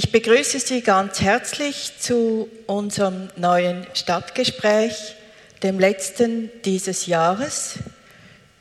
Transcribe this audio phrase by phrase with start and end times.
[0.00, 5.16] Ich begrüße Sie ganz herzlich zu unserem neuen Stadtgespräch,
[5.64, 7.80] dem letzten dieses Jahres,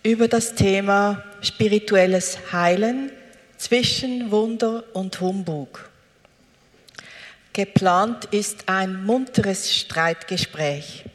[0.02, 3.12] über das Thema spirituelles Heilen
[3.56, 5.88] zwischen Wunder und Humbug.
[7.54, 11.06] Geplant ist ein munteres Streitgespräch.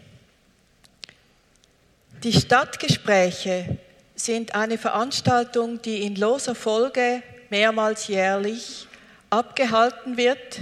[2.23, 3.77] Die Stadtgespräche
[4.15, 8.87] sind eine Veranstaltung, die in loser Folge mehrmals jährlich
[9.33, 10.61] abgehalten wird,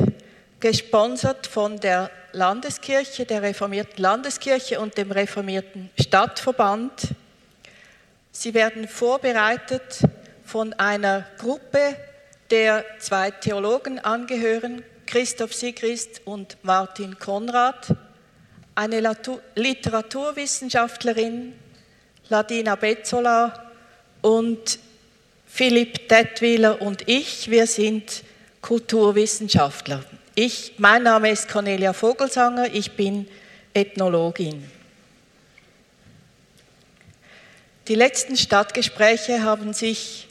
[0.60, 6.92] gesponsert von der Landeskirche, der reformierten Landeskirche und dem reformierten Stadtverband.
[8.30, 9.98] Sie werden vorbereitet
[10.44, 11.96] von einer Gruppe,
[12.50, 17.96] der zwei Theologen angehören, Christoph Sigrist und Martin Konrad,
[18.76, 19.00] eine
[19.56, 21.54] Literaturwissenschaftlerin,
[22.28, 23.72] Ladina Bezzola
[24.22, 24.78] und
[25.46, 28.22] Philipp Detwiler und ich, wir sind
[28.62, 30.04] Kulturwissenschaftler.
[30.34, 33.26] Ich, mein Name ist Cornelia Vogelsanger, ich bin
[33.74, 34.64] Ethnologin.
[37.88, 40.28] Die letzten Stadtgespräche haben sich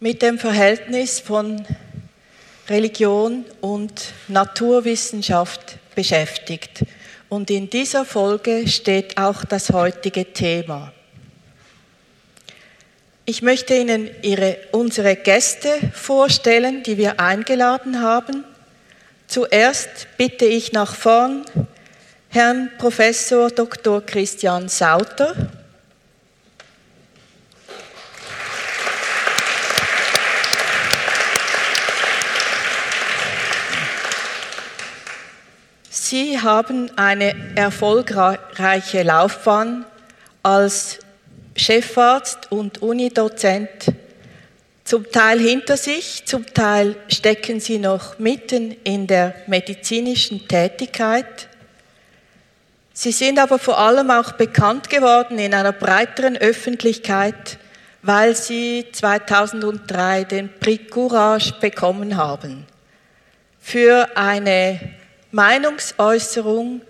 [0.00, 1.64] mit dem Verhältnis von
[2.68, 6.84] Religion und Naturwissenschaft beschäftigt.
[7.28, 10.92] Und in dieser Folge steht auch das heutige Thema.
[13.24, 18.42] Ich möchte Ihnen ihre, unsere Gäste vorstellen, die wir eingeladen haben.
[19.28, 21.44] Zuerst bitte ich nach vorn
[22.30, 24.04] Herrn Professor Dr.
[24.04, 25.36] Christian Sauter.
[35.90, 39.84] Sie haben eine erfolgreiche Laufbahn
[40.42, 40.98] als
[41.54, 43.92] Chefarzt und Unidozent
[44.84, 51.48] zum Teil hinter sich, zum Teil stecken sie noch mitten in der medizinischen Tätigkeit.
[52.92, 57.58] Sie sind aber vor allem auch bekannt geworden in einer breiteren Öffentlichkeit,
[58.02, 62.66] weil sie 2003 den Prix Courage bekommen haben
[63.60, 64.80] für eine
[65.30, 66.82] Meinungsäußerung,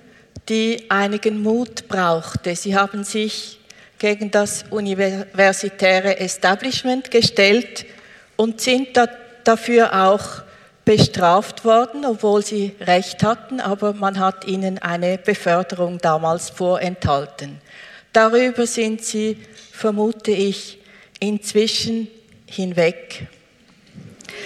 [0.49, 2.57] die einigen Mut brauchte.
[2.57, 3.61] Sie haben sich
[4.03, 7.87] gegen das universitäre Establishment gestellt
[8.35, 9.07] und sind da,
[9.45, 10.43] dafür auch
[10.85, 17.61] bestraft worden, obwohl sie Recht hatten, aber man hat ihnen eine Beförderung damals vorenthalten.
[18.13, 19.37] Darüber sind sie,
[19.71, 20.81] vermute ich,
[21.21, 22.09] inzwischen
[22.47, 23.29] hinweg.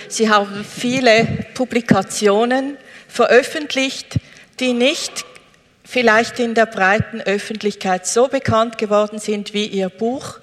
[0.09, 2.77] Sie haben viele Publikationen
[3.09, 4.19] veröffentlicht,
[4.61, 5.25] die nicht
[5.87, 10.41] vielleicht in der breiten Öffentlichkeit so bekannt geworden sind wie Ihr Buch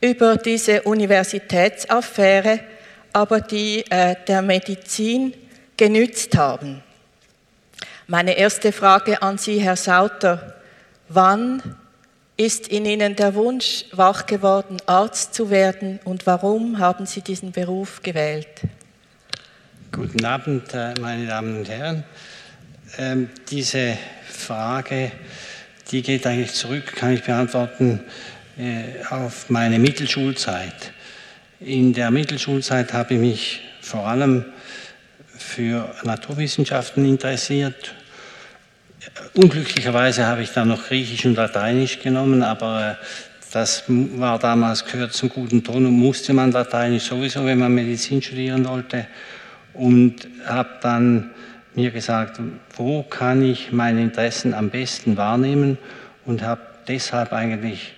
[0.00, 2.60] über diese Universitätsaffäre,
[3.12, 5.32] aber die äh, der Medizin
[5.76, 6.82] genützt haben.
[8.08, 10.54] Meine erste Frage an Sie, Herr Sauter.
[11.08, 11.62] Wann
[12.36, 17.52] ist in Ihnen der Wunsch wach geworden, Arzt zu werden und warum haben Sie diesen
[17.52, 18.48] Beruf gewählt?
[19.92, 22.04] Guten Abend, äh, meine Damen und Herren.
[22.98, 23.96] Ähm, diese
[24.28, 25.12] Frage,
[25.90, 28.00] die geht eigentlich zurück, kann ich beantworten,
[28.58, 30.92] äh, auf meine Mittelschulzeit.
[31.60, 34.44] In der Mittelschulzeit habe ich mich vor allem
[35.38, 37.94] für Naturwissenschaften interessiert.
[39.34, 43.04] Unglücklicherweise habe ich dann noch Griechisch und Lateinisch genommen, aber äh,
[43.52, 48.20] das war damals gehört zum guten Ton und musste man Lateinisch sowieso, wenn man Medizin
[48.20, 49.06] studieren wollte.
[49.72, 51.30] Und habe dann
[51.74, 52.40] mir gesagt,
[52.76, 55.78] wo kann ich meine Interessen am besten wahrnehmen
[56.24, 57.94] und habe deshalb eigentlich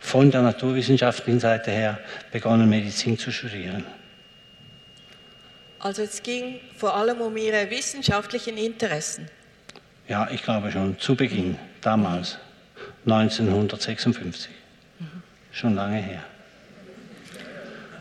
[0.00, 1.98] von der naturwissenschaftlichen Seite her
[2.30, 3.84] begonnen, Medizin zu studieren.
[5.80, 9.28] Also es ging vor allem um Ihre wissenschaftlichen Interessen.
[10.08, 12.38] Ja, ich glaube schon, zu Beginn, damals,
[13.06, 14.50] 1956.
[14.98, 15.06] Mhm.
[15.50, 16.22] Schon lange her.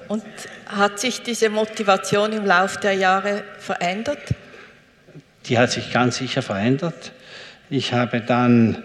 [0.08, 0.24] Und
[0.68, 4.20] hat sich diese Motivation im Laufe der Jahre verändert?
[5.48, 7.12] Die hat sich ganz sicher verändert.
[7.70, 8.84] Ich habe dann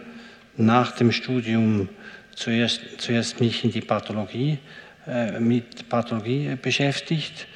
[0.56, 1.88] nach dem Studium
[2.34, 4.58] zuerst, zuerst mich in die Pathologie,
[5.06, 7.46] äh, mit Pathologie beschäftigt,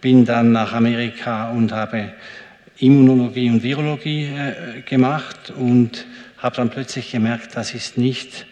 [0.00, 2.12] bin dann nach Amerika und habe
[2.78, 6.06] Immunologie und Virologie äh, gemacht und
[6.38, 8.46] habe dann plötzlich gemerkt, das ist nicht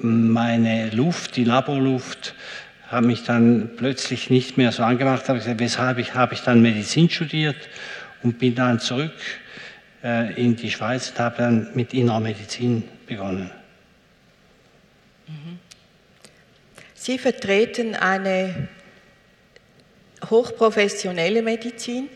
[0.00, 2.34] meine Luft, die Laborluft,
[2.88, 6.62] habe mich dann plötzlich nicht mehr so angemacht, habe gesagt, weshalb ich, habe ich dann
[6.62, 7.56] Medizin studiert
[8.22, 9.12] und bin dann zurück
[10.02, 13.50] in die Schweiz und habe dann mit innerer Medizin begonnen.
[15.26, 15.58] Mhm.
[16.94, 18.68] Sie vertreten eine
[20.30, 22.08] hochprofessionelle Medizin,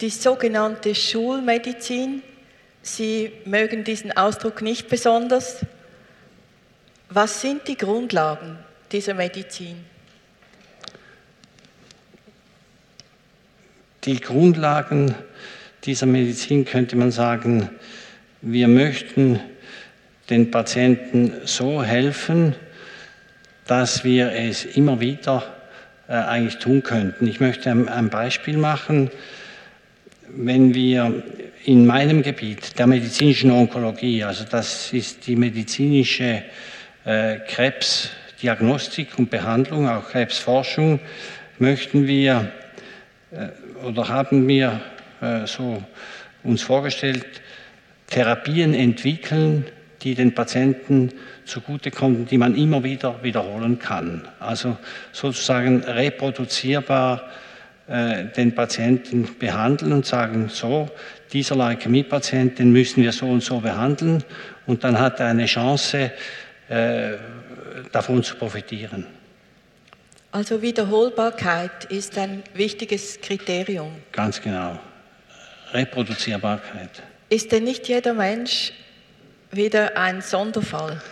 [0.00, 2.22] die sogenannte Schulmedizin.
[2.82, 5.64] Sie mögen diesen Ausdruck nicht besonders.
[7.08, 8.58] Was sind die Grundlagen
[8.90, 9.84] dieser Medizin?
[14.04, 15.14] Die Grundlagen
[15.84, 17.68] dieser Medizin könnte man sagen,
[18.40, 19.40] wir möchten
[20.30, 22.54] den Patienten so helfen,
[23.66, 25.42] dass wir es immer wieder
[26.08, 27.26] äh, eigentlich tun könnten.
[27.26, 29.10] Ich möchte ein, ein Beispiel machen.
[30.28, 31.22] Wenn wir
[31.64, 36.42] in meinem Gebiet der medizinischen Onkologie, also das ist die medizinische
[37.04, 41.00] äh, Krebsdiagnostik und Behandlung, auch Krebsforschung,
[41.58, 42.50] möchten wir
[43.32, 43.48] äh,
[43.84, 44.80] oder haben wir
[45.20, 45.82] äh, so
[46.42, 47.26] uns vorgestellt,
[48.08, 49.66] Therapien entwickeln,
[50.02, 51.12] die den Patienten
[51.46, 54.28] zugutekommen, die man immer wieder wiederholen kann.
[54.38, 54.76] Also
[55.12, 57.22] sozusagen reproduzierbar
[57.86, 60.88] äh, den Patienten behandeln und sagen, so,
[61.32, 64.22] dieser Leukämie-Patient, den müssen wir so und so behandeln
[64.66, 66.12] und dann hat er eine Chance,
[66.68, 67.12] äh,
[67.92, 69.06] davon zu profitieren.
[70.32, 73.92] Also Wiederholbarkeit ist ein wichtiges Kriterium.
[74.12, 74.78] Ganz genau.
[75.74, 77.02] Reproduzierbarkeit.
[77.28, 78.72] Ist denn nicht jeder Mensch
[79.50, 81.02] wieder ein Sonderfall?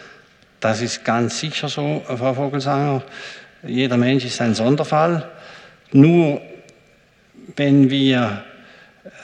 [0.61, 3.03] Das ist ganz sicher so, Frau Vogelsanger.
[3.67, 5.29] Jeder Mensch ist ein Sonderfall.
[5.91, 6.41] Nur
[7.57, 8.45] wenn wir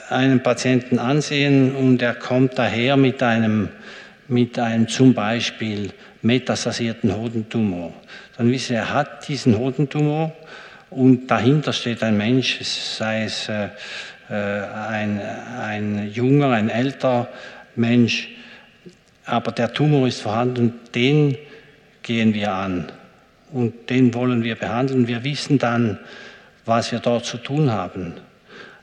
[0.09, 3.69] einen Patienten ansehen und er kommt daher mit einem,
[4.27, 7.93] mit einem zum Beispiel metastasierten Hodentumor,
[8.37, 10.33] dann wissen wir, er hat diesen Hodentumor
[10.89, 13.69] und dahinter steht ein Mensch, sei es äh,
[14.29, 15.21] ein,
[15.59, 17.27] ein junger, ein älterer
[17.75, 18.29] Mensch,
[19.25, 21.37] aber der Tumor ist vorhanden, den
[22.03, 22.91] gehen wir an
[23.51, 25.07] und den wollen wir behandeln.
[25.07, 25.99] Wir wissen dann,
[26.65, 28.13] was wir dort zu tun haben.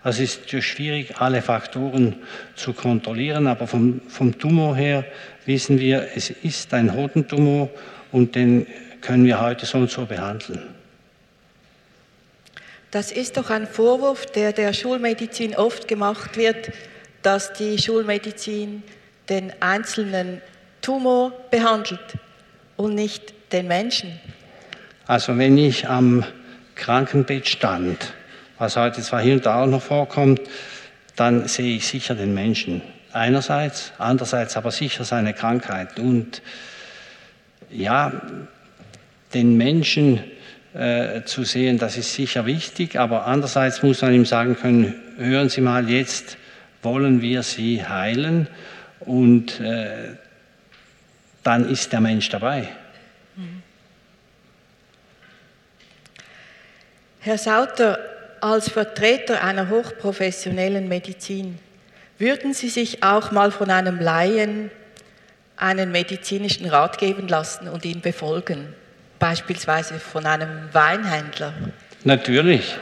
[0.02, 2.14] Also es ist schwierig, alle Faktoren
[2.54, 5.04] zu kontrollieren, aber vom, vom Tumor her
[5.46, 7.68] wissen wir, es ist ein Hodentumor
[8.12, 8.68] und den
[9.00, 10.75] können wir heute so und so behandeln.
[12.96, 16.72] Das ist doch ein Vorwurf, der der Schulmedizin oft gemacht wird,
[17.20, 18.82] dass die Schulmedizin
[19.28, 20.40] den einzelnen
[20.80, 22.14] Tumor behandelt
[22.78, 24.18] und nicht den Menschen.
[25.06, 26.24] Also wenn ich am
[26.74, 28.14] Krankenbett stand,
[28.56, 30.40] was heute zwar hier und da auch noch vorkommt,
[31.16, 32.80] dann sehe ich sicher den Menschen.
[33.12, 35.98] Einerseits, andererseits aber sicher seine Krankheit.
[35.98, 36.40] Und
[37.68, 38.22] ja,
[39.34, 40.24] den Menschen
[40.76, 45.48] äh, zu sehen, das ist sicher wichtig, aber andererseits muss man ihm sagen können, hören
[45.48, 46.36] Sie mal, jetzt
[46.82, 48.46] wollen wir Sie heilen
[49.00, 50.16] und äh,
[51.42, 52.68] dann ist der Mensch dabei.
[57.20, 57.98] Herr Sauter,
[58.40, 61.58] als Vertreter einer hochprofessionellen Medizin,
[62.18, 64.70] würden Sie sich auch mal von einem Laien
[65.56, 68.74] einen medizinischen Rat geben lassen und ihn befolgen?
[69.18, 71.52] Beispielsweise von einem Weinhändler?
[72.04, 72.76] Natürlich.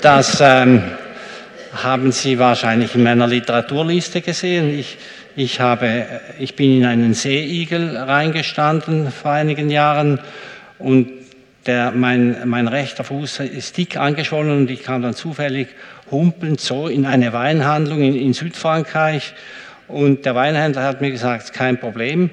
[0.00, 0.82] Das ähm,
[1.74, 4.78] haben Sie wahrscheinlich in meiner Literaturliste gesehen.
[4.78, 4.98] Ich,
[5.36, 6.06] ich, habe,
[6.38, 10.20] ich bin in einen Seeigel reingestanden vor einigen Jahren
[10.78, 11.08] und
[11.66, 15.68] der, mein, mein rechter Fuß ist dick angeschwollen und ich kam dann zufällig
[16.10, 19.34] humpelnd so in eine Weinhandlung in, in Südfrankreich
[19.88, 22.30] und der Weinhändler hat mir gesagt, kein Problem,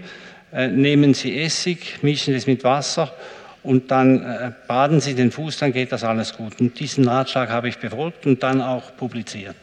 [0.53, 3.11] nehmen Sie Essig, mischen es mit Wasser
[3.63, 6.59] und dann äh, baden Sie den Fuß, dann geht das alles gut.
[6.59, 9.55] Und diesen Ratschlag habe ich befolgt und dann auch publiziert.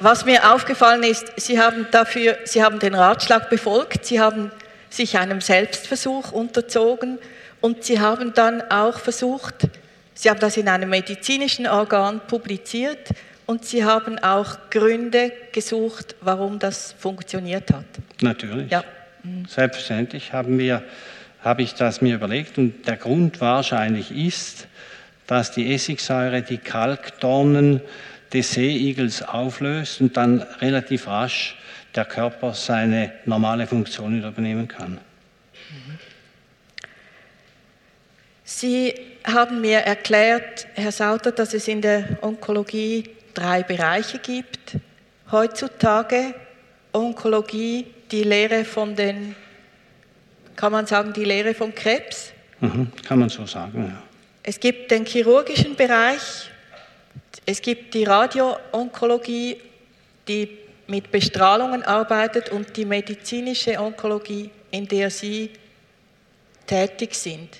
[0.00, 4.50] Was mir aufgefallen ist, Sie haben dafür, Sie haben den Ratschlag befolgt, Sie haben
[4.90, 7.18] sich einem Selbstversuch unterzogen
[7.60, 9.68] und Sie haben dann auch versucht,
[10.12, 13.08] Sie haben das in einem medizinischen Organ publiziert
[13.46, 17.84] und Sie haben auch Gründe gesucht, warum das funktioniert hat.
[18.20, 18.70] Natürlich.
[18.70, 18.84] Ja.
[19.48, 20.82] Selbstverständlich haben wir,
[21.42, 24.68] habe ich das mir überlegt und der Grund wahrscheinlich ist,
[25.26, 27.80] dass die Essigsäure die Kalkdornen
[28.32, 31.56] des Seeigels auflöst und dann relativ rasch
[31.94, 34.98] der Körper seine normale Funktion übernehmen kann.
[38.44, 44.76] Sie haben mir erklärt, Herr Sauter, dass es in der Onkologie drei Bereiche gibt.
[45.30, 46.34] Heutzutage
[46.92, 49.34] Onkologie, die Lehre von den,
[50.56, 52.32] kann man sagen, die Lehre vom Krebs?
[52.60, 54.02] Mhm, kann man so sagen, ja.
[54.42, 56.50] Es gibt den chirurgischen Bereich,
[57.46, 59.56] es gibt die Radioonkologie,
[60.28, 65.50] die mit Bestrahlungen arbeitet und die medizinische Onkologie, in der Sie
[66.66, 67.56] tätig sind.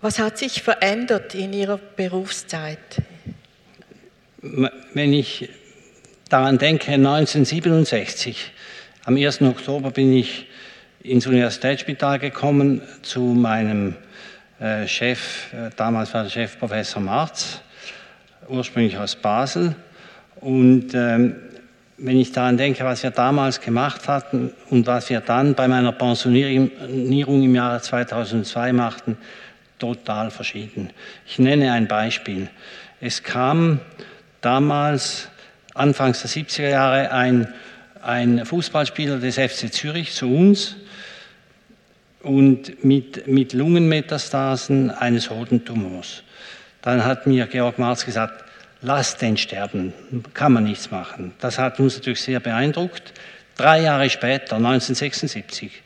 [0.00, 3.02] Was hat sich verändert in Ihrer Berufszeit?
[4.40, 5.48] Wenn ich
[6.28, 8.52] daran denke, 1967,
[9.04, 9.42] am 1.
[9.42, 10.46] Oktober bin ich
[11.02, 13.96] ins Universitätsspital gekommen zu meinem
[14.60, 17.60] äh, Chef, äh, damals war der Chef Professor Marz,
[18.48, 19.74] ursprünglich aus Basel.
[20.36, 21.34] Und ähm,
[21.96, 25.90] wenn ich daran denke, was wir damals gemacht hatten und was wir dann bei meiner
[25.90, 29.18] Pensionierung im Jahre 2002 machten,
[29.80, 30.90] total verschieden.
[31.26, 32.48] Ich nenne ein Beispiel.
[33.00, 33.80] Es kam
[34.40, 35.28] damals,
[35.74, 37.52] anfangs der 70er Jahre, ein,
[38.02, 40.76] ein Fußballspieler des FC Zürich zu uns
[42.22, 46.22] und mit, mit Lungenmetastasen eines Hodentumors.
[46.82, 48.44] Dann hat mir Georg Marz gesagt,
[48.82, 49.92] lass den sterben,
[50.34, 51.32] kann man nichts machen.
[51.40, 53.12] Das hat uns natürlich sehr beeindruckt.
[53.56, 55.82] Drei Jahre später, 1976,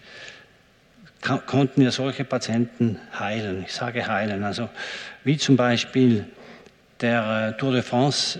[1.47, 3.65] konnten wir solche Patienten heilen.
[3.67, 4.69] Ich sage heilen, also
[5.25, 6.27] wie zum Beispiel
[7.03, 8.39] der äh, Tour de France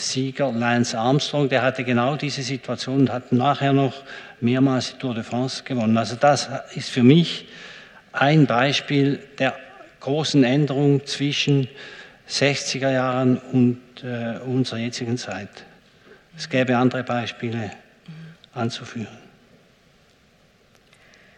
[0.00, 4.02] Sieger Lance Armstrong, der hatte genau diese Situation und hat nachher noch
[4.40, 5.96] mehrmals die Tour de France gewonnen.
[5.96, 7.46] Also das ist für mich
[8.12, 9.54] ein Beispiel der
[10.00, 11.68] großen Änderung zwischen
[12.28, 15.50] 60er Jahren und äh, unserer jetzigen Zeit.
[16.36, 17.70] Es gäbe andere Beispiele
[18.54, 19.18] anzuführen.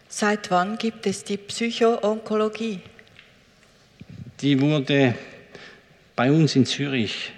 [0.07, 2.79] Seit wann gibt es die Psychoonkologie?
[4.41, 5.15] Die wurde
[6.15, 7.31] bei uns in Zürich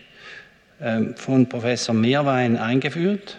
[0.82, 3.38] ähm, von Professor Meerwein eingeführt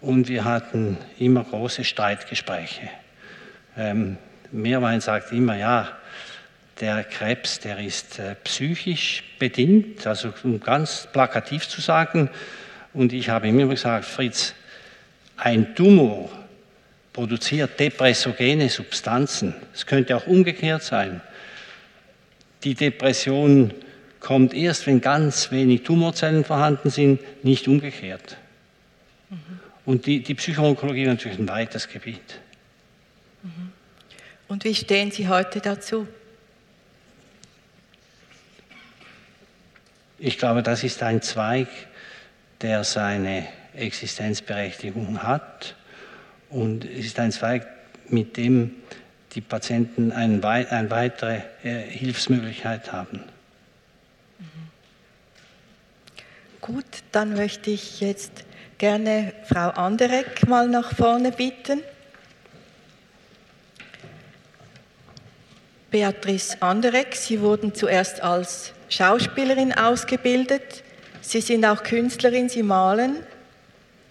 [0.00, 2.88] und wir hatten immer große Streitgespräche.
[3.76, 4.16] Ähm,
[4.50, 5.88] Meerwein sagt immer, ja,
[6.80, 12.28] der Krebs, der ist äh, psychisch bedingt, also um ganz plakativ zu sagen.
[12.92, 14.54] Und ich habe ihm immer gesagt, Fritz,
[15.36, 16.30] ein Tumor
[17.12, 19.54] produziert depressogene Substanzen.
[19.74, 21.20] Es könnte auch umgekehrt sein.
[22.64, 23.72] Die Depression
[24.22, 28.38] kommt erst, wenn ganz wenig Tumorzellen vorhanden sind, nicht umgekehrt.
[29.28, 29.36] Mhm.
[29.84, 32.38] Und die, die Psychoonkologie ist natürlich ein weites Gebiet.
[33.42, 33.72] Mhm.
[34.46, 36.06] Und wie stehen Sie heute dazu?
[40.18, 41.66] Ich glaube, das ist ein Zweig,
[42.60, 45.74] der seine Existenzberechtigung hat
[46.48, 47.66] und es ist ein Zweig,
[48.08, 48.70] mit dem
[49.32, 53.24] die Patienten eine, eine weitere äh, Hilfsmöglichkeit haben.
[56.62, 58.44] Gut, dann möchte ich jetzt
[58.78, 61.82] gerne Frau Anderek mal nach vorne bitten.
[65.90, 70.84] Beatrice Anderek, Sie wurden zuerst als Schauspielerin ausgebildet.
[71.20, 73.16] Sie sind auch Künstlerin, Sie malen.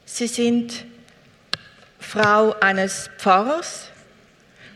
[0.04, 0.84] Sie sind
[2.00, 3.88] Frau eines Pfarrers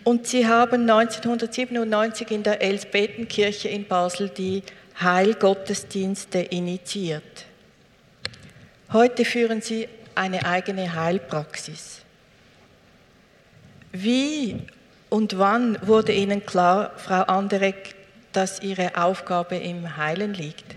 [0.05, 4.63] und Sie haben 1997 in der Elsbetenkirche in Basel die
[5.01, 7.47] Heilgottesdienste initiiert.
[8.93, 12.01] Heute führen Sie eine eigene Heilpraxis.
[13.91, 14.57] Wie
[15.09, 17.95] und wann wurde Ihnen klar, Frau Anderek,
[18.31, 20.75] dass Ihre Aufgabe im Heilen liegt?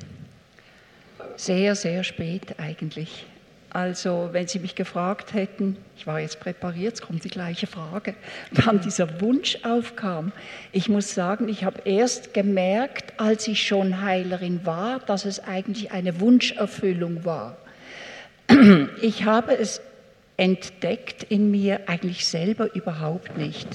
[1.36, 3.26] Sehr, sehr spät eigentlich.
[3.70, 8.14] Also wenn Sie mich gefragt hätten, ich war jetzt präpariert, es kommt die gleiche Frage,
[8.52, 10.32] wann dieser Wunsch aufkam.
[10.72, 15.92] Ich muss sagen, ich habe erst gemerkt, als ich schon Heilerin war, dass es eigentlich
[15.92, 17.58] eine Wunscherfüllung war.
[19.02, 19.80] Ich habe es
[20.36, 23.68] entdeckt in mir eigentlich selber überhaupt nicht.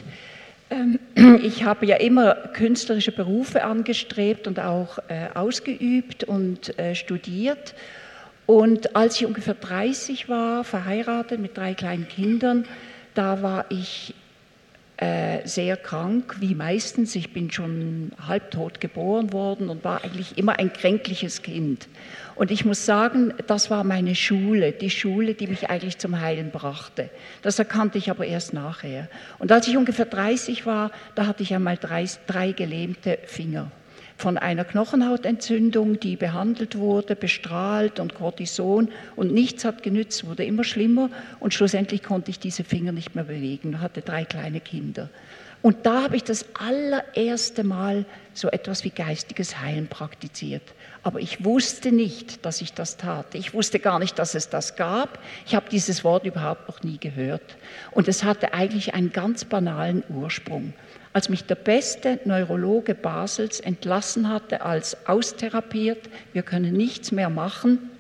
[0.69, 0.99] Ähm,
[1.43, 7.75] ich habe ja immer künstlerische Berufe angestrebt und auch äh, ausgeübt und äh, studiert.
[8.45, 12.65] Und als ich ungefähr 30 war, verheiratet mit drei kleinen Kindern,
[13.13, 14.15] da war ich
[14.97, 17.15] äh, sehr krank, wie meistens.
[17.15, 21.87] Ich bin schon halbtot geboren worden und war eigentlich immer ein kränkliches Kind.
[22.35, 26.51] Und ich muss sagen, das war meine Schule, die Schule, die mich eigentlich zum Heilen
[26.51, 27.09] brachte.
[27.41, 29.07] Das erkannte ich aber erst nachher.
[29.39, 33.71] Und als ich ungefähr 30 war, da hatte ich einmal drei, drei gelähmte Finger
[34.17, 40.63] von einer Knochenhautentzündung, die behandelt wurde, bestrahlt und Cortison und nichts hat genützt, wurde immer
[40.63, 41.09] schlimmer
[41.39, 45.09] und schlussendlich konnte ich diese Finger nicht mehr bewegen, hatte drei kleine Kinder.
[45.61, 50.63] Und da habe ich das allererste Mal so etwas wie geistiges Heilen praktiziert.
[51.03, 53.35] Aber ich wusste nicht, dass ich das tat.
[53.35, 55.19] Ich wusste gar nicht, dass es das gab.
[55.45, 57.57] Ich habe dieses Wort überhaupt noch nie gehört.
[57.91, 60.73] Und es hatte eigentlich einen ganz banalen Ursprung.
[61.11, 67.91] Als mich der beste Neurologe Basels entlassen hatte als austherapiert, wir können nichts mehr machen,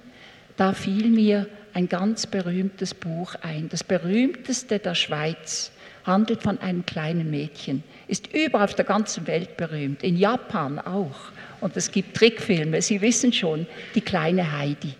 [0.55, 5.71] da fiel mir ein ganz berühmtes Buch ein, das berühmteste der Schweiz,
[6.05, 11.31] handelt von einem kleinen Mädchen, ist überall auf der ganzen Welt berühmt, in Japan auch.
[11.63, 14.95] Und es gibt Trickfilme, Sie wissen schon, die kleine Heidi.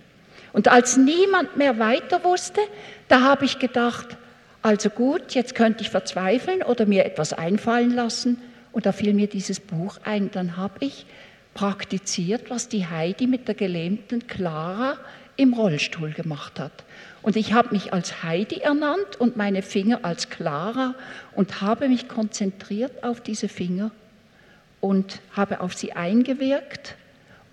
[0.54, 2.62] Und als niemand mehr weiter wusste,
[3.10, 4.16] da habe ich gedacht,
[4.62, 8.42] also gut, jetzt könnte ich verzweifeln oder mir etwas einfallen lassen.
[8.72, 10.32] Und da fiel mir dieses Buch ein.
[10.32, 11.06] Dann habe ich
[11.54, 14.98] praktiziert, was die Heidi mit der gelähmten Clara
[15.36, 16.86] im Rollstuhl gemacht hat.
[17.24, 20.96] Und ich habe mich als Heidi ernannt und meine Finger als Clara
[21.36, 23.92] und habe mich konzentriert auf diese Finger
[24.84, 26.98] und habe auf sie eingewirkt.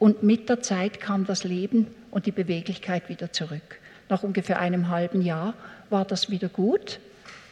[0.01, 3.79] Und mit der Zeit kam das Leben und die Beweglichkeit wieder zurück.
[4.09, 5.55] Nach ungefähr einem halben Jahr
[5.91, 6.99] war das wieder gut.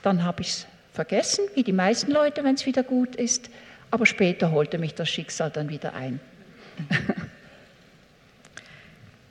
[0.02, 3.50] Dann habe ich es vergessen, wie die meisten Leute, wenn es wieder gut ist.
[3.92, 6.18] Aber später holte mich das Schicksal dann wieder ein.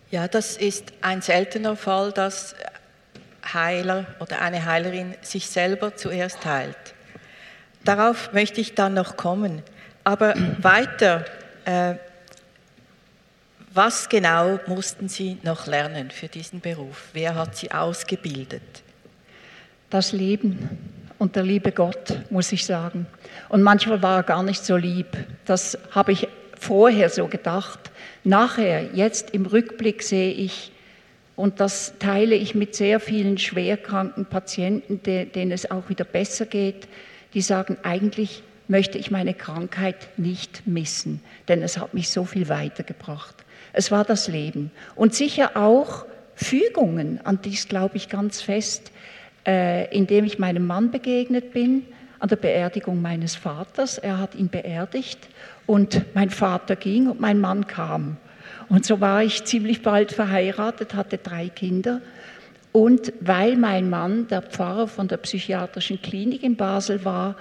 [0.10, 2.56] Ja, das ist ein seltener Fall, dass
[3.54, 6.78] Heiler oder eine Heilerin sich selber zuerst heilt.
[7.84, 9.64] Darauf möchte ich dann noch kommen.
[10.08, 11.26] Aber weiter,
[11.66, 11.96] äh,
[13.74, 17.10] was genau mussten Sie noch lernen für diesen Beruf?
[17.12, 18.62] Wer hat Sie ausgebildet?
[19.90, 20.80] Das Leben
[21.20, 23.06] und der liebe Gott, muss ich sagen.
[23.50, 25.08] Und manchmal war er gar nicht so lieb.
[25.44, 27.92] Das habe ich vorher so gedacht.
[28.24, 30.72] Nachher, jetzt im Rückblick sehe ich,
[31.36, 36.88] und das teile ich mit sehr vielen schwerkranken Patienten, denen es auch wieder besser geht,
[37.34, 42.50] die sagen, eigentlich möchte ich meine Krankheit nicht missen, denn es hat mich so viel
[42.50, 43.36] weitergebracht.
[43.74, 44.72] Es war das Leben.
[44.96, 46.06] Und sicher auch
[46.36, 48.92] Fügungen, an dies glaube ich ganz fest,
[49.46, 51.86] äh, indem ich meinem Mann begegnet bin,
[52.20, 53.98] an der Beerdigung meines Vaters.
[53.98, 55.20] Er hat ihn beerdigt
[55.66, 58.18] und mein Vater ging und mein Mann kam.
[58.70, 62.02] Und so war ich ziemlich bald verheiratet, hatte drei Kinder.
[62.72, 67.36] Und weil mein Mann der Pfarrer von der psychiatrischen Klinik in Basel war,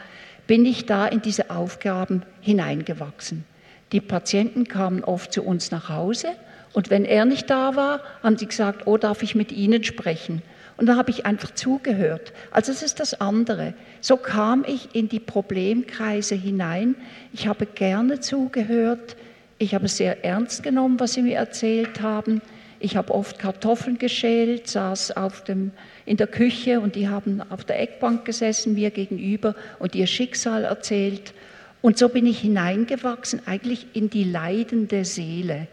[0.46, 3.44] bin ich da in diese Aufgaben hineingewachsen.
[3.92, 6.28] Die Patienten kamen oft zu uns nach Hause
[6.72, 10.42] und wenn er nicht da war, haben sie gesagt, oh, darf ich mit Ihnen sprechen?
[10.76, 12.34] Und da habe ich einfach zugehört.
[12.50, 13.72] Also es ist das andere.
[14.02, 16.94] So kam ich in die Problemkreise hinein.
[17.32, 19.16] Ich habe gerne zugehört.
[19.56, 22.42] Ich habe sehr ernst genommen, was Sie mir erzählt haben.
[22.78, 25.70] Ich habe oft Kartoffeln geschält, saß auf dem,
[26.06, 30.64] in der Küche und die haben auf der Eckbank gesessen, mir gegenüber und ihr Schicksal
[30.64, 31.34] erzählt.
[31.82, 35.66] Und so bin ich hineingewachsen, eigentlich in die leidende Seele.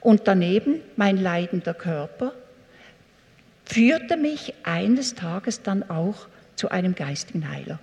[0.00, 2.32] Und daneben mein leidender Körper
[3.64, 7.78] führte mich eines Tages dann auch zu einem geistigen Heiler.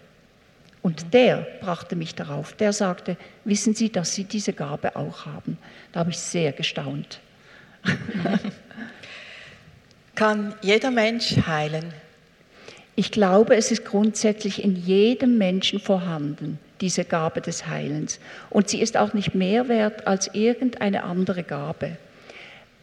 [0.81, 5.57] Und der brachte mich darauf, der sagte, wissen Sie, dass Sie diese Gabe auch haben?
[5.93, 7.21] Da habe ich sehr gestaunt.
[10.23, 11.93] Kann jeder Mensch heilen?
[12.95, 18.21] Ich glaube, es ist grundsätzlich in jedem Menschen vorhanden, diese Gabe des Heilens.
[18.49, 21.97] Und sie ist auch nicht mehr wert als irgendeine andere Gabe.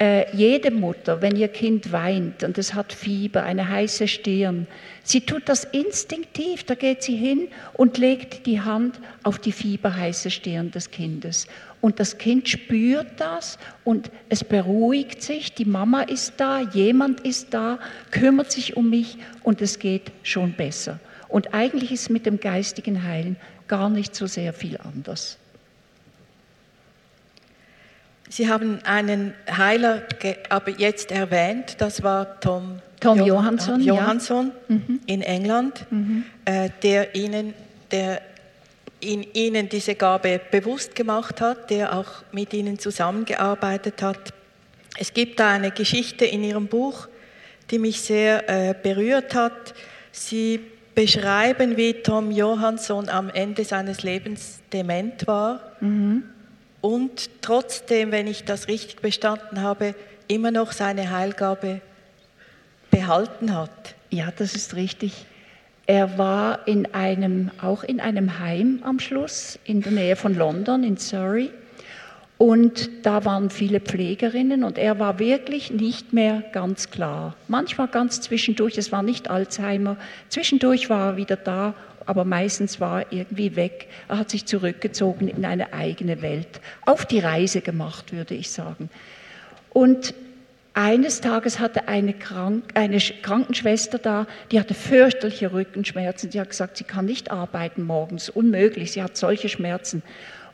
[0.02, 4.66] Äh, jede Mutter, wenn ihr Kind weint und es hat Fieber, eine heiße Stirn,
[5.02, 6.64] sie tut das instinktiv.
[6.64, 11.46] Da geht sie hin und legt die Hand auf die fieberheiße Stirn des Kindes.
[11.82, 15.52] Und das Kind spürt das und es beruhigt sich.
[15.52, 17.78] Die Mama ist da, jemand ist da,
[18.10, 20.98] kümmert sich um mich und es geht schon besser.
[21.28, 23.36] Und eigentlich ist mit dem geistigen Heilen
[23.68, 25.36] gar nicht so sehr viel anders.
[28.30, 30.02] Sie haben einen Heiler
[30.50, 34.76] aber jetzt erwähnt, das war Tom, Tom Johansson, Johansson ja.
[34.76, 35.00] Mhm.
[35.06, 36.24] in England, mhm.
[36.44, 37.54] äh, der, Ihnen,
[37.90, 38.22] der
[39.00, 44.32] in Ihnen diese Gabe bewusst gemacht hat, der auch mit Ihnen zusammengearbeitet hat.
[44.96, 47.08] Es gibt da eine Geschichte in Ihrem Buch,
[47.72, 49.74] die mich sehr äh, berührt hat.
[50.12, 50.60] Sie
[50.94, 55.72] beschreiben, wie Tom Johansson am Ende seines Lebens dement war.
[55.80, 56.22] Mhm
[56.80, 59.94] und trotzdem, wenn ich das richtig bestanden habe,
[60.28, 61.80] immer noch seine Heilgabe
[62.90, 63.94] behalten hat.
[64.10, 65.26] Ja, das ist richtig.
[65.86, 70.84] Er war in einem, auch in einem Heim am Schluss in der Nähe von London,
[70.84, 71.50] in Surrey.
[72.38, 77.36] Und da waren viele Pflegerinnen und er war wirklich nicht mehr ganz klar.
[77.48, 79.98] Manchmal ganz zwischendurch, es war nicht Alzheimer,
[80.30, 81.74] zwischendurch war er wieder da
[82.06, 83.88] aber meistens war er irgendwie weg.
[84.08, 88.90] Er hat sich zurückgezogen in eine eigene Welt, auf die Reise gemacht, würde ich sagen.
[89.70, 90.14] Und
[90.72, 96.30] eines Tages hatte eine, Krank eine Krankenschwester da, die hatte fürchterliche Rückenschmerzen.
[96.30, 100.02] Sie hat gesagt, sie kann nicht arbeiten morgens, unmöglich, sie hat solche Schmerzen.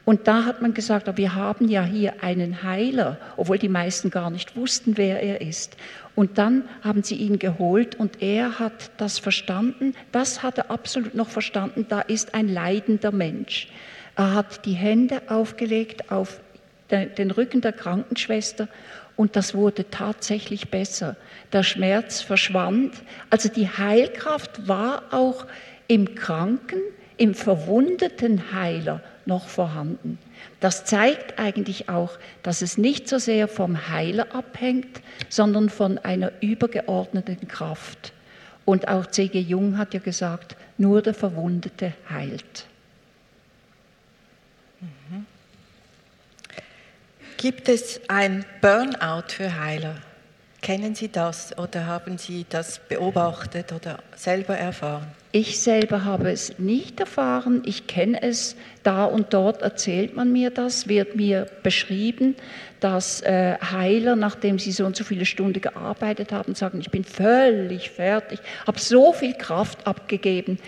[0.06, 4.30] Und da hat man gesagt, wir haben ja hier einen Heiler, obwohl die meisten gar
[4.30, 5.76] nicht wussten, wer er ist.
[6.16, 11.14] Und dann haben sie ihn geholt und er hat das verstanden, das hat er absolut
[11.14, 13.68] noch verstanden, da ist ein leidender Mensch.
[14.16, 16.40] Er hat die Hände aufgelegt auf
[16.90, 18.66] den Rücken der Krankenschwester
[19.14, 21.16] und das wurde tatsächlich besser.
[21.52, 22.94] Der Schmerz verschwand.
[23.28, 25.46] Also die Heilkraft war auch
[25.86, 26.80] im Kranken,
[27.18, 30.18] im verwundeten Heiler noch vorhanden.
[30.60, 36.32] Das zeigt eigentlich auch, dass es nicht so sehr vom Heiler abhängt, sondern von einer
[36.40, 38.12] übergeordneten Kraft.
[38.64, 39.38] Und auch C.G.
[39.38, 42.66] Jung hat ja gesagt, nur der Verwundete heilt.
[44.80, 45.26] Mhm.
[47.36, 49.96] Gibt es ein Burnout für Heiler?
[50.66, 55.06] Kennen Sie das oder haben Sie das beobachtet oder selber erfahren?
[55.30, 57.62] Ich selber habe es nicht erfahren.
[57.64, 58.56] Ich kenne es.
[58.82, 62.34] Da und dort erzählt man mir das, wird mir beschrieben,
[62.80, 67.04] dass äh, Heiler, nachdem sie so und so viele Stunden gearbeitet haben, sagen, ich bin
[67.04, 70.58] völlig fertig, habe so viel Kraft abgegeben.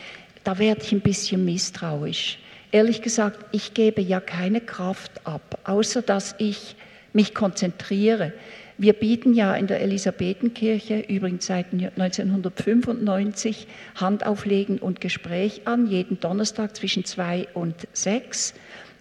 [0.45, 2.39] Da werde ich ein bisschen misstrauisch.
[2.71, 6.77] Ehrlich gesagt, ich gebe ja keine Kraft ab, außer dass ich
[7.13, 8.33] mich konzentriere.
[8.81, 16.77] Wir bieten ja in der Elisabethenkirche, übrigens seit 1995, Handauflegen und Gespräch an, jeden Donnerstag
[16.77, 18.55] zwischen zwei und sechs.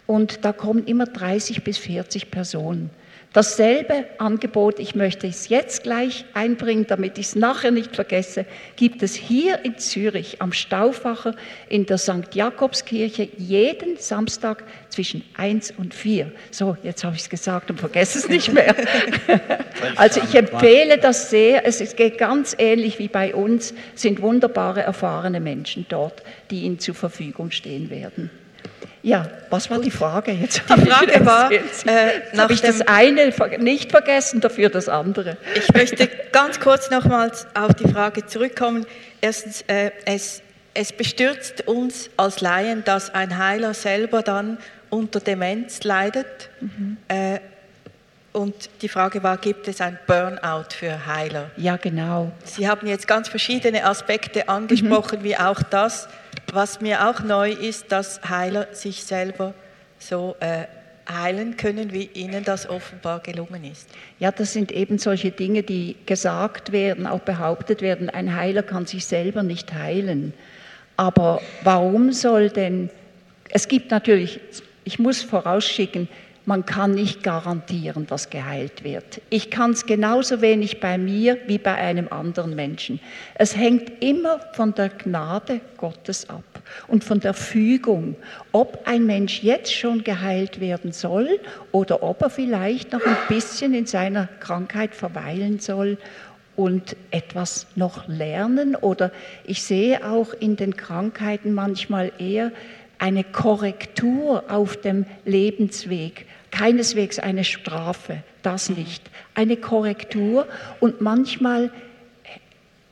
[0.08, 2.90] Und da kommen immer 30 bis 40 Personen.
[3.38, 8.47] Dasselbe Angebot, ich möchte es jetzt gleich einbringen, damit ich es nachher nicht vergesse,
[8.78, 11.36] gibt es hier in Zürich am Stauffacher
[11.69, 12.34] in der St.
[12.34, 16.32] Jakobskirche jeden Samstag zwischen 1 und 4.
[16.50, 18.73] So, jetzt habe ich es gesagt und vergesse es nicht mehr.
[19.97, 21.63] also ich empfehle das sehr.
[21.63, 26.95] Es geht ganz ähnlich wie bei uns, sind wunderbare, erfahrene Menschen dort, die Ihnen zur
[26.95, 28.32] Verfügung stehen werden.
[29.08, 30.63] Ja, was war die Frage jetzt?
[30.67, 35.38] Die Frage war, äh, habe ich das eine nicht vergessen, dafür das andere.
[35.56, 38.86] Ich möchte ganz kurz nochmals auf die Frage zurückkommen.
[39.22, 40.41] Erstens, äh, es,
[40.74, 44.58] es bestürzt uns als Laien, dass ein Heiler selber dann
[44.89, 46.50] unter Demenz leidet.
[46.60, 46.98] Mhm.
[47.08, 47.39] Äh,
[48.34, 51.50] und die Frage war, gibt es ein Burnout für Heiler?
[51.56, 52.34] Ja, genau.
[52.43, 55.24] Sie haben jetzt ganz verschiedene Aspekte angesprochen, mhm.
[55.24, 56.10] wie auch das.
[56.52, 59.54] Was mir auch neu ist, dass Heiler sich selber
[60.00, 60.65] so äh,
[61.10, 63.89] heilen können, wie ihnen das offenbar gelungen ist.
[64.19, 68.86] Ja, das sind eben solche Dinge, die gesagt werden, auch behauptet werden, ein Heiler kann
[68.86, 70.34] sich selber nicht heilen.
[70.97, 72.89] Aber warum soll denn,
[73.50, 74.39] es gibt natürlich,
[74.84, 76.10] ich muss vorausschicken,
[76.48, 79.22] man kann nicht garantieren, dass geheilt wird.
[79.30, 83.02] Ich kann es genauso wenig bei mir wie bei einem anderen Menschen.
[83.36, 86.46] Es hängt immer von der Gnade Gottes ab
[86.88, 88.16] und von der Fügung,
[88.54, 91.42] ob ein Mensch jetzt schon geheilt werden soll
[91.74, 95.98] oder ob er vielleicht noch ein bisschen in seiner Krankheit verweilen soll
[96.56, 98.78] und etwas noch lernen.
[98.78, 99.12] Oder
[99.44, 102.54] ich sehe auch in den Krankheiten manchmal eher
[103.00, 110.48] eine Korrektur auf dem Lebensweg keineswegs eine Strafe, das nicht, eine Korrektur
[110.80, 111.72] und manchmal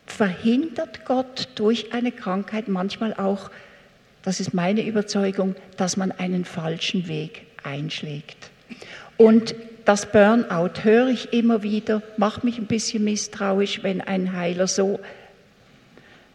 [0.06, 3.50] verhindert Gott durch eine Krankheit manchmal auch,
[4.24, 8.50] das ist meine Überzeugung, dass man einen falschen Weg einschlägt.
[9.18, 14.68] Und das Burnout höre ich immer wieder, macht mich ein bisschen misstrauisch, wenn ein Heiler
[14.68, 15.00] so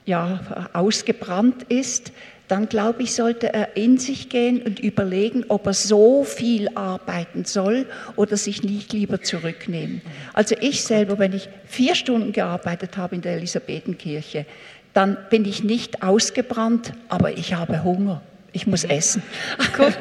[0.06, 2.12] ja, ausgebrannt ist
[2.50, 7.44] dann glaube ich, sollte er in sich gehen und überlegen, ob er so viel arbeiten
[7.44, 7.86] soll
[8.16, 10.02] oder sich nicht lieber zurücknehmen.
[10.32, 14.46] Also ich selber, wenn ich vier Stunden gearbeitet habe in der Elisabethenkirche,
[14.94, 18.20] dann bin ich nicht ausgebrannt, aber ich habe Hunger.
[18.52, 19.22] Ich muss essen.
[19.76, 19.96] Gut.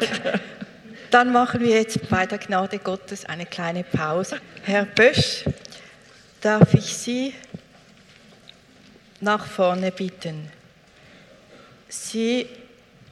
[1.11, 4.37] Dann machen wir jetzt bei der Gnade Gottes eine kleine Pause.
[4.63, 5.45] Herr Bösch,
[6.41, 7.33] darf ich Sie
[9.21, 10.58] nach vorne bitten?
[11.89, 12.47] Sie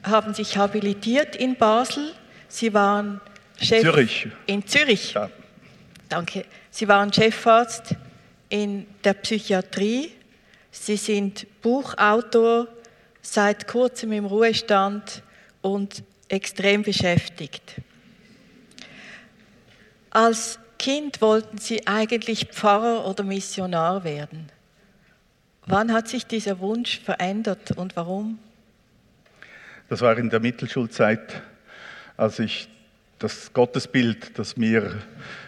[0.04, 2.14] haben sich habilitiert in Basel.
[2.46, 3.20] Sie waren
[3.60, 4.28] Chef Zürich.
[4.46, 5.12] in Zürich.
[5.12, 5.28] Ja.
[6.08, 6.44] Danke.
[6.70, 7.96] Sie waren Chefarzt
[8.48, 10.12] in der Psychiatrie.
[10.70, 12.68] Sie sind Buchautor,
[13.20, 15.22] seit kurzem im Ruhestand
[15.60, 17.74] und extrem beschäftigt.
[20.10, 24.50] Als Kind wollten Sie eigentlich Pfarrer oder Missionar werden.
[25.66, 28.38] Wann hat sich dieser Wunsch verändert und warum?
[29.88, 31.40] Das war in der Mittelschulzeit,
[32.18, 32.68] als ich
[33.18, 34.98] das Gottesbild, das mir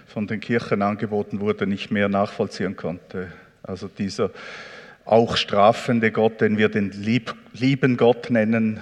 [0.06, 3.30] von den Kirchen angeboten wurde, nicht mehr nachvollziehen konnte.
[3.62, 4.30] Also dieser
[5.04, 8.80] auch strafende Gott, den wir den lieb, lieben Gott nennen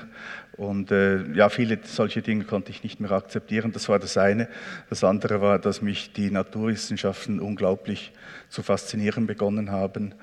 [0.56, 3.72] Und äh, ja, viele solche Dinge konnte ich nicht mehr akzeptieren.
[3.72, 4.48] Das war das eine.
[4.90, 8.12] Das andere war, dass mich die Naturwissenschaften unglaublich
[8.48, 10.14] zu faszinieren begonnen haben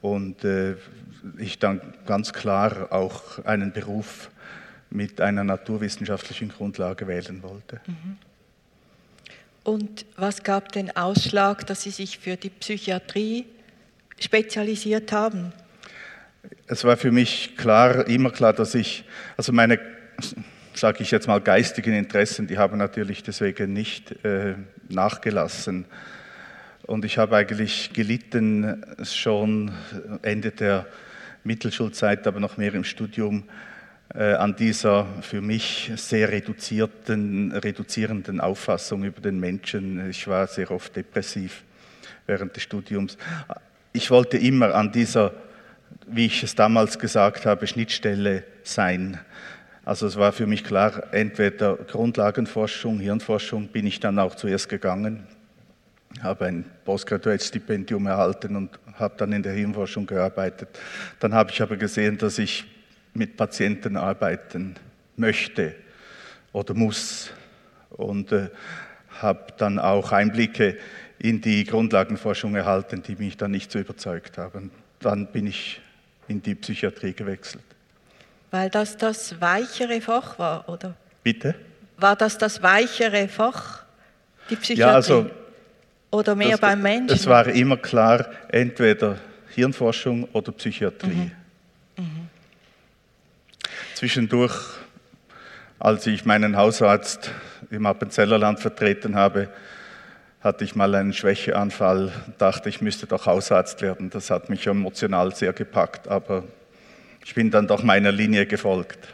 [0.00, 0.76] und äh,
[1.36, 4.30] ich dann ganz klar auch einen Beruf
[4.90, 7.80] mit einer naturwissenschaftlichen Grundlage wählen wollte.
[9.62, 13.46] Und was gab den Ausschlag, dass Sie sich für die Psychiatrie
[14.18, 15.52] spezialisiert haben?
[16.66, 19.04] Es war für mich klar, immer klar, dass ich,
[19.36, 19.78] also meine,
[20.74, 24.54] sage ich jetzt mal, geistigen Interessen, die haben natürlich deswegen nicht äh,
[24.88, 25.84] nachgelassen.
[26.86, 29.70] Und ich habe eigentlich gelitten schon
[30.22, 30.86] Ende der
[31.44, 33.69] Mittelschulzeit, aber noch mehr im Studium, äh,
[34.14, 40.10] an dieser für mich sehr reduzierten, reduzierenden Auffassung über den Menschen.
[40.10, 41.62] Ich war sehr oft depressiv
[42.26, 43.16] während des Studiums.
[43.92, 45.32] Ich wollte immer an dieser,
[46.08, 49.20] wie ich es damals gesagt habe, Schnittstelle sein.
[49.84, 55.24] Also es war für mich klar, entweder Grundlagenforschung, Hirnforschung bin ich dann auch zuerst gegangen,
[56.20, 60.68] habe ein Postgraduate-Stipendium erhalten und habe dann in der Hirnforschung gearbeitet.
[61.20, 62.64] Dann habe ich aber gesehen, dass ich
[63.14, 64.76] mit Patienten arbeiten
[65.16, 65.74] möchte
[66.52, 67.30] oder muss
[67.90, 68.48] und äh,
[69.20, 70.78] habe dann auch Einblicke
[71.18, 74.70] in die Grundlagenforschung erhalten, die mich dann nicht so überzeugt haben.
[75.00, 75.80] Dann bin ich
[76.28, 77.64] in die Psychiatrie gewechselt.
[78.50, 80.96] Weil das das weichere Fach war, oder?
[81.22, 81.54] Bitte?
[81.98, 83.84] War das das weichere Fach,
[84.48, 84.80] die Psychiatrie?
[84.80, 85.30] Ja, also
[86.10, 87.14] oder mehr das, beim Menschen?
[87.14, 89.18] Es war immer klar, entweder
[89.54, 91.08] Hirnforschung oder Psychiatrie.
[91.08, 91.32] Mhm.
[91.98, 92.28] Mhm.
[94.00, 94.56] Zwischendurch,
[95.78, 97.32] als ich meinen Hausarzt
[97.70, 99.50] im Appenzellerland vertreten habe,
[100.40, 104.08] hatte ich mal einen Schwächeanfall, dachte, ich müsste doch Hausarzt werden.
[104.08, 106.44] Das hat mich emotional sehr gepackt, aber
[107.26, 109.06] ich bin dann doch meiner Linie gefolgt.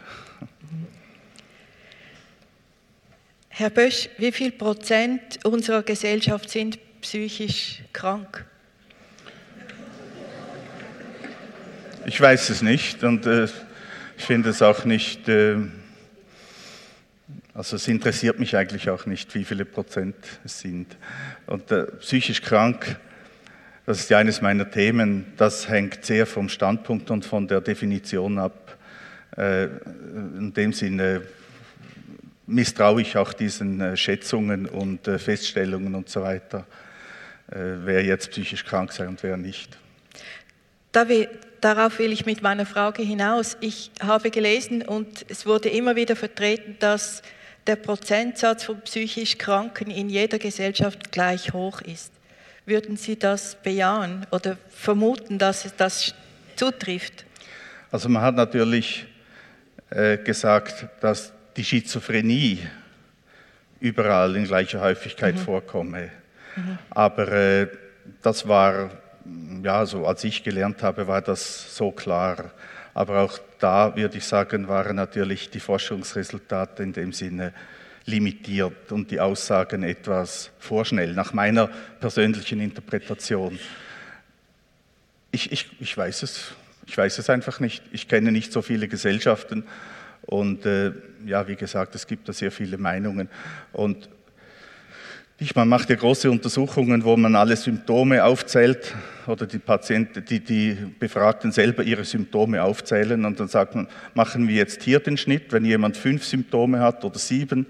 [3.49, 8.45] Herr Bösch, wie viel Prozent unserer Gesellschaft sind psychisch krank?
[12.05, 13.49] Ich weiß es nicht und äh,
[14.17, 15.57] ich finde es auch nicht, äh,
[17.55, 20.97] also es interessiert mich eigentlich auch nicht, wie viele Prozent es sind.
[21.47, 22.97] Und äh, psychisch krank,
[23.85, 28.39] das ist ja eines meiner Themen, das hängt sehr vom Standpunkt und von der Definition
[28.39, 28.77] ab.
[29.37, 31.23] Äh, in dem Sinne
[32.47, 36.67] misstraue ich auch diesen äh, Schätzungen und Feststellungen und so weiter,
[37.49, 39.79] wer jetzt psychisch krank sei und wer nicht.
[40.91, 41.29] Da wir,
[41.67, 43.57] darauf will ich mit meiner Frage hinaus.
[43.61, 47.23] Ich habe gelesen und es wurde immer wieder vertreten, dass
[47.67, 52.13] der Prozentsatz von psychisch Kranken in jeder Gesellschaft gleich hoch ist.
[52.67, 56.15] Würden Sie das bejahen oder vermuten, dass das
[56.55, 57.25] zutrifft?
[57.91, 59.07] Also man hat natürlich
[59.91, 62.61] äh, gesagt, dass die Schizophrenie
[63.81, 65.41] überall in gleicher Häufigkeit mhm.
[65.41, 66.11] vorkomme.
[66.55, 66.79] Mhm.
[66.91, 67.67] Aber äh,
[68.23, 68.91] das war
[69.63, 72.51] ja, so als ich gelernt habe, war das so klar.
[72.95, 77.53] Aber auch da, würde ich sagen, waren natürlich die Forschungsresultate in dem Sinne
[78.07, 81.69] limitiert und die Aussagen etwas vorschnell, nach meiner
[82.01, 83.59] persönlichen Interpretation.
[85.33, 86.53] Ich, ich, ich, weiß, es,
[86.87, 87.83] ich weiß es einfach nicht.
[87.91, 89.65] Ich kenne nicht so viele Gesellschaften
[90.23, 90.93] und äh,
[91.25, 93.29] ja, wie gesagt, es gibt da sehr viele Meinungen.
[93.73, 94.09] Und
[95.55, 98.95] man macht ja große Untersuchungen, wo man alle Symptome aufzählt
[99.27, 104.49] oder die Patienten, die, die Befragten selber ihre Symptome aufzählen und dann sagt man, machen
[104.49, 107.67] wir jetzt hier den Schnitt, wenn jemand fünf Symptome hat oder sieben,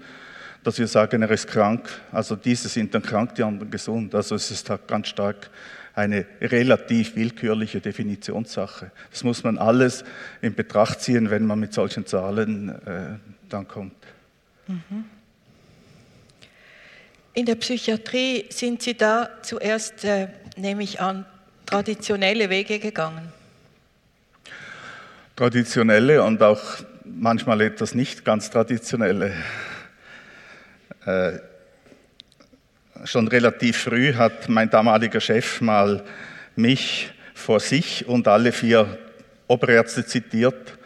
[0.63, 1.89] dass wir sagen, er ist krank.
[2.11, 4.15] Also diese sind dann krank, die anderen gesund.
[4.15, 5.49] Also es ist halt ganz stark
[5.93, 8.91] eine relativ willkürliche Definitionssache.
[9.11, 10.05] Das muss man alles
[10.41, 13.17] in Betracht ziehen, wenn man mit solchen Zahlen äh,
[13.49, 13.95] dann kommt.
[14.67, 15.16] Mhm.
[17.37, 21.23] In der Psychiatrie sind Sie da zuerst, äh, nehme ich an,
[21.67, 23.31] traditionelle Wege gegangen.
[25.35, 26.59] Traditionelle und auch
[27.05, 29.35] manchmal etwas nicht ganz traditionelle.
[31.05, 31.33] Äh,
[33.03, 36.03] schon relativ früh hat mein damaliger Chef mal
[36.55, 38.97] mich vor sich und alle vier
[39.47, 40.76] Oberärzte zitiert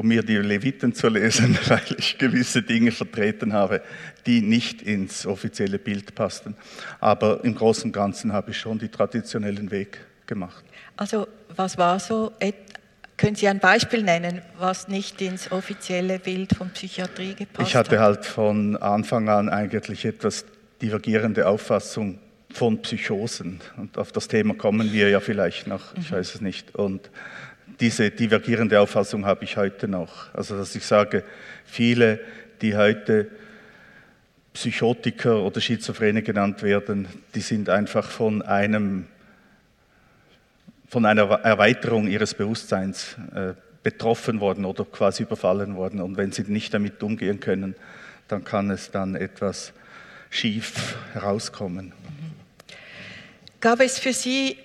[0.00, 3.82] um mir die Leviten zu lesen, weil ich gewisse Dinge vertreten habe,
[4.24, 6.56] die nicht ins offizielle Bild passten.
[7.00, 10.64] Aber im Großen und Ganzen habe ich schon die traditionellen Weg gemacht.
[10.96, 12.32] Also was war so,
[13.18, 17.68] können Sie ein Beispiel nennen, was nicht ins offizielle Bild von Psychiatrie gepasst hat?
[17.68, 18.04] Ich hatte hat?
[18.06, 20.46] halt von Anfang an eigentlich etwas
[20.80, 22.18] divergierende Auffassung
[22.50, 23.60] von Psychosen.
[23.76, 26.16] Und auf das Thema kommen wir ja vielleicht noch, ich mhm.
[26.16, 26.74] weiß es nicht.
[26.74, 27.10] Und
[27.80, 30.32] diese divergierende Auffassung habe ich heute noch.
[30.34, 31.24] Also dass ich sage,
[31.64, 32.20] viele,
[32.60, 33.28] die heute
[34.52, 39.06] Psychotiker oder Schizophrene genannt werden, die sind einfach von einem
[40.88, 43.52] von einer Erweiterung ihres Bewusstseins äh,
[43.84, 46.00] betroffen worden oder quasi überfallen worden.
[46.00, 47.76] Und wenn sie nicht damit umgehen können,
[48.26, 49.72] dann kann es dann etwas
[50.30, 51.92] schief herauskommen.
[53.60, 54.56] Gab es für Sie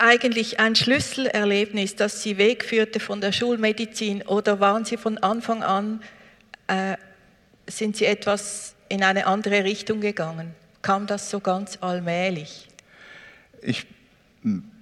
[0.00, 6.02] eigentlich ein Schlüsselerlebnis, das Sie wegführte von der Schulmedizin oder waren Sie von Anfang an,
[6.66, 6.96] äh,
[7.66, 10.54] sind Sie etwas in eine andere Richtung gegangen?
[10.82, 12.68] Kam das so ganz allmählich?
[13.62, 13.86] Ich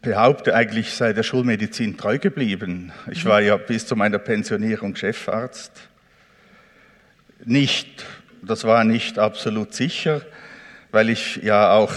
[0.01, 2.93] behaupte eigentlich, sei der Schulmedizin treu geblieben.
[3.11, 5.73] Ich war ja bis zu meiner Pensionierung Chefarzt.
[7.45, 8.05] Nicht,
[8.43, 10.23] das war nicht absolut sicher,
[10.93, 11.93] weil ich ja auch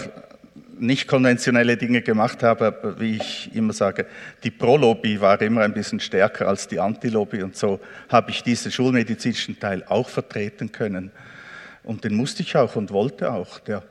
[0.82, 4.08] nicht konventionelle Dinge gemacht habe, aber wie ich immer sage,
[4.44, 8.72] die Pro-Lobby war immer ein bisschen stärker als die Anti-Lobby und so habe ich diesen
[8.72, 11.12] schulmedizinischen Teil auch vertreten können.
[11.84, 13.84] Und den musste ich auch und wollte auch, der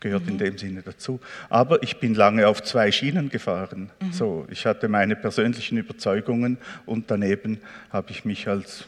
[0.00, 0.30] gehört mhm.
[0.30, 1.20] in dem Sinne dazu.
[1.50, 3.90] Aber ich bin lange auf zwei Schienen gefahren.
[4.00, 4.12] Mhm.
[4.12, 6.56] So, ich hatte meine persönlichen Überzeugungen
[6.86, 8.86] und daneben habe ich mich als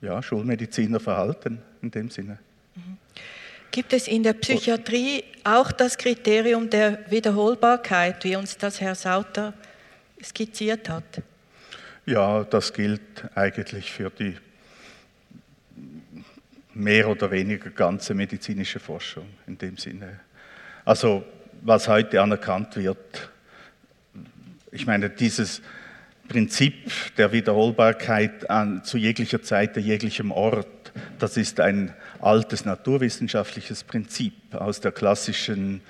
[0.00, 2.38] ja, Schulmediziner verhalten in dem Sinne.
[2.74, 2.96] Mhm.
[3.76, 9.52] Gibt es in der Psychiatrie auch das Kriterium der Wiederholbarkeit, wie uns das Herr Sauter
[10.24, 11.04] skizziert hat?
[12.06, 13.02] Ja, das gilt
[13.34, 14.34] eigentlich für die
[16.72, 20.20] mehr oder weniger ganze medizinische Forschung in dem Sinne.
[20.86, 21.22] Also
[21.60, 23.28] was heute anerkannt wird,
[24.72, 25.60] ich meine, dieses
[26.28, 30.66] Prinzip der Wiederholbarkeit an, zu jeglicher Zeit, an jeglichem Ort,
[31.18, 35.80] das ist ein altes naturwissenschaftliches Prinzip aus der klassischen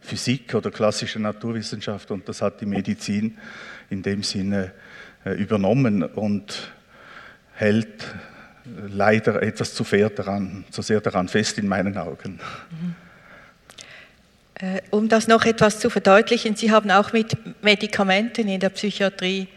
[0.00, 3.38] Physik oder klassischen Naturwissenschaft und das hat die Medizin
[3.90, 4.72] in dem Sinne
[5.24, 6.70] äh, übernommen und
[7.54, 12.40] hält äh, leider etwas zu, sehr daran, zu sehr daran fest in meinen Augen.
[12.70, 12.94] Mhm.
[14.58, 19.48] Äh, um das noch etwas zu verdeutlichen, Sie haben auch mit Medikamenten in der Psychiatrie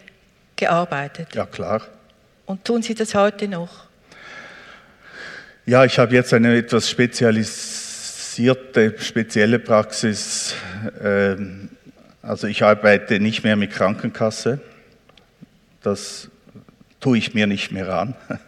[0.56, 1.36] gearbeitet.
[1.36, 1.84] Ja, klar.
[2.46, 3.89] Und tun Sie das heute noch?
[5.70, 10.56] Ja, ich habe jetzt eine etwas spezialisierte, spezielle Praxis.
[11.00, 11.70] Ähm,
[12.24, 14.60] also ich arbeite nicht mehr mit Krankenkasse.
[15.84, 16.30] Das
[17.00, 18.16] tue ich mir nicht mehr an.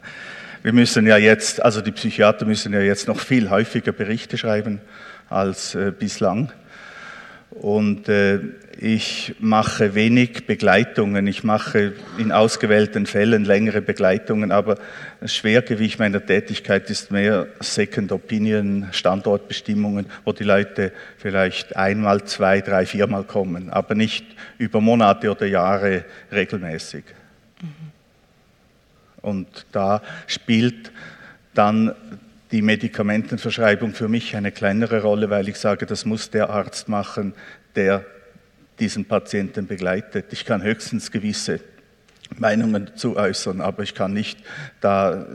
[0.63, 4.81] Wir müssen ja jetzt, also die Psychiater müssen ja jetzt noch viel häufiger Berichte schreiben
[5.29, 6.51] als äh, bislang.
[7.51, 8.39] Und äh,
[8.79, 11.27] ich mache wenig Begleitungen.
[11.27, 14.77] Ich mache in ausgewählten Fällen längere Begleitungen, aber
[15.19, 22.61] das Schwergewicht meiner Tätigkeit ist mehr Second Opinion, Standortbestimmungen, wo die Leute vielleicht einmal, zwei,
[22.61, 24.25] drei, viermal kommen, aber nicht
[24.57, 27.03] über Monate oder Jahre regelmäßig.
[27.61, 27.67] Mhm.
[29.21, 30.91] Und da spielt
[31.53, 31.93] dann
[32.51, 37.33] die Medikamentenverschreibung für mich eine kleinere Rolle, weil ich sage, das muss der Arzt machen,
[37.75, 38.05] der
[38.79, 40.25] diesen Patienten begleitet.
[40.31, 41.61] Ich kann höchstens gewisse
[42.37, 44.39] Meinungen dazu äußern, aber ich kann nicht
[44.81, 45.27] da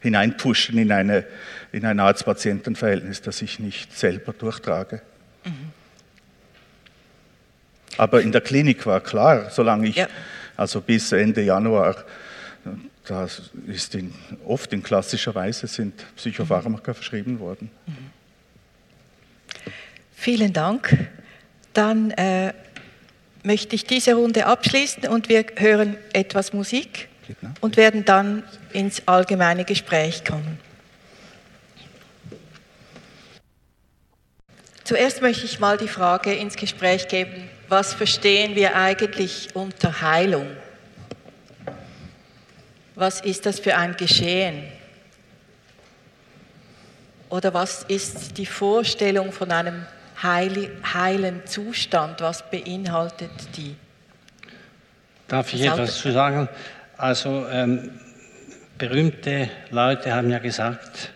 [0.00, 1.24] hineinpushen in, eine,
[1.72, 5.02] in ein Arzt-Patienten-Verhältnis, das ich nicht selber durchtrage.
[5.44, 5.70] Mhm.
[7.98, 10.08] Aber in der Klinik war klar, solange ich, ja.
[10.56, 12.04] also bis Ende Januar,
[13.04, 14.14] das ist in,
[14.46, 17.70] oft in klassischer Weise sind Psychopharmaka verschrieben worden.
[17.86, 18.10] Mhm.
[20.14, 21.10] Vielen Dank.
[21.72, 22.52] Dann äh,
[23.42, 27.08] möchte ich diese Runde abschließen und wir hören etwas Musik
[27.60, 30.58] und werden dann ins allgemeine Gespräch kommen.
[34.84, 40.46] Zuerst möchte ich mal die Frage ins Gespräch geben, was verstehen wir eigentlich unter Heilung?
[43.02, 44.62] Was ist das für ein Geschehen?
[47.30, 49.86] Oder was ist die Vorstellung von einem
[50.22, 52.20] heilen Zustand?
[52.20, 53.74] Was beinhaltet die?
[55.26, 56.48] Darf ich etwas zu sagen?
[56.96, 57.90] Also ähm,
[58.78, 61.12] berühmte Leute haben ja gesagt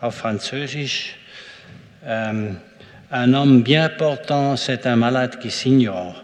[0.00, 1.14] auf Französisch,
[2.04, 2.56] ähm,
[3.12, 6.16] un homme bien portant, c'est un malade qui s'ignore.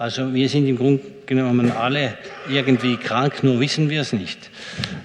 [0.00, 2.16] Also wir sind im Grunde genommen alle
[2.48, 4.48] irgendwie krank, nur wissen wir es nicht.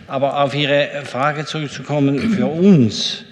[0.08, 3.26] Aber auf Ihre Frage zurückzukommen, für uns,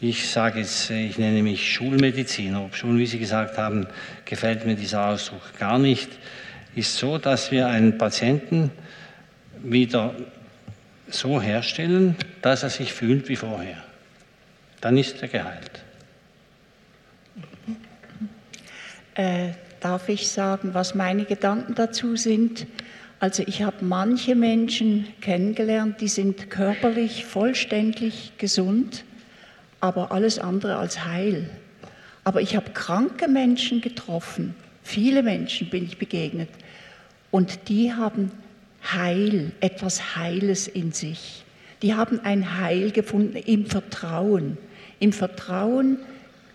[0.00, 3.86] ich sage jetzt, ich nenne mich Schulmediziner, ob schon, wie Sie gesagt haben,
[4.24, 6.08] gefällt mir dieser Ausdruck gar nicht,
[6.76, 8.70] ist so, dass wir einen Patienten
[9.62, 10.14] wieder
[11.08, 13.84] so herstellen, dass er sich fühlt wie vorher.
[14.80, 15.82] Dann ist er geheilt.
[19.14, 19.50] Äh,
[19.82, 22.66] darf ich sagen, was meine Gedanken dazu sind.
[23.18, 29.04] Also ich habe manche Menschen kennengelernt, die sind körperlich vollständig gesund,
[29.80, 31.50] aber alles andere als heil.
[32.24, 36.48] Aber ich habe kranke Menschen getroffen, viele Menschen bin ich begegnet,
[37.32, 38.30] und die haben
[38.92, 41.44] Heil, etwas Heiles in sich.
[41.82, 44.58] Die haben ein Heil gefunden im Vertrauen,
[45.00, 45.98] im Vertrauen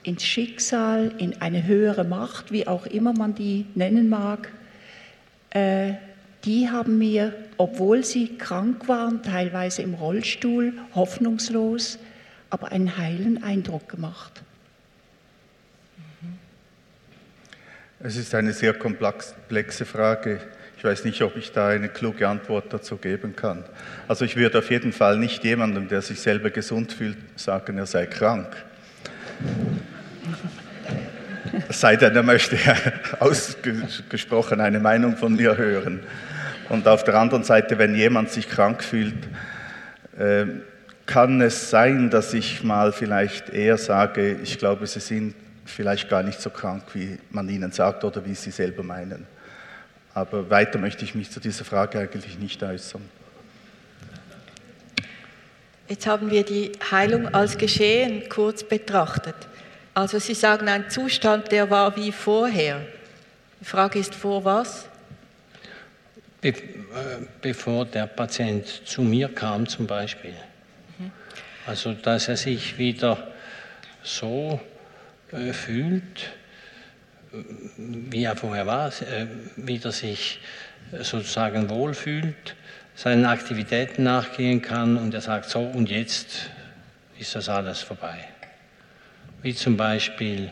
[0.08, 4.50] ins Schicksal, in eine höhere Macht, wie auch immer man die nennen mag.
[5.50, 5.94] Äh,
[6.46, 12.00] die haben mir, obwohl sie krank waren, teilweise im Rollstuhl, hoffnungslos,
[12.50, 14.42] aber einen heilen Eindruck gemacht.
[18.00, 20.40] Es ist eine sehr komplexe Frage.
[20.78, 23.66] Ich weiß nicht, ob ich da eine kluge Antwort dazu geben kann.
[24.08, 27.88] Also ich würde auf jeden Fall nicht jemandem, der sich selber gesund fühlt, sagen, er
[27.88, 28.56] sei krank.
[31.70, 32.58] Sei denn, er möchte
[33.20, 36.02] ausgesprochen eine Meinung von mir hören.
[36.70, 39.16] Und auf der anderen Seite, wenn jemand sich krank fühlt,
[40.20, 40.62] ähm,
[41.06, 45.34] kann es sein, dass ich mal vielleicht eher sage, ich glaube, Sie sind
[45.66, 49.26] vielleicht gar nicht so krank, wie man Ihnen sagt oder wie Sie selber meinen.
[50.14, 53.02] Aber weiter möchte ich mich zu dieser Frage eigentlich nicht äußern.
[55.88, 59.36] Jetzt haben wir die Heilung als Geschehen kurz betrachtet.
[59.98, 62.86] Also Sie sagen ein Zustand, der war wie vorher.
[63.60, 64.88] Die Frage ist, vor was?
[66.40, 66.54] Be äh,
[67.42, 70.36] bevor der Patient zu mir kam zum Beispiel.
[71.00, 71.12] Mhm.
[71.66, 73.28] Also dass er sich wieder
[74.04, 74.60] so
[75.32, 76.30] äh, fühlt,
[77.32, 79.26] wie er vorher war, äh,
[79.56, 80.40] wieder sich
[81.02, 82.56] sozusagen wohlfühlt,
[82.94, 86.52] seinen Aktivitäten nachgehen kann und er sagt, so und jetzt
[87.18, 88.28] ist das alles vorbei
[89.42, 90.52] wie zum Beispiel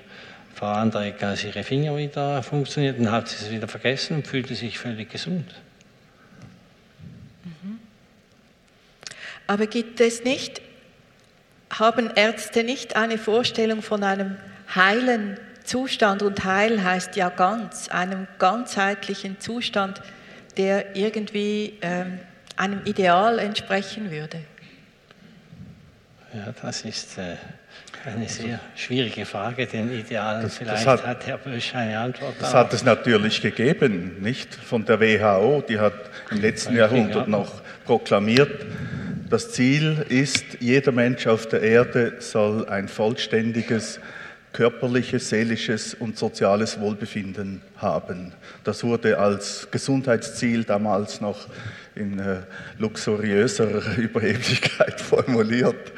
[0.53, 4.79] Frau Andrek, als ihre Finger wieder funktionierten, hat sie es wieder vergessen und fühlte sich
[4.79, 5.53] völlig gesund.
[7.43, 7.79] Mhm.
[9.47, 10.61] Aber gibt es nicht,
[11.69, 14.37] haben Ärzte nicht eine Vorstellung von einem
[14.73, 20.01] heilen Zustand und heil heißt ja ganz, einem ganzheitlichen Zustand,
[20.57, 22.19] der irgendwie ähm,
[22.55, 24.39] einem Ideal entsprechen würde?
[26.33, 27.35] Ja, das ist äh,
[28.05, 30.43] eine sehr schwierige Frage, den Idealen.
[30.43, 32.67] Das, Vielleicht das hat, hat, Herr Bösch eine Antwort Das darauf.
[32.67, 35.63] hat es natürlich gegeben, nicht von der WHO.
[35.67, 35.93] Die hat
[36.31, 38.65] im letzten Jahrhundert noch proklamiert,
[39.29, 43.99] das Ziel ist, jeder Mensch auf der Erde soll ein vollständiges
[44.53, 48.33] körperliches, seelisches und soziales Wohlbefinden haben.
[48.63, 51.47] Das wurde als Gesundheitsziel damals noch
[51.95, 52.37] in äh,
[52.77, 55.91] luxuriöser Überheblichkeit formuliert.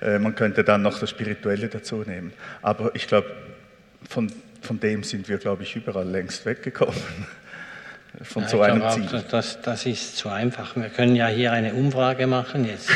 [0.00, 2.32] Äh, man könnte dann noch das Spirituelle dazu nehmen.
[2.62, 3.30] Aber ich glaube,
[4.08, 4.32] von,
[4.62, 6.94] von dem sind wir, glaube ich, überall längst weggekommen.
[8.22, 9.06] Von ja, so einem Ziel.
[9.06, 10.74] Auch, das, das ist zu einfach.
[10.74, 12.90] Wir können ja hier eine Umfrage machen jetzt,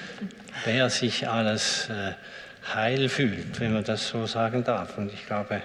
[0.64, 4.98] wer sich alles äh, heil fühlt, wenn man das so sagen darf.
[4.98, 5.62] Und ich glaube,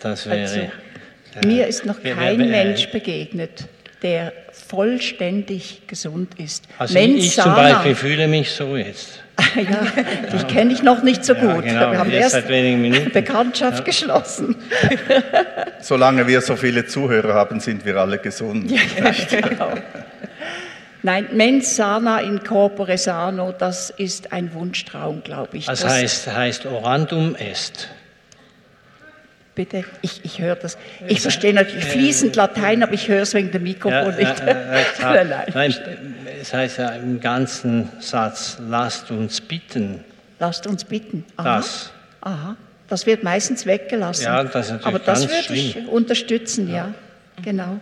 [0.00, 0.40] das wäre.
[0.40, 3.68] Also, äh, mir ist noch kein äh, Mensch begegnet,
[4.02, 6.64] der vollständig gesund ist.
[6.78, 9.21] Also Mens ich zum Beispiel fühle mich so jetzt.
[9.56, 9.84] Ja,
[10.32, 11.64] dich kenne ich noch nicht so gut.
[11.64, 11.90] Ja, genau.
[11.92, 13.12] Wir haben erst seit wenigen Minuten.
[13.12, 13.84] Bekanntschaft ja.
[13.84, 14.56] geschlossen.
[15.80, 18.70] Solange wir so viele Zuhörer haben, sind wir alle gesund.
[18.70, 18.80] Ja,
[19.30, 19.72] genau.
[21.04, 25.66] Nein, mens sana in corpore sano, das ist ein Wunschtraum, glaube ich.
[25.66, 27.88] Das, das heißt, heißt orandum est.
[29.54, 30.78] Bitte, ich, ich höre das.
[31.08, 34.40] Ich verstehe natürlich fließend Latein, aber ich höre es wegen dem Mikrofon ja, nicht.
[34.40, 35.74] Äh, äh, nein, nein.
[36.40, 40.02] Es heißt ja im ganzen Satz, lasst uns bitten.
[40.38, 41.24] Lasst uns bitten.
[41.36, 41.56] Aha.
[41.56, 41.90] Das.
[42.22, 42.56] Aha.
[42.88, 44.24] Das wird meistens weggelassen.
[44.24, 45.58] Ja, das ist aber das würde schlimm.
[45.58, 46.74] ich unterstützen, ja.
[46.74, 46.94] ja.
[47.42, 47.80] Genau.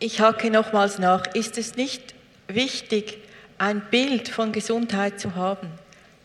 [0.00, 1.34] Ich hake nochmals nach.
[1.34, 2.14] Ist es nicht
[2.48, 3.18] wichtig,
[3.58, 5.68] ein Bild von Gesundheit zu haben,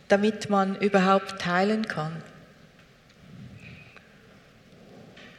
[0.08, 2.22] damit man überhaupt teilen kann.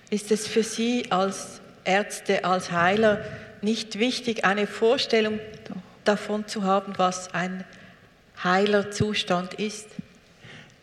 [0.10, 3.24] Ist es für Sie als Ärzte, als Heiler
[3.62, 5.39] nicht wichtig, eine Vorstellung
[6.04, 7.64] davon zu haben, was ein
[8.43, 9.88] heiler Zustand ist?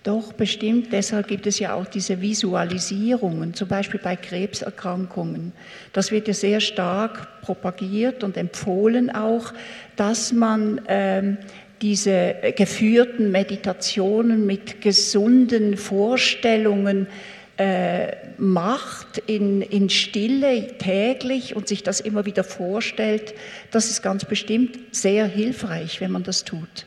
[0.03, 0.93] Doch, bestimmt.
[0.93, 5.53] Deshalb gibt es ja auch diese Visualisierungen, zum Beispiel bei Krebserkrankungen.
[5.93, 9.53] Das wird ja sehr stark propagiert und empfohlen auch,
[9.95, 11.39] dass man ähm,
[11.83, 17.07] diese geführten Meditationen mit gesunden Vorstellungen
[17.57, 23.35] äh, macht in, in Stille täglich und sich das immer wieder vorstellt.
[23.71, 26.87] Das ist ganz bestimmt sehr hilfreich, wenn man das tut.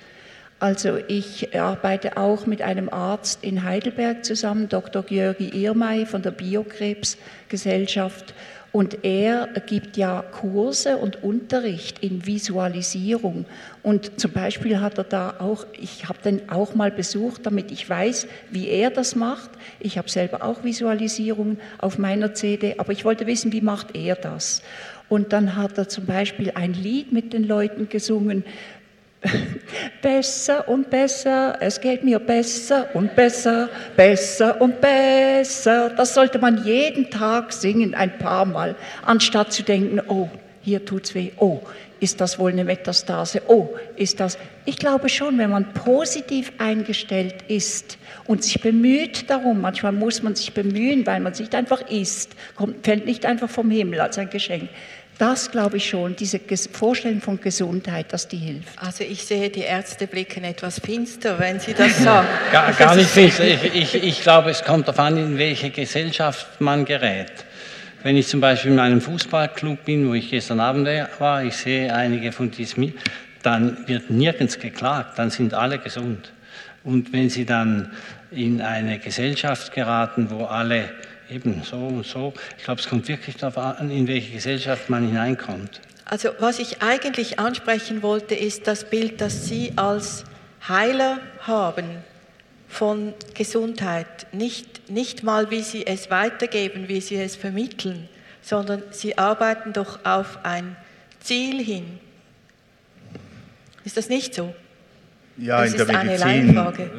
[0.60, 5.03] Also ich arbeite auch mit einem Arzt in Heidelberg zusammen, Dr.
[5.03, 8.34] Georgi Irmay von der Biokrebsgesellschaft.
[8.72, 13.45] Und er gibt ja Kurse und Unterricht in Visualisierung.
[13.84, 17.89] Und zum Beispiel hat er da auch, ich habe den auch mal besucht, damit ich
[17.89, 19.49] weiß, wie er das macht.
[19.80, 24.16] Ich habe selber auch Visualisierungen auf meiner CD, aber ich wollte wissen, wie macht er
[24.16, 24.62] das?
[25.08, 28.43] Und dann hat er zum Beispiel ein Lied mit den Leuten gesungen,
[30.01, 35.89] besser und besser, es geht mir besser und besser, besser und besser.
[35.89, 40.30] Das sollte man jeden Tag singen, ein paar Mal, anstatt zu denken, oh,
[40.61, 41.61] hier tut's weh, oh,
[41.99, 44.38] ist das wohl eine Metastase, oh, ist das.
[44.66, 50.36] Ich glaube schon, wenn man positiv eingestellt ist und sich bemüht darum, manchmal muss man
[50.36, 54.30] sich bemühen, weil man sich einfach isst, kommt, fällt nicht einfach vom Himmel als ein
[54.30, 54.70] Geschenk.
[55.18, 56.39] Das glaube ich schon, diese
[56.72, 58.78] Vorstellung von Gesundheit, dass die hilft.
[58.78, 62.28] Also ich sehe, die Ärzte blicken etwas finster, wenn Sie das sagen.
[62.51, 63.45] gar, gar nicht finster.
[63.45, 67.32] Ich, ich, ich glaube, es kommt darauf an, in welche Gesellschaft man gerät.
[68.03, 70.88] Wenn ich zum Beispiel in einem Fußballclub bin, wo ich gestern Abend
[71.20, 72.93] war, ich sehe einige von diesen,
[73.41, 76.32] dann wird nirgends geklagt, dann sind alle gesund.
[76.84, 77.91] Und wenn Sie dann
[78.32, 80.89] in eine Gesellschaft geraten, wo alle
[81.30, 82.34] eben so und so.
[82.58, 85.82] Ich glaube, es kommt wirklich darauf an, in welche Gesellschaft man hineinkommt.
[86.06, 90.24] Also was ich eigentlich ansprechen wollte, ist das Bild, das Sie als
[90.68, 91.86] Heiler haben
[92.68, 94.28] von Gesundheit.
[94.32, 98.08] Nicht, nicht mal, wie Sie es weitergeben, wie Sie es vermitteln,
[98.42, 100.76] sondern Sie arbeiten doch auf ein
[101.22, 102.00] Ziel hin.
[103.84, 104.54] Ist das nicht so?
[105.38, 106.90] Ja, das in der, Medizin,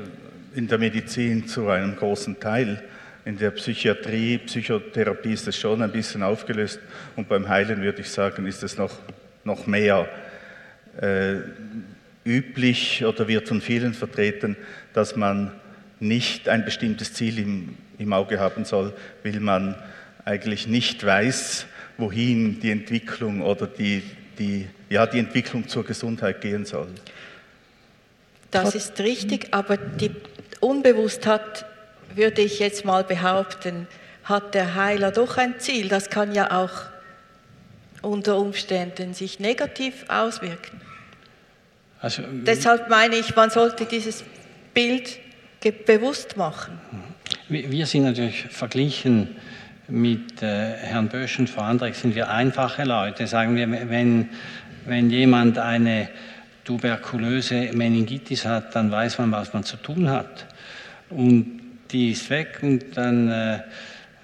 [0.54, 2.82] in der Medizin zu einem großen Teil.
[3.26, 6.78] In der Psychiatrie, Psychotherapie ist es schon ein bisschen aufgelöst
[7.16, 9.00] und beim Heilen würde ich sagen, ist es noch,
[9.42, 10.08] noch mehr
[11.00, 11.38] äh,
[12.24, 14.56] üblich oder wird von vielen vertreten,
[14.92, 15.50] dass man
[15.98, 18.92] nicht ein bestimmtes Ziel im, im Auge haben soll,
[19.24, 19.74] weil man
[20.24, 21.66] eigentlich nicht weiß,
[21.98, 24.04] wohin die Entwicklung oder die,
[24.38, 26.86] die, ja, die Entwicklung zur Gesundheit gehen soll.
[28.52, 30.12] Das ist richtig, aber die
[30.60, 31.66] unbewusst hat
[32.16, 33.86] würde ich jetzt mal behaupten,
[34.24, 35.88] hat der Heiler doch ein Ziel.
[35.88, 36.72] Das kann ja auch
[38.02, 40.80] unter Umständen sich negativ auswirken.
[42.00, 44.24] Also, Deshalb meine ich, man sollte dieses
[44.74, 45.18] Bild
[45.86, 46.78] bewusst machen.
[47.48, 49.36] Wir sind natürlich verglichen
[49.88, 53.26] mit äh, Herrn Bösch und Frau Andreck sind wir einfache Leute.
[53.26, 54.28] Sagen wir, wenn,
[54.84, 56.08] wenn jemand eine
[56.64, 60.46] tuberkulöse Meningitis hat, dann weiß man, was man zu tun hat.
[61.08, 61.55] Und
[61.90, 63.60] die ist weg und dann äh,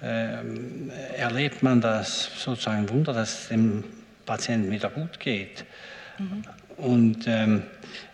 [0.01, 0.37] äh,
[1.17, 3.83] erlebt man das sozusagen Wunder, dass es dem
[4.25, 5.65] Patienten wieder gut geht.
[6.17, 6.43] Mhm.
[6.77, 7.63] Und ähm,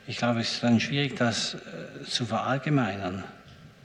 [0.08, 3.24] ich glaube, es ist dann schwierig, das äh, zu verallgemeinern.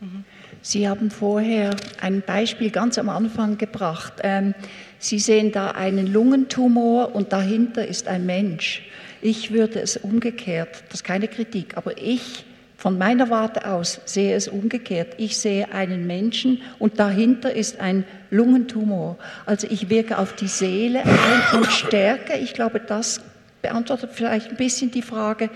[0.01, 0.25] Mhm.
[0.62, 4.15] Sie haben vorher ein Beispiel ganz am Anfang gebracht.
[4.23, 4.55] Ähm,
[4.99, 8.83] Sie sehen da einen Lungentumor und dahinter ist ein Mensch.
[9.21, 12.45] Ich würde es umgekehrt, das ist keine Kritik, aber ich
[12.85, 15.14] von meiner Warte aus sehe es umgekehrt.
[15.16, 19.16] Ich sehe einen Menschen und dahinter ist ein Lungentumor.
[19.47, 22.37] Also ich wirke auf die Seele ein und stärke.
[22.37, 23.22] Ich glaube, das
[23.62, 25.49] beantwortet vielleicht ein bisschen die Frage.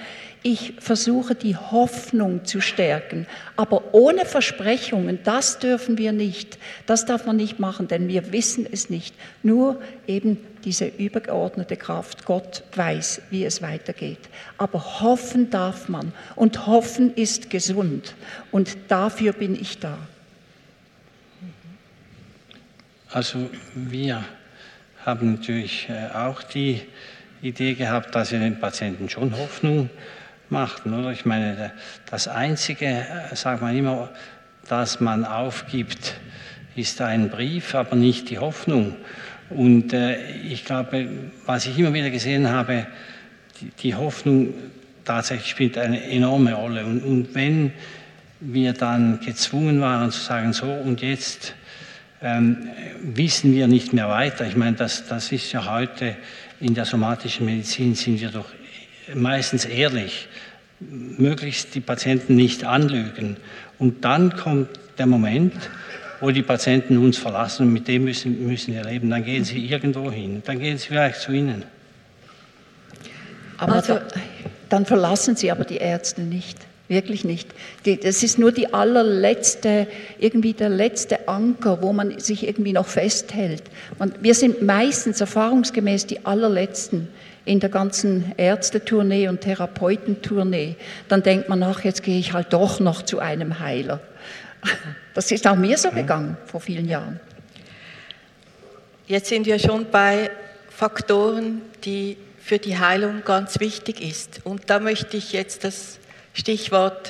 [0.42, 3.26] Ich versuche die Hoffnung zu stärken,
[3.56, 6.58] aber ohne Versprechungen, das dürfen wir nicht.
[6.86, 9.14] Das darf man nicht machen, denn wir wissen es nicht.
[9.42, 14.20] Nur eben diese übergeordnete Kraft, Gott weiß, wie es weitergeht.
[14.58, 18.14] Aber hoffen darf man und hoffen ist gesund
[18.52, 19.98] und dafür bin ich da.
[23.10, 24.24] Also wir
[25.04, 26.82] haben natürlich äh, auch die
[27.40, 29.88] Idee gehabt, dass wir den Patienten schon Hoffnung
[30.50, 30.94] machten.
[30.94, 31.12] Oder?
[31.12, 31.72] Ich meine,
[32.10, 34.08] das Einzige, äh, sagt man immer,
[34.68, 36.14] dass man aufgibt,
[36.76, 38.94] ist ein Brief, aber nicht die Hoffnung.
[39.50, 41.08] Und äh, ich glaube,
[41.46, 42.86] was ich immer wieder gesehen habe,
[43.60, 44.54] die, die Hoffnung
[45.04, 46.84] tatsächlich spielt eine enorme Rolle.
[46.84, 47.72] Und, und, wenn
[48.40, 51.54] wir dann gezwungen waren zu sagen, so und jetzt
[52.22, 52.68] ähm,
[53.02, 56.16] wissen wir nicht mehr weiter, ich meine, das, das ist ja heute
[56.60, 58.46] in der somatischen Medizin, sind wir doch
[59.14, 60.28] meistens ehrlich,
[60.80, 63.36] möglichst die Patienten nicht anlügen.
[63.78, 65.54] Und dann kommt der Moment,
[66.20, 69.10] wo die Patienten uns verlassen und mit dem müssen, müssen wir leben.
[69.10, 71.64] Dann gehen sie irgendwo hin, dann gehen sie vielleicht zu ihnen.
[73.56, 73.98] Aber also,
[74.68, 76.67] dann verlassen sie aber die Ärzte nicht.
[76.88, 77.50] Wirklich nicht.
[77.84, 79.86] das ist nur die allerletzte,
[80.18, 83.62] irgendwie der letzte Anker, wo man sich irgendwie noch festhält.
[83.98, 87.08] Und wir sind meistens erfahrungsgemäß die allerletzten
[87.44, 90.76] in der ganzen Ärztetournee und Therapeutentournee,
[91.08, 94.00] dann denkt man nach, jetzt gehe ich halt doch noch zu einem Heiler.
[95.14, 97.18] Das ist auch mir so gegangen vor vielen Jahren.
[99.08, 100.30] Jetzt sind wir schon bei
[100.70, 104.40] Faktoren, die für die Heilung ganz wichtig ist.
[104.44, 105.97] Und da möchte ich jetzt das
[106.38, 107.08] Stichwort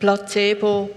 [0.00, 0.90] Placebo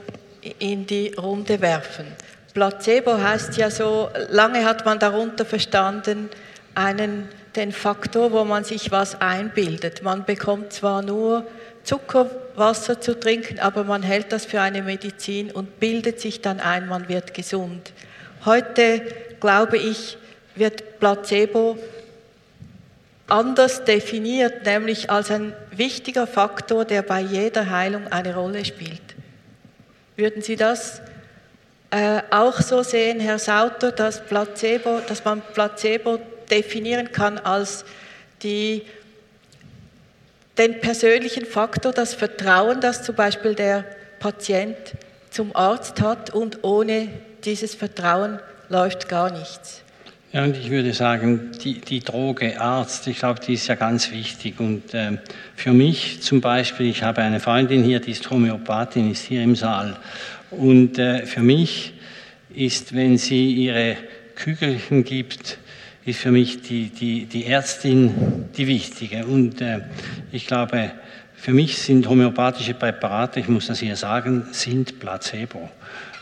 [0.59, 2.05] in die Runde werfen.
[2.53, 6.30] Placebo heißt ja so, lange hat man darunter verstanden,
[6.75, 10.03] einen, den Faktor, wo man sich was einbildet.
[10.03, 11.45] Man bekommt zwar nur
[11.84, 16.88] Zuckerwasser zu trinken, aber man hält das für eine Medizin und bildet sich dann ein,
[16.88, 17.93] man wird gesund.
[18.43, 19.01] Heute,
[19.39, 20.17] glaube ich,
[20.55, 21.77] wird Placebo
[23.30, 29.01] anders definiert, nämlich als ein wichtiger Faktor, der bei jeder Heilung eine Rolle spielt.
[30.15, 31.01] Würden Sie das
[31.89, 36.19] äh, auch so sehen, Herr Sauter, dass, Placebo, dass man Placebo
[36.51, 37.84] definieren kann als
[38.43, 38.84] die,
[40.57, 43.86] den persönlichen Faktor, das Vertrauen, das zum Beispiel der
[44.19, 44.77] Patient
[45.32, 47.07] zum Arzt hat und ohne
[47.45, 49.82] dieses Vertrauen läuft gar nichts.
[50.32, 54.11] Ja, und ich würde sagen, die, die Droge Arzt, ich glaube, die ist ja ganz
[54.11, 54.59] wichtig.
[54.59, 55.17] Und äh,
[55.55, 59.55] für mich zum Beispiel, ich habe eine Freundin hier, die ist Homöopathin, ist hier im
[59.55, 59.97] Saal.
[60.51, 61.93] Und äh, für mich
[62.53, 63.97] ist, wenn sie ihre
[64.36, 65.57] Kügelchen gibt,
[66.05, 69.25] ist für mich die, die, die Ärztin die wichtige.
[69.25, 69.80] Und äh,
[70.32, 70.91] ich glaube,
[71.34, 75.71] für mich sind homöopathische Präparate, ich muss das hier sagen, sind Placebo.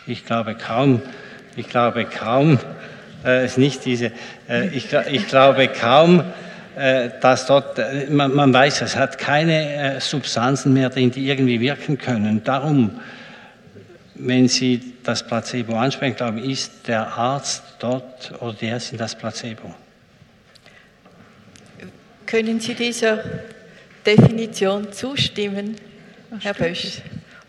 [0.06, 1.02] Ich glaube kaum,
[1.58, 2.58] ich glaube kaum,
[3.28, 4.12] äh, ist nicht diese,
[4.50, 6.24] äh, ich, ich, glaube kaum,
[6.78, 11.28] äh, dass dort, äh, man, man, weiß, es hat keine äh, Substanzen mehr drin, die
[11.28, 12.44] irgendwie wirken können.
[12.44, 13.00] Darum,
[14.16, 19.16] wenn Sie das Placebo ansprechen, glaube ich, ist der Arzt dort oder die Ärztin das
[19.16, 19.74] Placebo.
[22.26, 23.24] Können Sie dieser
[24.06, 25.76] Definition zustimmen,
[26.40, 27.02] Herr Bösch?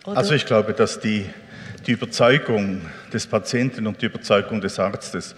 [0.05, 0.17] Oder?
[0.17, 1.25] Also ich glaube, dass die,
[1.85, 2.81] die Überzeugung
[3.13, 5.35] des Patienten und die Überzeugung des Arztes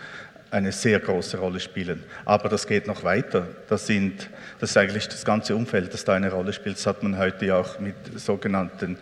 [0.52, 2.04] eine sehr große Rolle spielen.
[2.26, 3.48] Aber das geht noch weiter.
[3.70, 4.30] Das, sind,
[4.60, 6.76] das ist eigentlich das ganze Umfeld, das da eine Rolle spielt.
[6.76, 8.98] Das hat man heute auch mit sogenannten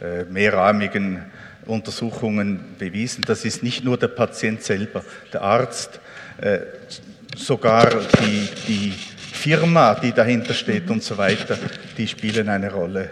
[0.00, 1.24] äh, mehrrahmigen
[1.66, 3.24] Untersuchungen bewiesen.
[3.26, 6.00] Das ist nicht nur der Patient selber, der Arzt,
[6.40, 6.60] äh,
[7.36, 7.90] sogar
[8.20, 8.90] die, die
[9.32, 11.58] Firma, die dahinter steht und so weiter,
[11.96, 13.10] die spielen eine Rolle.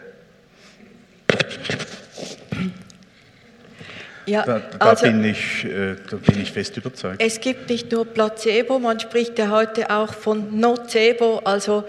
[4.27, 7.21] Ja, da, da, also, bin ich, äh, da bin ich fest überzeugt.
[7.23, 11.85] Es gibt nicht nur Placebo, man spricht ja heute auch von Nocebo, also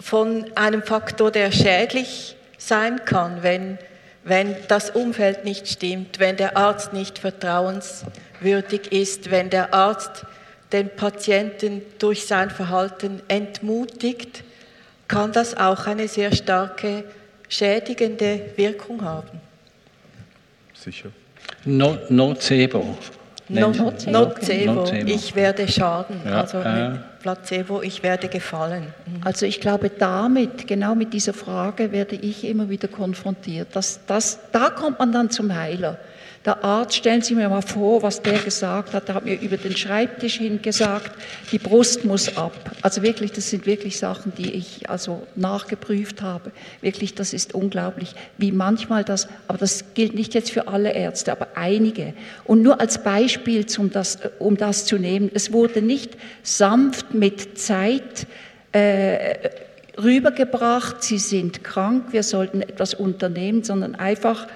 [0.00, 3.78] von einem Faktor, der schädlich sein kann, wenn,
[4.24, 10.24] wenn das Umfeld nicht stimmt, wenn der Arzt nicht vertrauenswürdig ist, wenn der Arzt
[10.72, 14.44] den Patienten durch sein Verhalten entmutigt,
[15.08, 17.04] kann das auch eine sehr starke
[17.48, 19.40] schädigende Wirkung haben.
[20.74, 21.10] Sicher.
[21.64, 22.96] No, nocebo.
[23.48, 24.72] No, nocebo.
[24.72, 25.06] nocebo.
[25.06, 26.20] Ich werde schaden.
[26.24, 26.92] Ja, also äh.
[27.20, 28.94] Placebo, ich werde gefallen.
[29.06, 29.20] Mhm.
[29.24, 33.68] Also ich glaube, damit, genau mit dieser Frage werde ich immer wieder konfrontiert.
[33.74, 35.98] Das, das, da kommt man dann zum Heiler.
[36.46, 39.08] Der Arzt, stellen Sie mir mal vor, was der gesagt hat.
[39.08, 41.12] Der hat mir über den Schreibtisch hin gesagt,
[41.52, 42.54] die Brust muss ab.
[42.80, 46.50] Also wirklich, das sind wirklich Sachen, die ich also nachgeprüft habe.
[46.80, 51.30] Wirklich, das ist unglaublich, wie manchmal das, aber das gilt nicht jetzt für alle Ärzte,
[51.30, 52.14] aber einige.
[52.44, 57.58] Und nur als Beispiel, um das, um das zu nehmen, es wurde nicht sanft mit
[57.58, 58.26] Zeit
[58.72, 59.50] äh,
[59.98, 64.46] rübergebracht, Sie sind krank, wir sollten etwas unternehmen, sondern einfach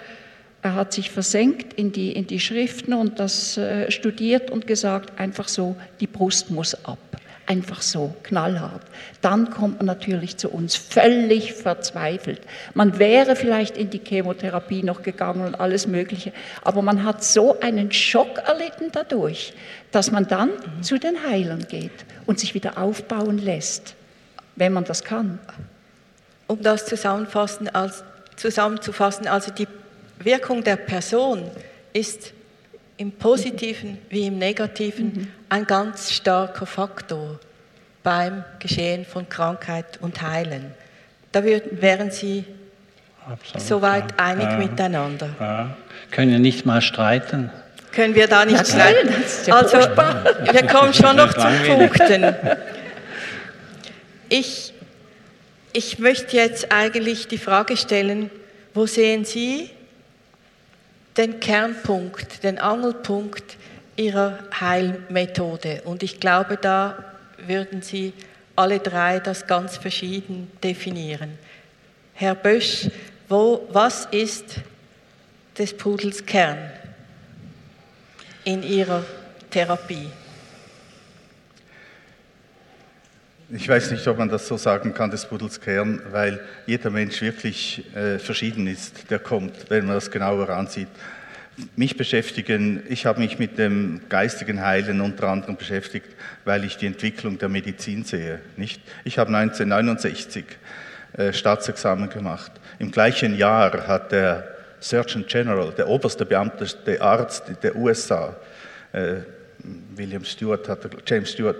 [0.64, 5.20] er hat sich versenkt in die, in die Schriften und das äh, studiert und gesagt,
[5.20, 6.98] einfach so, die Brust muss ab.
[7.44, 8.80] Einfach so, knallhart.
[9.20, 12.40] Dann kommt man natürlich zu uns völlig verzweifelt.
[12.72, 17.60] Man wäre vielleicht in die Chemotherapie noch gegangen und alles Mögliche, aber man hat so
[17.60, 19.52] einen Schock erlitten dadurch,
[19.92, 20.82] dass man dann mhm.
[20.82, 23.96] zu den Heilern geht und sich wieder aufbauen lässt,
[24.56, 25.38] wenn man das kann.
[26.46, 28.02] Um das zusammenfassen, als,
[28.36, 29.68] zusammenzufassen, also die
[30.18, 31.50] Wirkung der Person
[31.92, 32.32] ist
[32.96, 35.28] im positiven wie im negativen mhm.
[35.48, 37.40] ein ganz starker Faktor
[38.02, 40.74] beim Geschehen von Krankheit und Heilen.
[41.32, 42.44] Da wären Sie
[43.26, 44.26] Absolut, soweit ja.
[44.26, 44.56] einig ja.
[44.58, 45.30] miteinander.
[45.40, 45.76] Ja.
[46.10, 47.50] Können wir nicht mal streiten?
[47.92, 49.14] Können wir da nicht streiten?
[49.50, 52.34] Also, wir kommen schon noch zu Punkten.
[54.28, 54.74] Ich,
[55.72, 58.30] ich möchte jetzt eigentlich die Frage stellen,
[58.74, 59.70] wo sehen Sie
[61.16, 63.56] den Kernpunkt, den Angelpunkt
[63.96, 65.82] ihrer Heilmethode.
[65.84, 67.04] Und ich glaube, da
[67.38, 68.12] würden Sie
[68.56, 71.38] alle drei das ganz verschieden definieren.
[72.14, 72.88] Herr Bösch,
[73.28, 74.56] wo, was ist
[75.58, 76.58] des Pudels Kern
[78.44, 79.04] in Ihrer
[79.50, 80.08] Therapie?
[83.56, 87.22] Ich weiß nicht, ob man das so sagen kann, des Pudels Kern, weil jeder Mensch
[87.22, 90.88] wirklich äh, verschieden ist, der kommt, wenn man das genauer ansieht.
[91.76, 96.08] Mich beschäftigen, ich habe mich mit dem geistigen Heilen unter anderem beschäftigt,
[96.44, 98.40] weil ich die Entwicklung der Medizin sehe.
[98.56, 98.82] Nicht?
[99.04, 100.44] Ich habe 1969
[101.16, 102.50] äh, Staatsexamen gemacht.
[102.80, 104.48] Im gleichen Jahr hat der
[104.80, 108.34] Surgeon General, der oberste Beamte, der Arzt der USA,
[108.90, 109.18] äh,
[109.94, 111.56] William Stewart, hat, James Stewart,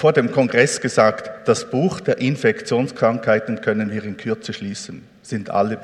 [0.00, 5.78] vor dem Kongress gesagt, das Buch der Infektionskrankheiten können wir in Kürze schließen, sind alle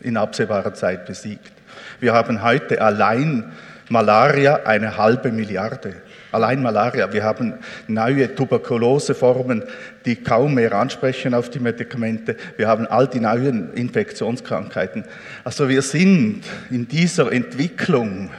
[0.00, 1.52] in absehbarer Zeit besiegt.
[2.00, 3.52] Wir haben heute allein
[3.90, 5.94] Malaria eine halbe Milliarde.
[6.32, 7.12] Allein Malaria.
[7.12, 7.54] Wir haben
[7.86, 9.62] neue Tuberkuloseformen,
[10.04, 12.34] die kaum mehr ansprechen auf die Medikamente.
[12.56, 15.04] Wir haben all die neuen Infektionskrankheiten.
[15.44, 18.30] Also wir sind in dieser Entwicklung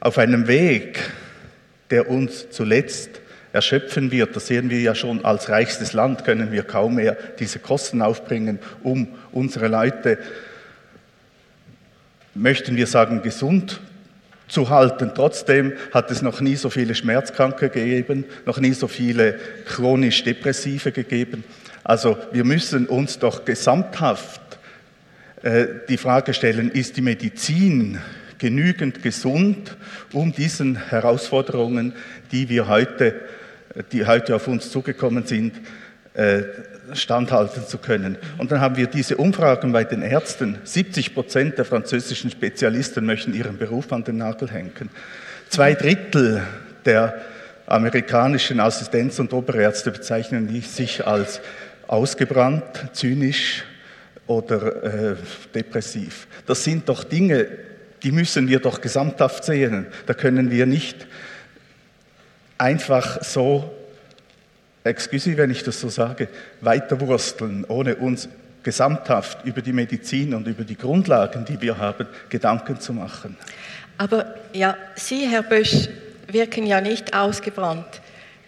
[0.00, 0.98] auf einem Weg,
[1.90, 3.20] der uns zuletzt
[3.52, 4.36] erschöpfen wird.
[4.36, 8.58] Das sehen wir ja schon als reichstes Land, können wir kaum mehr diese Kosten aufbringen,
[8.82, 10.18] um unsere Leute,
[12.34, 13.80] möchten wir sagen, gesund
[14.48, 15.12] zu halten.
[15.14, 20.92] Trotzdem hat es noch nie so viele Schmerzkranke gegeben, noch nie so viele chronisch Depressive
[20.92, 21.44] gegeben.
[21.84, 24.40] Also wir müssen uns doch gesamthaft
[25.42, 27.98] äh, die Frage stellen, ist die Medizin
[28.38, 29.76] genügend gesund,
[30.12, 31.94] um diesen Herausforderungen,
[32.32, 33.20] die wir heute,
[33.92, 35.54] die heute auf uns zugekommen sind,
[36.14, 36.42] äh,
[36.92, 38.18] standhalten zu können.
[38.38, 40.58] Und dann haben wir diese Umfragen bei den Ärzten.
[40.64, 44.90] 70 Prozent der französischen Spezialisten möchten ihren Beruf an den Nagel hängen.
[45.48, 46.42] Zwei Drittel
[46.84, 47.20] der
[47.66, 51.40] amerikanischen Assistenz- und Oberärzte bezeichnen sich als
[51.86, 53.64] ausgebrannt, zynisch
[54.26, 55.16] oder äh,
[55.54, 56.26] depressiv.
[56.46, 57.46] Das sind doch Dinge,
[58.02, 59.86] die müssen wir doch gesamthaft sehen.
[60.06, 61.06] Da können wir nicht
[62.60, 63.70] einfach so
[64.84, 66.28] excuse, wenn ich das so sage,
[66.60, 68.28] weiterwursteln, ohne uns
[68.62, 73.36] gesamthaft über die Medizin und über die Grundlagen, die wir haben, Gedanken zu machen.
[73.96, 75.88] Aber ja, Sie, Herr Bösch,
[76.28, 78.00] wirken ja nicht ausgebrannt.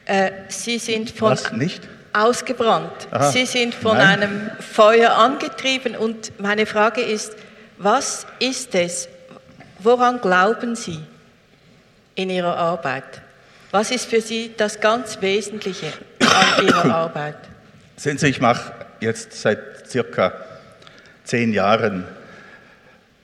[0.04, 1.88] Äh, Sie sind von Was, nicht?
[2.12, 3.08] ausgebrannt.
[3.10, 3.30] Aha.
[3.30, 4.22] Sie sind von Nein.
[4.22, 7.32] einem Feuer angetrieben und meine Frage ist,
[7.78, 9.08] was ist es?
[9.78, 11.00] Woran glauben Sie
[12.14, 13.22] in Ihrer Arbeit?
[13.72, 15.86] Was ist für Sie das ganz Wesentliche
[16.20, 17.36] an Ihrer Arbeit?
[17.96, 18.70] Sehen Sie, ich mache
[19.00, 20.34] jetzt seit circa
[21.24, 22.04] zehn Jahren,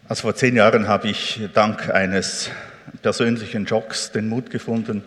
[0.09, 2.49] also vor zehn Jahren habe ich dank eines
[3.03, 5.05] persönlichen Jocks den Mut gefunden,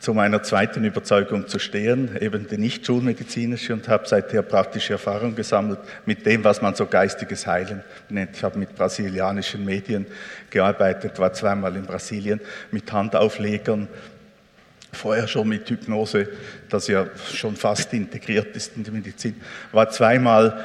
[0.00, 5.36] zu meiner zweiten Überzeugung zu stehen, eben die nicht schulmedizinische und habe seither praktische Erfahrung
[5.36, 8.36] gesammelt mit dem, was man so geistiges Heilen nennt.
[8.36, 10.04] Ich habe mit brasilianischen Medien
[10.50, 13.88] gearbeitet, war zweimal in Brasilien mit Handauflegern,
[14.94, 16.28] vorher schon mit Hypnose,
[16.68, 19.40] das ja schon fast integriert ist in die Medizin,
[19.72, 20.64] war zweimal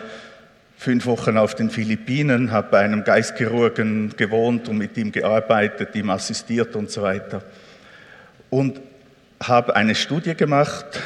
[0.77, 6.09] fünf Wochen auf den Philippinen, habe bei einem Geistchirurgen gewohnt und mit ihm gearbeitet, ihm
[6.09, 7.43] assistiert und so weiter.
[8.49, 8.79] Und
[9.43, 11.01] habe eine Studie gemacht,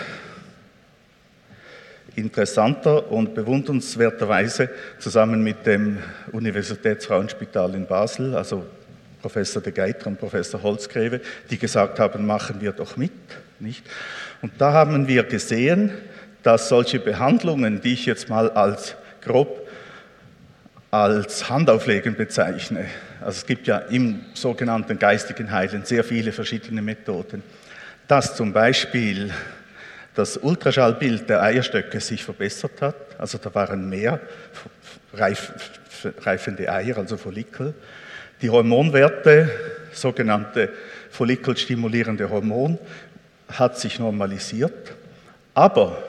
[2.15, 4.69] interessanter und bewundernswerterweise
[4.99, 5.97] zusammen mit dem
[6.31, 8.65] Universitätsfrauenspital in Basel, also
[9.23, 13.11] Professor de Geiter und Professor Holzgreve, die gesagt haben, machen wir doch mit.
[13.59, 13.83] Nicht?
[14.41, 15.91] Und da haben wir gesehen,
[16.43, 19.61] dass solche Behandlungen, die ich jetzt mal als grob
[20.91, 22.85] als Handauflegen bezeichne,
[23.19, 27.41] also es gibt ja im sogenannten geistigen Heilen sehr viele verschiedene Methoden,
[28.07, 29.31] dass zum Beispiel
[30.13, 34.19] das Ultraschallbild der Eierstöcke sich verbessert hat, also da waren mehr
[35.13, 37.73] reifende Eier, also Follikel,
[38.43, 39.49] die Hormonwerte,
[39.93, 40.69] sogenannte
[41.09, 42.77] follikelstimulierende Hormon,
[43.47, 44.93] hat sich normalisiert,
[45.53, 46.03] aber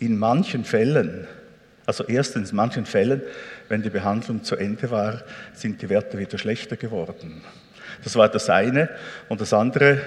[0.00, 1.26] in manchen Fällen,
[1.84, 3.20] also erstens in manchen Fällen,
[3.68, 5.22] wenn die Behandlung zu Ende war,
[5.52, 7.42] sind die Werte wieder schlechter geworden.
[8.04, 8.88] Das war das eine.
[9.28, 10.00] Und das andere,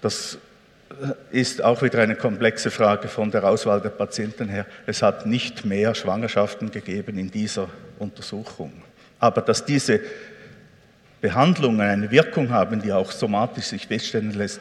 [0.00, 0.38] das
[1.30, 4.66] ist auch wieder eine komplexe Frage von der Auswahl der Patienten her.
[4.86, 7.68] Es hat nicht mehr Schwangerschaften gegeben in dieser
[7.98, 8.72] Untersuchung.
[9.22, 10.00] Aber dass diese
[11.20, 14.60] Behandlungen eine Wirkung haben, die auch somatisch sich feststellen lässt,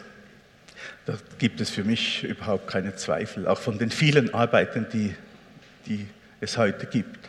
[1.07, 5.15] da gibt es für mich überhaupt keine Zweifel, auch von den vielen Arbeiten, die,
[5.87, 6.05] die
[6.39, 7.27] es heute gibt.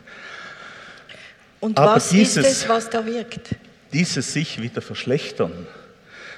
[1.59, 3.55] Und Aber was dieses, ist es, was da wirkt?
[3.91, 5.65] Dieses sich wieder verschlechtern,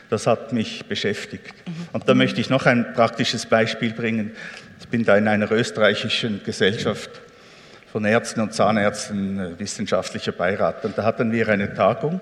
[0.10, 1.54] Das hat mich beschäftigt.
[1.92, 4.32] Und da möchte ich noch ein praktisches Beispiel bringen.
[4.80, 7.10] Ich bin da in einer österreichischen Gesellschaft
[7.96, 10.84] von Ärzten und Zahnärzten äh, wissenschaftlicher Beirat.
[10.84, 12.20] Und da hatten wir eine Tagung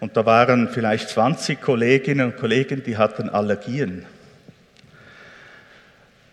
[0.00, 4.04] und da waren vielleicht 20 Kolleginnen und Kollegen, die hatten Allergien.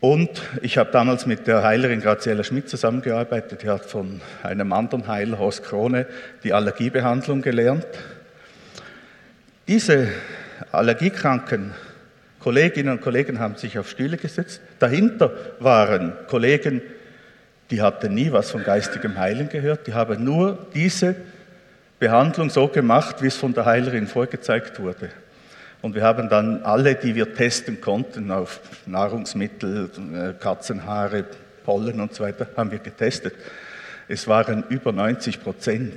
[0.01, 3.63] Und ich habe damals mit der Heilerin Graziella Schmidt zusammengearbeitet.
[3.63, 6.05] Die hat von einem anderen Heiler, Horst Krone,
[6.43, 7.87] die Allergiebehandlung gelernt.
[9.69, 10.09] Diese
[10.73, 11.73] allergiekranken
[12.41, 14.59] Kolleginnen und Kollegen haben sich auf Stühle gesetzt.
[14.79, 16.81] Dahinter waren Kollegen,
[17.71, 19.87] die hatten nie was von geistigem Heilen gehört.
[19.87, 21.15] Die haben nur diese
[21.99, 25.09] Behandlung so gemacht, wie es von der Heilerin vorgezeigt wurde.
[25.81, 31.25] Und wir haben dann alle, die wir testen konnten, auf Nahrungsmittel, äh, Katzenhaare,
[31.63, 33.33] Pollen und so weiter, haben wir getestet.
[34.07, 35.93] Es waren über 90 Prozent,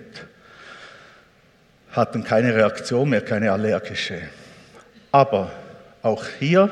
[1.93, 4.21] hatten keine Reaktion mehr, keine allergische.
[5.11, 5.51] Aber
[6.03, 6.71] auch hier,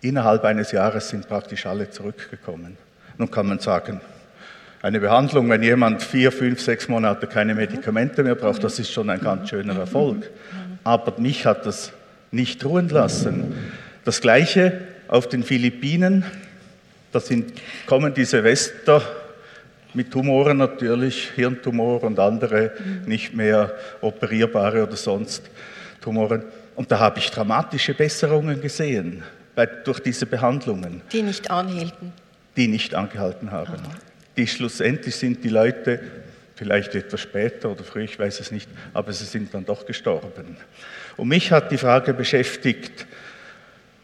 [0.00, 2.76] innerhalb eines Jahres sind praktisch alle zurückgekommen.
[3.18, 4.00] Nun kann man sagen,
[4.80, 9.10] eine Behandlung, wenn jemand vier, fünf, sechs Monate keine Medikamente mehr braucht, das ist schon
[9.10, 10.30] ein ganz schöner Erfolg.
[10.84, 11.92] Aber mich hat das
[12.30, 13.54] nicht ruhen lassen.
[14.04, 16.24] Das Gleiche auf den Philippinen,
[17.10, 17.52] da sind,
[17.86, 19.02] kommen diese Wester
[19.94, 22.72] mit Tumoren natürlich, Hirntumor und andere
[23.06, 25.42] nicht mehr operierbare oder sonst
[26.00, 26.44] Tumoren.
[26.76, 29.24] Und da habe ich dramatische Besserungen gesehen
[29.56, 31.02] bei, durch diese Behandlungen.
[31.12, 32.12] Die nicht anhielten.
[32.58, 33.76] Die nicht angehalten haben.
[34.36, 36.00] Die schlussendlich sind die Leute
[36.56, 40.56] vielleicht etwas später oder früher, ich weiß es nicht, aber sie sind dann doch gestorben.
[41.16, 43.06] Und mich hat die Frage beschäftigt,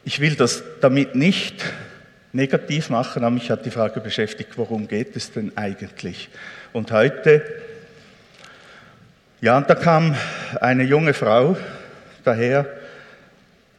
[0.04, 1.64] ich will das damit nicht
[2.32, 6.28] negativ machen, aber mich hat die Frage beschäftigt, worum geht es denn eigentlich?
[6.72, 7.42] Und heute,
[9.40, 10.14] ja, und da kam
[10.60, 11.56] eine junge Frau
[12.22, 12.66] daher,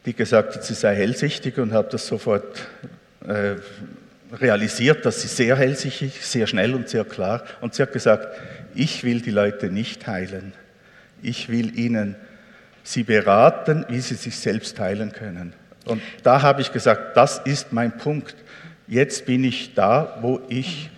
[0.04, 2.66] die gesagt hat, sie sei hellsichtig und habe das sofort
[3.26, 3.56] äh,
[4.32, 7.44] realisiert, dass sie sehr hellsichtig, sehr schnell und sehr klar.
[7.60, 8.28] Und sie hat gesagt,
[8.74, 10.52] ich will die Leute nicht heilen.
[11.22, 12.16] Ich will ihnen
[12.82, 15.52] sie beraten, wie sie sich selbst heilen können.
[15.84, 18.34] Und da habe ich gesagt, das ist mein Punkt.
[18.86, 20.90] Jetzt bin ich da, wo ich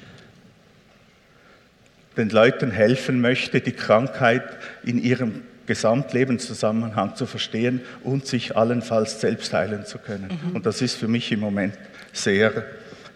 [2.17, 4.43] den Leuten helfen möchte, die Krankheit
[4.85, 10.39] in ihrem Gesamtlebenszusammenhang zu verstehen und sich allenfalls selbst heilen zu können.
[10.49, 10.57] Mhm.
[10.57, 11.75] Und das ist für mich im Moment
[12.13, 12.65] sehr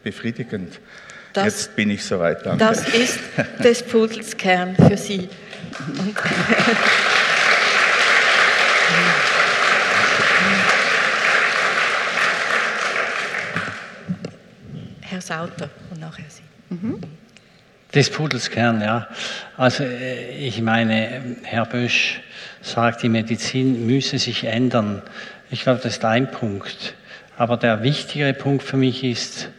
[0.03, 0.81] befriedigend.
[1.33, 2.45] Das, Jetzt bin ich soweit.
[2.45, 2.59] Danke.
[2.59, 3.19] Das ist
[3.63, 5.29] des Pudels Kern für Sie.
[15.01, 16.43] Herr Sauter und nachher Sie.
[16.75, 17.01] Mhm.
[17.95, 19.09] Des Pudels Kern, ja.
[19.59, 22.23] Also äh, ich meine, Herr Bösch
[22.63, 25.03] sagt, die Medizin müsse sich ändern.
[25.51, 26.95] Ich glaube, das ist ein Punkt.
[27.37, 29.51] Aber der wichtigere Punkt für mich ist,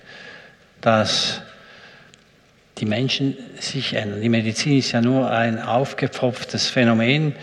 [0.83, 1.41] dass
[2.77, 4.21] die Menschen sich ändern.
[4.21, 7.33] Die Medizin ist ja nur ein aufgepfropftes Phänomen.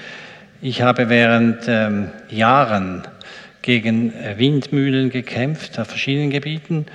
[0.61, 3.03] Ich habe während ähm, Jahren
[3.62, 6.86] gegen Windmühlen gekämpft auf verschiedenen Gebieten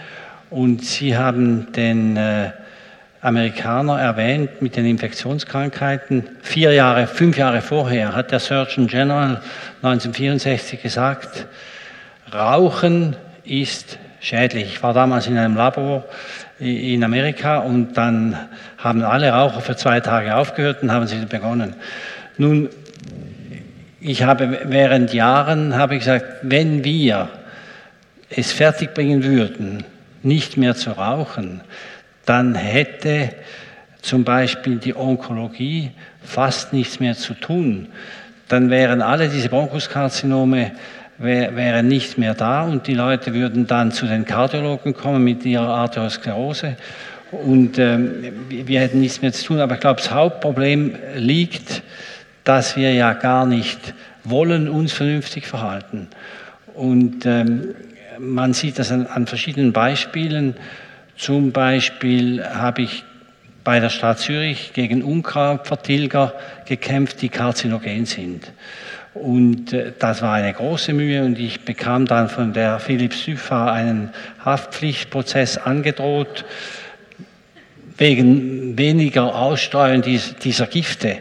[0.50, 2.52] und Sie haben den äh,
[3.22, 6.30] Amerikaner erwähnt mit den Infektionskrankheiten.
[6.44, 9.42] Vier Jahre, fünf Jahre vorher hat der Surgeon General
[9.82, 11.48] 1964 gesagt,
[12.32, 14.66] Rauchen ist schädlich.
[14.66, 16.04] Ich war damals in einem Labor
[16.60, 18.38] in Amerika und dann
[18.78, 21.76] haben alle Raucher für zwei Tage aufgehört und haben sie begonnen.
[22.38, 22.70] Nun,
[24.00, 27.30] ich habe während Jahren habe ich gesagt, wenn wir
[28.30, 29.84] es fertigbringen würden,
[30.24, 31.62] nicht mehr zu rauchen,
[32.26, 33.30] dann hätte
[34.02, 35.92] zum Beispiel die Onkologie
[36.24, 37.88] fast nichts mehr zu tun.
[38.48, 40.72] Dann wären alle diese Bronchuskarzinome
[41.18, 45.70] wären nicht mehr da und die Leute würden dann zu den Kardiologen kommen mit ihrer
[45.70, 46.76] Arteriosklerose
[47.32, 49.60] und ähm, wir hätten nichts mehr zu tun.
[49.60, 51.84] Aber ich glaube, das Hauptproblem liegt,
[52.44, 53.94] dass wir ja gar nicht
[54.24, 56.08] wollen uns vernünftig verhalten.
[56.74, 57.76] Und ähm,
[58.20, 60.56] man sieht das an verschiedenen Beispielen.
[61.18, 63.04] Zum Beispiel habe ich
[63.64, 66.34] bei der Stadt Zürich gegen Unkrautvertilger
[66.66, 68.52] gekämpft, die karzinogen sind.
[69.16, 73.72] Und äh, das war eine große Mühe und ich bekam dann von der Philips Süffa
[73.72, 74.10] einen
[74.44, 76.44] Haftpflichtprozess angedroht
[77.98, 81.20] wegen weniger Ausstreuen dieser Gifte.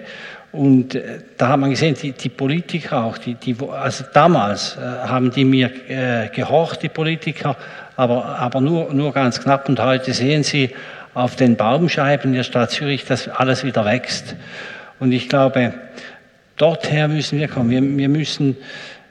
[0.51, 4.81] Und äh, da hat man gesehen, die, die Politiker auch, die, die, also damals äh,
[4.81, 5.71] haben die mir
[6.35, 7.57] gehorcht, die Politiker,
[7.97, 9.69] aber, aber nur, nur ganz knapp.
[9.69, 10.71] Und heute sehen Sie
[11.15, 14.35] auf den Baumscheiben der Stadt Zürich, dass alles wieder wächst.
[14.99, 15.75] Und ich glaube,
[16.57, 17.71] dorthin müssen wir kommen.
[17.71, 18.57] Wir, wir müssen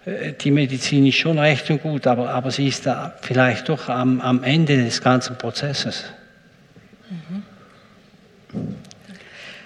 [0.06, 3.89] äh, die Medizin ist schon recht und gut, aber, aber sie ist da vielleicht doch
[3.89, 6.06] am, am Ende des ganzen Prozesses.
[7.10, 7.44] Mhm.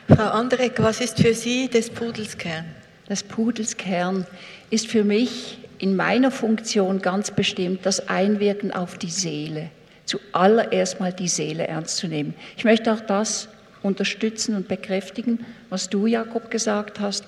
[0.07, 2.65] Frau Andrek, was ist für Sie des Pudels Kern?
[3.09, 4.25] Das Pudels Kern
[4.69, 9.69] ist für mich in meiner Funktion ganz bestimmt das Einwirken auf die Seele.
[10.05, 12.33] Zuallererst mal die Seele ernst zu nehmen.
[12.55, 13.49] Ich möchte auch das
[13.83, 17.25] unterstützen und bekräftigen, was du, Jakob, gesagt hast.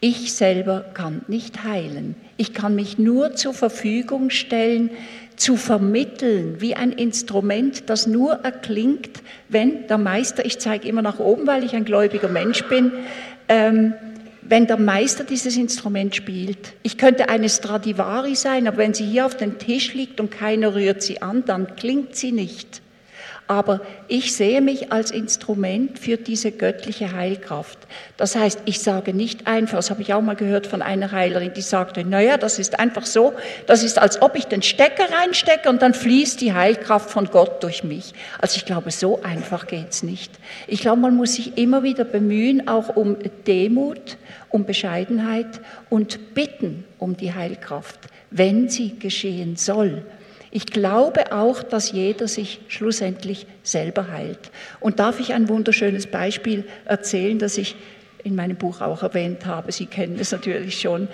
[0.00, 2.14] Ich selber kann nicht heilen.
[2.38, 4.90] Ich kann mich nur zur Verfügung stellen,
[5.36, 11.18] zu vermitteln, wie ein Instrument, das nur erklingt, wenn der Meister, ich zeige immer nach
[11.18, 12.92] oben, weil ich ein gläubiger Mensch bin,
[13.48, 13.94] ähm,
[14.42, 16.72] wenn der Meister dieses Instrument spielt.
[16.82, 20.74] Ich könnte eine Stradivari sein, aber wenn sie hier auf dem Tisch liegt und keiner
[20.74, 22.80] rührt sie an, dann klingt sie nicht
[23.50, 27.80] aber ich sehe mich als Instrument für diese göttliche Heilkraft.
[28.16, 31.52] Das heißt, ich sage nicht einfach, das habe ich auch mal gehört von einer Heilerin,
[31.52, 33.34] die sagte, naja, das ist einfach so,
[33.66, 37.60] das ist, als ob ich den Stecker reinstecke und dann fließt die Heilkraft von Gott
[37.64, 38.14] durch mich.
[38.38, 40.30] Also ich glaube, so einfach geht es nicht.
[40.68, 43.16] Ich glaube, man muss sich immer wieder bemühen, auch um
[43.48, 44.16] Demut,
[44.50, 47.98] um Bescheidenheit und bitten um die Heilkraft,
[48.30, 50.04] wenn sie geschehen soll.
[50.50, 54.50] Ich glaube auch, dass jeder sich schlussendlich selber heilt.
[54.80, 57.76] Und darf ich ein wunderschönes Beispiel erzählen, das ich
[58.24, 59.72] in meinem Buch auch erwähnt habe.
[59.72, 61.08] Sie kennen es natürlich schon.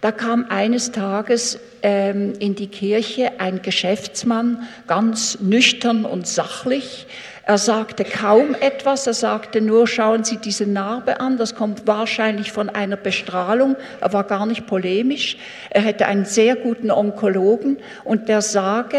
[0.00, 7.06] Da kam eines Tages ähm, in die Kirche ein Geschäftsmann, ganz nüchtern und sachlich,
[7.44, 12.52] er sagte kaum etwas, er sagte nur, schauen Sie diese Narbe an, das kommt wahrscheinlich
[12.52, 13.76] von einer Bestrahlung.
[14.00, 15.36] Er war gar nicht polemisch.
[15.70, 18.98] Er hätte einen sehr guten Onkologen und der sage,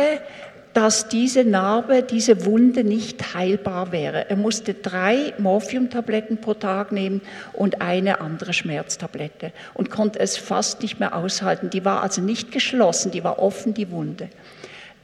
[0.74, 4.30] dass diese Narbe, diese Wunde nicht heilbar wäre.
[4.30, 7.22] Er musste drei Morphiumtabletten pro Tag nehmen
[7.54, 11.70] und eine andere Schmerztablette und konnte es fast nicht mehr aushalten.
[11.70, 14.30] Die war also nicht geschlossen, die war offen, die Wunde.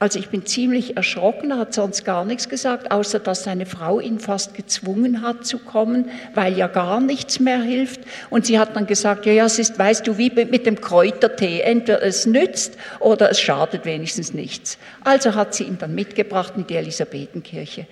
[0.00, 3.98] Also ich bin ziemlich erschrocken, er hat sonst gar nichts gesagt, außer dass seine Frau
[3.98, 8.02] ihn fast gezwungen hat zu kommen, weil ja gar nichts mehr hilft.
[8.30, 11.62] Und sie hat dann gesagt, ja, ja, es ist, weißt du, wie mit dem Kräutertee,
[11.62, 14.78] entweder es nützt oder es schadet wenigstens nichts.
[15.02, 17.86] Also hat sie ihn dann mitgebracht in die Elisabethenkirche.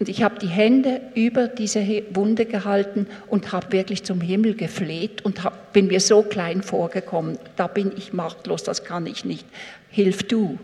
[0.00, 5.22] Und ich habe die Hände über diese Wunde gehalten und habe wirklich zum Himmel gefleht
[5.22, 7.38] und hab, bin mir so klein vorgekommen.
[7.56, 9.46] Da bin ich machtlos, das kann ich nicht.
[9.90, 10.58] Hilf du.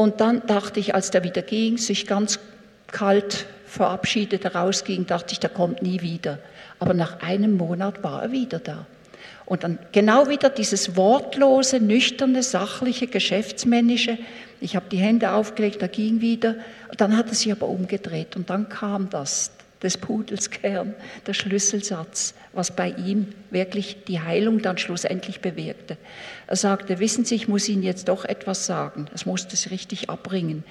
[0.00, 2.38] Und dann dachte ich, als der wieder ging, sich ganz
[2.86, 6.38] kalt verabschiedet, rausging, dachte ich, der kommt nie wieder.
[6.78, 8.86] Aber nach einem Monat war er wieder da.
[9.44, 14.16] Und dann genau wieder dieses wortlose, nüchterne, sachliche, geschäftsmännische.
[14.62, 16.54] Ich habe die Hände aufgelegt, er ging wieder.
[16.96, 19.50] Dann hat er sich aber umgedreht und dann kam das
[19.82, 20.94] des Pudels Kern,
[21.26, 25.96] der Schlüsselsatz, was bei ihm wirklich die Heilung dann schlussendlich bewirkte.
[26.46, 30.10] Er sagte, wissen Sie, ich muss Ihnen jetzt doch etwas sagen, das musste es richtig
[30.10, 30.64] abbringen.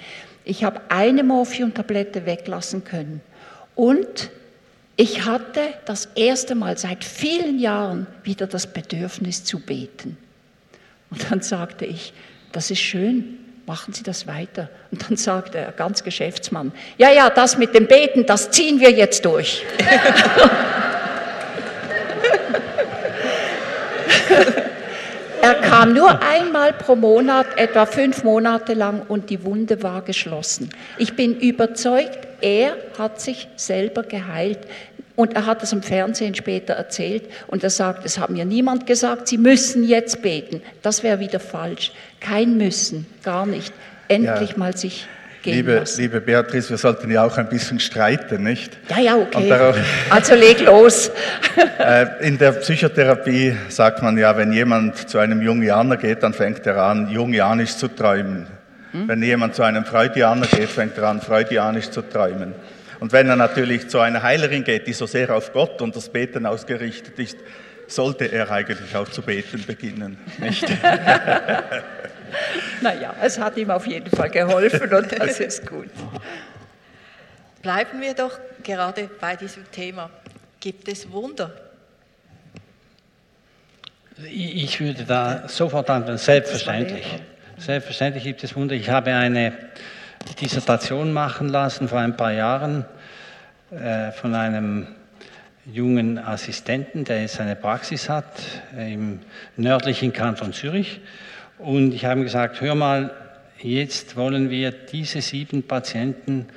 [0.46, 3.22] Ich habe eine Morphiumtablette weglassen können
[3.76, 4.30] und
[4.96, 10.18] ich hatte das erste Mal seit vielen Jahren wieder das Bedürfnis zu beten.
[11.10, 12.14] Und dann sagte ich,
[12.52, 13.39] das ist schön,
[13.70, 14.68] machen Sie das weiter.
[14.90, 18.90] Und dann sagt er ganz Geschäftsmann, ja, ja, das mit dem Beten, das ziehen wir
[18.90, 19.64] jetzt durch.
[25.44, 30.72] er kam nur einmal pro Monat, etwa fünf Monate lang, und die Wunde war geschlossen.
[30.98, 34.62] Ich bin überzeugt, er hat sich selber geheilt.
[35.16, 38.88] Und er hat es im Fernsehen später erzählt und er sagt, es hat mir niemand
[38.88, 40.62] gesagt, Sie müssen jetzt beten.
[40.82, 41.92] Das wäre wieder falsch.
[42.20, 43.74] Kein Müssen, gar nicht.
[44.08, 44.58] Endlich ja.
[44.58, 45.08] mal sich
[45.44, 46.02] gehen liebe, lassen.
[46.02, 48.78] Liebe Beatrice, wir sollten ja auch ein bisschen streiten, nicht?
[48.90, 49.50] Ja, ja, okay.
[49.50, 49.78] Darauf,
[50.10, 51.12] also leg los.
[51.80, 56.66] Äh, in der Psychotherapie sagt man ja, wenn jemand zu einem Jungianer geht, dann fängt
[56.68, 58.48] er an, jungianisch zu träumen.
[58.92, 59.08] Hm?
[59.08, 62.54] Wenn jemand zu einem Freudianer geht, fängt er an, freudianisch zu träumen.
[63.00, 66.10] Und wenn er natürlich zu einer Heilerin geht, die so sehr auf Gott und das
[66.10, 67.38] Beten ausgerichtet ist,
[67.88, 70.66] sollte er eigentlich auch zu beten beginnen, nicht?
[72.82, 75.90] naja, es hat ihm auf jeden Fall geholfen und das ist gut.
[77.62, 80.10] Bleiben wir doch gerade bei diesem Thema.
[80.60, 81.52] Gibt es Wunder?
[84.26, 87.06] Ich würde da sofort antworten, selbstverständlich.
[87.58, 88.76] Selbstverständlich gibt es Wunder.
[88.76, 89.54] Ich habe eine
[90.42, 92.86] Dissertation machen lassen vor ein paar Jahren
[93.72, 94.88] äh, von einem
[95.66, 98.26] jungen Assistenten, der jetzt eine Praxis hat
[98.76, 99.20] äh, im
[99.56, 101.02] nördlichen Kanton Zürich.
[101.60, 103.14] Und ich habe gesagt, hör mal,
[103.62, 106.48] jetzt wollen wir diese sieben Patienten,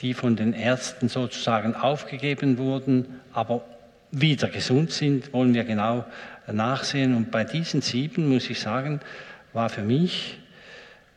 [0.00, 3.62] die von den Ärzten sozusagen aufgegeben wurden, aber
[4.12, 6.06] wieder gesund sind, wollen wir genau
[6.50, 7.14] nachsehen.
[7.14, 9.00] Und bei diesen sieben, muss ich sagen,
[9.52, 10.38] war für mich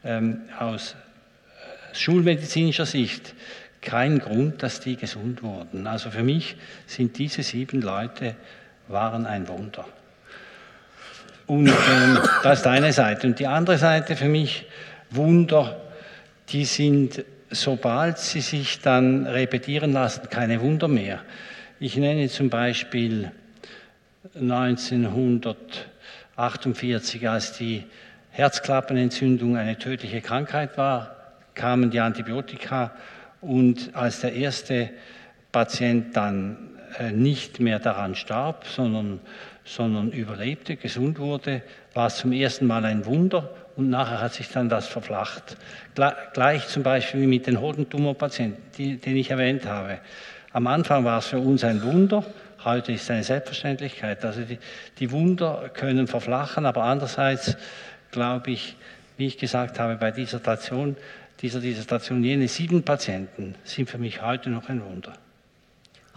[0.03, 3.35] ähm, aus äh, schulmedizinischer Sicht
[3.79, 5.87] kein Grund, dass die gesund wurden.
[5.87, 8.35] Also für mich sind diese sieben Leute
[8.89, 9.85] waren ein Wunder.
[11.49, 13.25] Und ähm, das ist eine Seite.
[13.25, 14.67] Und die andere Seite für mich,
[15.09, 15.81] Wunder,
[16.49, 21.23] die sind, sobald sie sich dann repetieren lassen, keine Wunder mehr.
[21.79, 23.31] Ich nenne zum Beispiel
[24.39, 27.83] 1948, als die
[28.29, 31.15] Herzklappenentzündung eine tödliche Krankheit war,
[31.55, 32.91] kamen die Antibiotika
[33.41, 34.91] und als der erste
[35.51, 36.57] Patient dann
[36.99, 39.19] äh, nicht mehr daran starb, sondern,
[39.69, 41.61] sondern überlebte, gesund wurde,
[41.93, 45.57] war es zum ersten Mal ein Wunder und nachher hat sich dann das verflacht.
[46.33, 49.99] Gleich zum Beispiel mit den Hodentumorpatienten, den ich erwähnt habe.
[50.53, 52.25] Am Anfang war es für uns ein Wunder,
[52.65, 54.25] heute ist es eine Selbstverständlichkeit.
[54.25, 54.57] Also die,
[54.97, 57.55] die Wunder können verflachen, aber andererseits
[58.09, 58.75] glaube ich,
[59.17, 60.39] wie ich gesagt habe, bei dieser
[61.41, 65.13] dieser Dissertation, jene sieben Patienten sind für mich heute noch ein Wunder.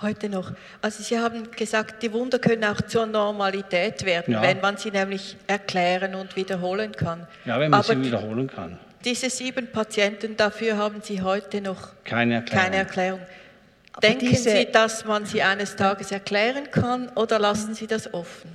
[0.03, 0.53] Heute noch.
[0.81, 4.43] Also Sie haben gesagt, die Wunder können auch zur Normalität werden, ja.
[4.43, 7.27] wenn man sie nämlich erklären und wiederholen kann.
[7.45, 8.79] Ja, wenn man Aber sie wiederholen kann.
[9.05, 12.65] Diese sieben Patienten, dafür haben Sie heute noch keine Erklärung.
[12.65, 13.21] Keine Erklärung.
[14.03, 18.51] Denken Sie, dass man sie eines Tages erklären kann oder lassen Sie das offen?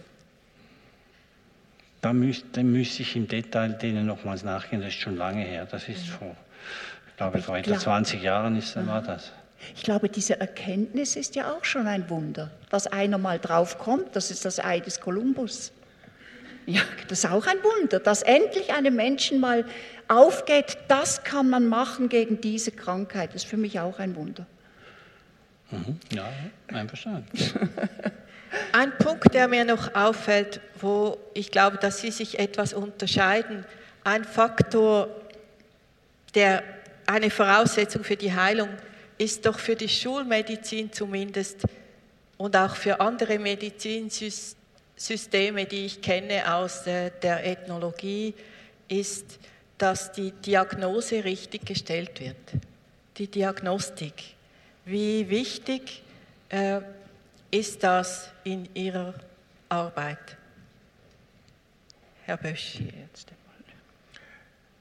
[2.02, 5.68] Da müsste, müsste ich im Detail denen nochmals nachgehen, das ist schon lange her.
[5.70, 6.36] Das ist vor,
[7.10, 9.32] ich glaube, vor etwa 20 Jahren ist, war das.
[9.76, 14.32] Ich glaube, diese Erkenntnis ist ja auch schon ein Wunder, dass einer mal draufkommt, das
[14.32, 15.72] ist das Ei des Kolumbus.
[16.66, 19.66] Ja, das ist auch ein Wunder, dass endlich einem Menschen mal
[20.08, 23.30] aufgeht, das kann man machen gegen diese Krankheit.
[23.30, 24.46] Das ist für mich auch ein Wunder.
[25.72, 26.00] Mhm.
[26.12, 26.30] Ja,
[26.68, 27.30] einverstanden.
[28.72, 33.66] Ein Punkt, der mir noch auffällt, wo ich glaube, dass Sie sich etwas unterscheiden,
[34.06, 35.10] ein Faktor,
[36.34, 36.64] der
[37.06, 38.97] eine Voraussetzung für die Heilung ist
[39.46, 41.64] doch für die Schulmedizin zumindest
[42.38, 48.34] und auch für andere Medizinsysteme, die ich kenne aus der Ethnologie,
[48.88, 49.40] ist,
[49.78, 52.36] dass die Diagnose richtig gestellt wird.
[53.18, 54.14] Die Diagnostik.
[54.86, 56.02] Wie wichtig
[56.50, 56.82] äh,
[57.52, 59.14] ist das in Ihrer
[59.70, 60.38] Arbeit?
[62.26, 62.80] Herr Bösch.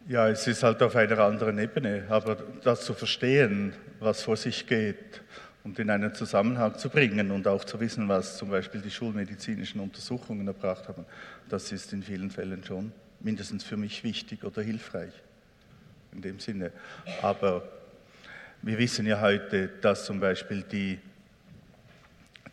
[0.09, 4.67] Ja, es ist halt auf einer anderen Ebene, aber das zu verstehen, was vor sich
[4.67, 5.23] geht
[5.65, 9.81] und in einen Zusammenhang zu bringen und auch zu wissen, was zum Beispiel die schulmedizinischen
[9.81, 11.05] Untersuchungen erbracht haben,
[11.49, 15.13] das ist in vielen Fällen schon mindestens für mich wichtig oder hilfreich
[16.13, 16.73] in dem Sinne.
[17.23, 17.63] Aber
[18.63, 20.99] wir wissen ja heute, dass zum Beispiel die,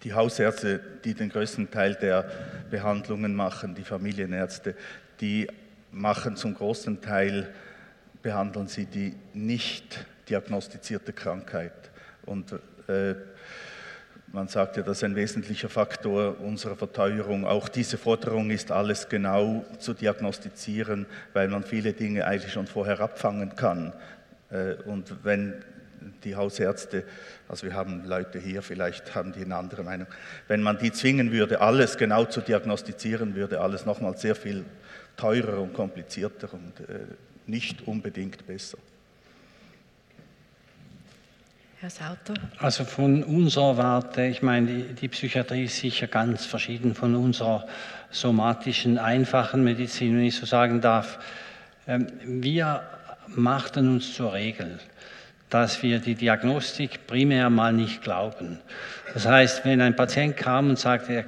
[0.04, 2.30] die Hausärzte, die den größten Teil der
[2.70, 4.76] Behandlungen machen, die Familienärzte,
[5.22, 5.48] die
[5.92, 7.54] machen zum großen Teil,
[8.22, 11.92] behandeln sie die nicht diagnostizierte Krankheit.
[12.26, 12.54] Und
[12.88, 13.16] äh,
[14.34, 17.46] man sagt ja, das ist ein wesentlicher Faktor unserer Verteuerung.
[17.46, 23.00] Auch diese Forderung ist alles genau zu diagnostizieren, weil man viele Dinge eigentlich schon vorher
[23.00, 23.94] abfangen kann.
[24.50, 25.64] Äh, und wenn
[26.24, 27.04] die Hausärzte,
[27.48, 30.08] also wir haben Leute hier, vielleicht haben die eine andere Meinung,
[30.48, 34.66] wenn man die zwingen würde, alles genau zu diagnostizieren, würde alles nochmal sehr viel
[35.16, 37.06] teurer und komplizierter und äh,
[37.46, 38.78] nicht unbedingt besser.
[41.84, 42.34] Herr Sauter?
[42.60, 47.68] Also von unserer Warte, ich meine, die, die, Psychiatrie ist sicher ganz verschieden von unserer
[48.10, 51.20] somatischen, einfachen Medizin, wenn ich so sagen darf.
[51.86, 52.84] Ähm, wir
[53.28, 54.80] machten uns zur Regel,
[55.50, 58.60] dass wir die Diagnostik primär mal nicht glauben.
[59.14, 61.26] Das heißt, wenn ein Patient kam und sagte,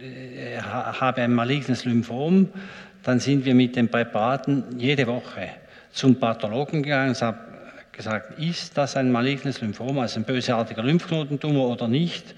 [0.00, 2.48] er, er habe ein malignes Lymphom,
[3.04, 5.50] dann sind wir mit den Präparaten jede Woche
[5.92, 7.53] zum Pathologen gegangen und haben
[7.96, 12.34] gesagt, ist das ein malignes Lymphom, also ein bösartiger Lymphknotentumor oder nicht?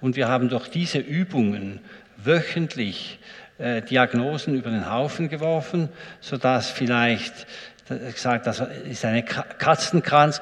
[0.00, 1.80] Und wir haben durch diese Übungen
[2.16, 3.18] wöchentlich
[3.58, 5.90] äh, Diagnosen über den Haufen geworfen,
[6.20, 7.46] sodass vielleicht
[7.90, 10.40] äh, gesagt, das ist eine Katzenkranz,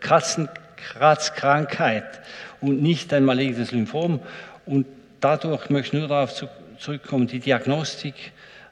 [0.00, 2.20] Katzenkratzkrankheit
[2.60, 4.20] und nicht ein malignes Lymphom.
[4.64, 4.86] Und
[5.20, 6.32] dadurch möchte ich nur darauf
[6.78, 8.14] zurückkommen, die Diagnostik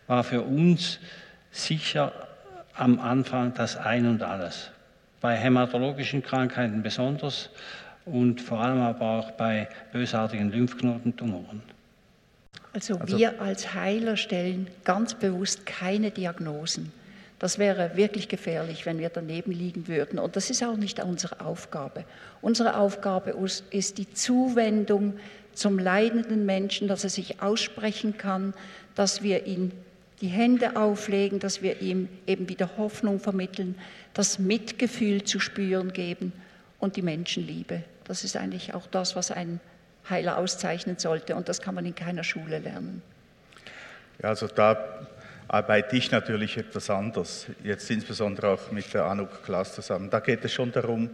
[0.06, 0.98] war für uns
[1.50, 2.12] sicher
[2.74, 4.71] am Anfang das Ein und alles.
[5.22, 7.48] Bei hämatologischen Krankheiten besonders
[8.04, 11.62] und vor allem aber auch bei bösartigen Lymphknotentumoren.
[12.74, 16.92] Also, also wir als Heiler stellen ganz bewusst keine Diagnosen.
[17.38, 20.18] Das wäre wirklich gefährlich, wenn wir daneben liegen würden.
[20.18, 22.04] Und das ist auch nicht unsere Aufgabe.
[22.40, 23.34] Unsere Aufgabe
[23.70, 25.14] ist die Zuwendung
[25.52, 28.54] zum leidenden Menschen, dass er sich aussprechen kann,
[28.94, 29.72] dass wir ihm
[30.20, 33.74] die Hände auflegen, dass wir ihm eben wieder Hoffnung vermitteln,
[34.14, 36.32] das Mitgefühl zu spüren geben
[36.78, 37.82] und die Menschenliebe.
[38.04, 39.60] Das ist eigentlich auch das, was ein
[40.08, 43.02] Heiler auszeichnen sollte und das kann man in keiner Schule lernen.
[44.22, 45.06] Ja, also da
[45.48, 50.10] arbeite ich natürlich etwas anders, jetzt insbesondere auch mit der Anuk Klaas zusammen.
[50.10, 51.10] Da geht es schon darum,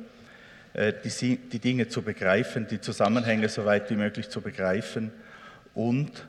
[0.75, 5.13] äh, die Dinge zu begreifen, die Zusammenhänge so weit wie möglich zu begreifen
[5.75, 6.27] und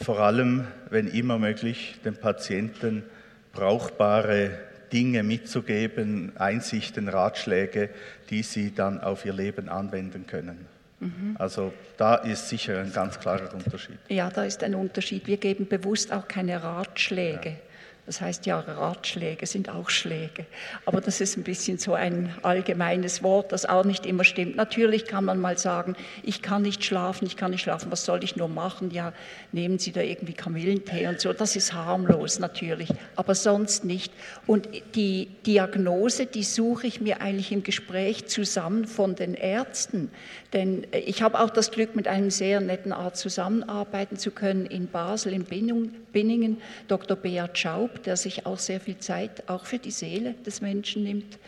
[0.00, 3.04] vor allem, wenn immer möglich, den Patienten
[3.52, 4.58] brauchbare
[4.92, 7.90] Dinge mitzugeben, Einsichten, Ratschläge,
[8.30, 10.66] die sie dann auf ihr Leben anwenden können.
[11.00, 11.36] Mhm.
[11.38, 13.98] Also da ist sicher ein ganz klarer Unterschied.
[14.08, 15.26] Ja, da ist ein Unterschied.
[15.26, 17.48] Wir geben bewusst auch keine Ratschläge.
[17.48, 17.56] Ja.
[18.04, 20.44] Das heißt ja, Ratschläge sind auch Schläge.
[20.86, 24.56] Aber das ist ein bisschen so ein allgemeines Wort, das auch nicht immer stimmt.
[24.56, 28.24] Natürlich kann man mal sagen, ich kann nicht schlafen, ich kann nicht schlafen, was soll
[28.24, 28.90] ich nur machen?
[28.90, 29.12] Ja,
[29.52, 31.32] nehmen Sie da irgendwie Kamillentee und so.
[31.32, 34.12] Das ist harmlos natürlich, aber sonst nicht.
[34.48, 40.10] Und die Diagnose, die suche ich mir eigentlich im Gespräch zusammen von den Ärzten.
[40.52, 44.86] Denn ich habe auch das Glück, mit einem sehr netten Arzt zusammenarbeiten zu können in
[44.86, 47.16] Basel, in Binningen, Dr.
[47.16, 51.38] Beat Schaub, der sich auch sehr viel Zeit auch für die Seele des Menschen nimmt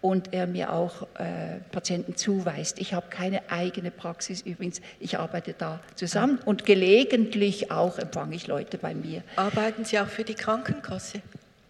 [0.00, 2.78] und er mir auch äh, Patienten zuweist.
[2.78, 8.46] Ich habe keine eigene Praxis übrigens, ich arbeite da zusammen und gelegentlich auch empfange ich
[8.46, 9.22] Leute bei mir.
[9.36, 11.20] Arbeiten Sie auch für die Krankenkasse?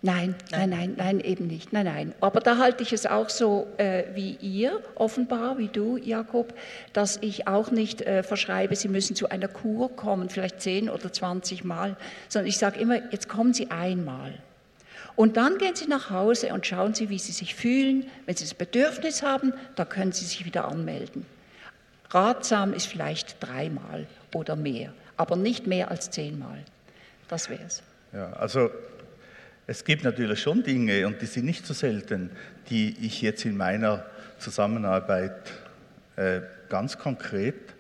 [0.01, 1.73] Nein, nein, nein, nein, eben nicht.
[1.73, 2.15] Nein, nein.
[2.21, 6.55] Aber da halte ich es auch so äh, wie ihr, offenbar, wie du, Jakob,
[6.93, 11.13] dass ich auch nicht äh, verschreibe, Sie müssen zu einer Kur kommen, vielleicht zehn oder
[11.13, 11.97] zwanzig Mal,
[12.29, 14.35] sondern ich sage immer, jetzt kommen Sie einmal.
[15.17, 18.07] Und dann gehen Sie nach Hause und schauen Sie, wie Sie sich fühlen.
[18.25, 21.27] Wenn Sie das Bedürfnis haben, da können Sie sich wieder anmelden.
[22.11, 26.59] Ratsam ist vielleicht dreimal oder mehr, aber nicht mehr als zehnmal.
[27.27, 27.83] Das wäre es.
[28.13, 28.71] Ja, also
[29.69, 32.31] es gibt natürlich schon Dinge, und die sind nicht so selten,
[32.71, 34.07] die ich jetzt in meiner
[34.39, 35.53] Zusammenarbeit
[36.17, 36.41] äh,
[36.71, 37.75] ganz konkret,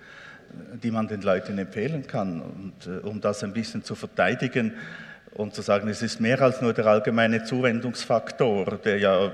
[0.83, 2.43] die man den Leuten empfehlen kann.
[2.43, 4.75] Und äh, um das ein bisschen zu verteidigen
[5.33, 9.33] und zu sagen, es ist mehr als nur der allgemeine Zuwendungsfaktor, der ja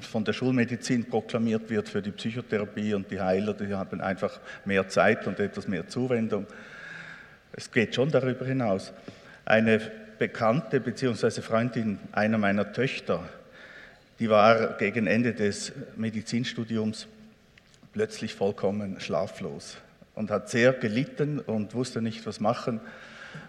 [0.00, 4.88] von der Schulmedizin proklamiert wird für die Psychotherapie und die Heiler, die haben einfach mehr
[4.88, 6.48] Zeit und etwas mehr Zuwendung.
[7.52, 8.92] Es geht schon darüber hinaus.
[9.44, 11.40] Eine Bekannte bzw.
[11.40, 13.28] Freundin einer meiner Töchter,
[14.20, 17.08] die war gegen Ende des Medizinstudiums
[17.92, 19.78] plötzlich vollkommen schlaflos
[20.14, 22.80] und hat sehr gelitten und wusste nicht, was machen,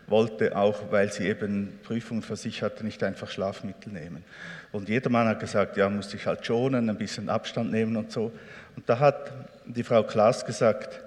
[0.08, 4.24] wollte auch, weil sie eben Prüfungen für sich hatte, nicht einfach Schlafmittel nehmen.
[4.72, 8.32] Und jedermann hat gesagt, ja, muss ich halt schonen, ein bisschen Abstand nehmen und so.
[8.76, 9.32] Und da hat
[9.68, 11.03] die Frau Klaas gesagt,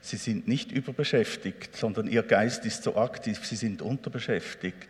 [0.00, 4.88] Sie sind nicht überbeschäftigt, sondern Ihr Geist ist so aktiv, Sie sind unterbeschäftigt.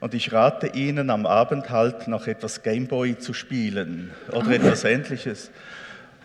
[0.00, 5.50] Und ich rate Ihnen, am Abend halt noch etwas Gameboy zu spielen oder etwas Ähnliches.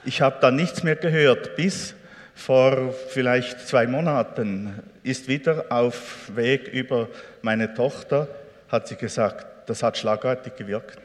[0.04, 1.96] Ich habe da nichts mehr gehört, bis
[2.34, 4.74] vor vielleicht zwei Monaten
[5.04, 7.08] ist wieder auf Weg über
[7.42, 8.28] meine Tochter,
[8.70, 11.00] hat sie gesagt, das hat schlagartig gewirkt.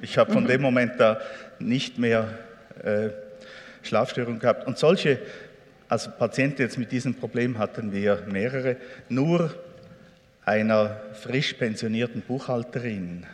[0.00, 1.20] Ich habe von dem Moment da
[1.58, 2.28] nicht mehr
[2.82, 3.10] äh,
[3.82, 4.66] Schlafstörungen gehabt.
[4.66, 5.18] Und solche
[5.92, 8.78] also Patienten jetzt mit diesem Problem hatten wir mehrere.
[9.10, 9.54] Nur
[10.42, 13.26] einer frisch pensionierten Buchhalterin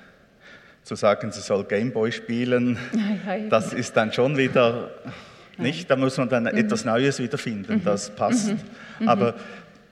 [0.83, 2.77] zu sagen, sie soll Gameboy spielen,
[3.49, 4.91] das ist dann schon wieder
[5.57, 5.89] nicht.
[5.89, 6.57] Da muss man dann mhm.
[6.57, 7.85] etwas Neues wiederfinden, mhm.
[7.85, 8.49] das passt.
[8.49, 8.59] Mhm.
[8.99, 9.09] mhm.
[9.09, 9.35] Aber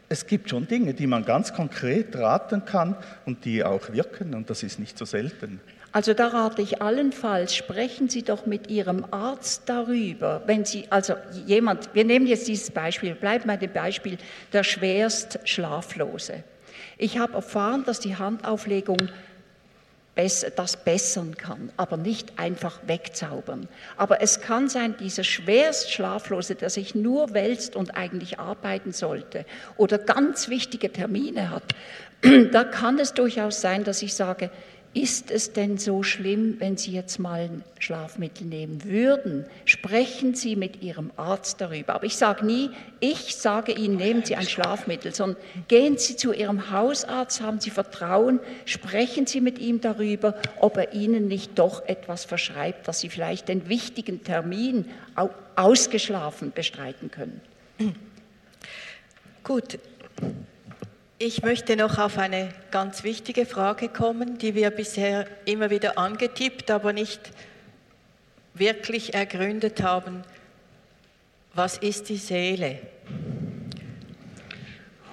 [0.09, 4.51] es gibt schon Dinge, die man ganz konkret raten kann und die auch wirken und
[4.51, 5.61] das ist nicht so selten.
[5.97, 11.15] Also da rate ich allenfalls, sprechen Sie doch mit Ihrem Arzt darüber, wenn Sie, also
[11.47, 14.19] jemand, wir nehmen jetzt dieses Beispiel, bleiben bei dem Beispiel
[14.53, 16.45] der schwerst Schlaflose.
[16.99, 19.09] Ich habe erfahren, dass die Handauflegung
[20.15, 23.67] das bessern kann, aber nicht einfach wegzaubern.
[23.97, 29.47] Aber es kann sein, dieser schwerst Schlaflose, der sich nur wälzt und eigentlich arbeiten sollte
[29.79, 31.75] oder ganz wichtige Termine hat,
[32.53, 34.51] da kann es durchaus sein, dass ich sage,
[34.97, 39.45] ist es denn so schlimm, wenn Sie jetzt mal ein Schlafmittel nehmen würden?
[39.67, 41.95] Sprechen Sie mit Ihrem Arzt darüber.
[41.95, 45.37] Aber ich sage nie, ich sage Ihnen, nehmen Sie ein Schlafmittel, sondern
[45.69, 50.95] gehen Sie zu Ihrem Hausarzt, haben Sie Vertrauen, sprechen Sie mit ihm darüber, ob er
[50.95, 54.87] Ihnen nicht doch etwas verschreibt, dass Sie vielleicht den wichtigen Termin
[55.57, 57.43] ausgeschlafen bestreiten können.
[59.45, 59.79] Gut,
[61.19, 66.71] Ich möchte noch auf eine ganz wichtige Frage kommen, die wir bisher immer wieder angetippt,
[66.71, 67.21] aber nicht
[68.53, 70.23] wirklich ergründet haben.
[71.55, 72.81] Was ist die Seele?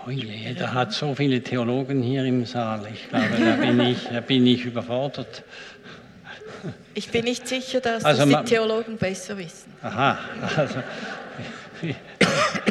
[0.05, 2.85] Oh je, da hat so viele Theologen hier im Saal.
[2.93, 5.43] Ich glaube, da bin ich, da bin ich überfordert.
[6.95, 9.73] Ich bin nicht sicher, dass also das die Theologen besser wissen.
[9.81, 10.19] Aha,
[10.57, 10.83] also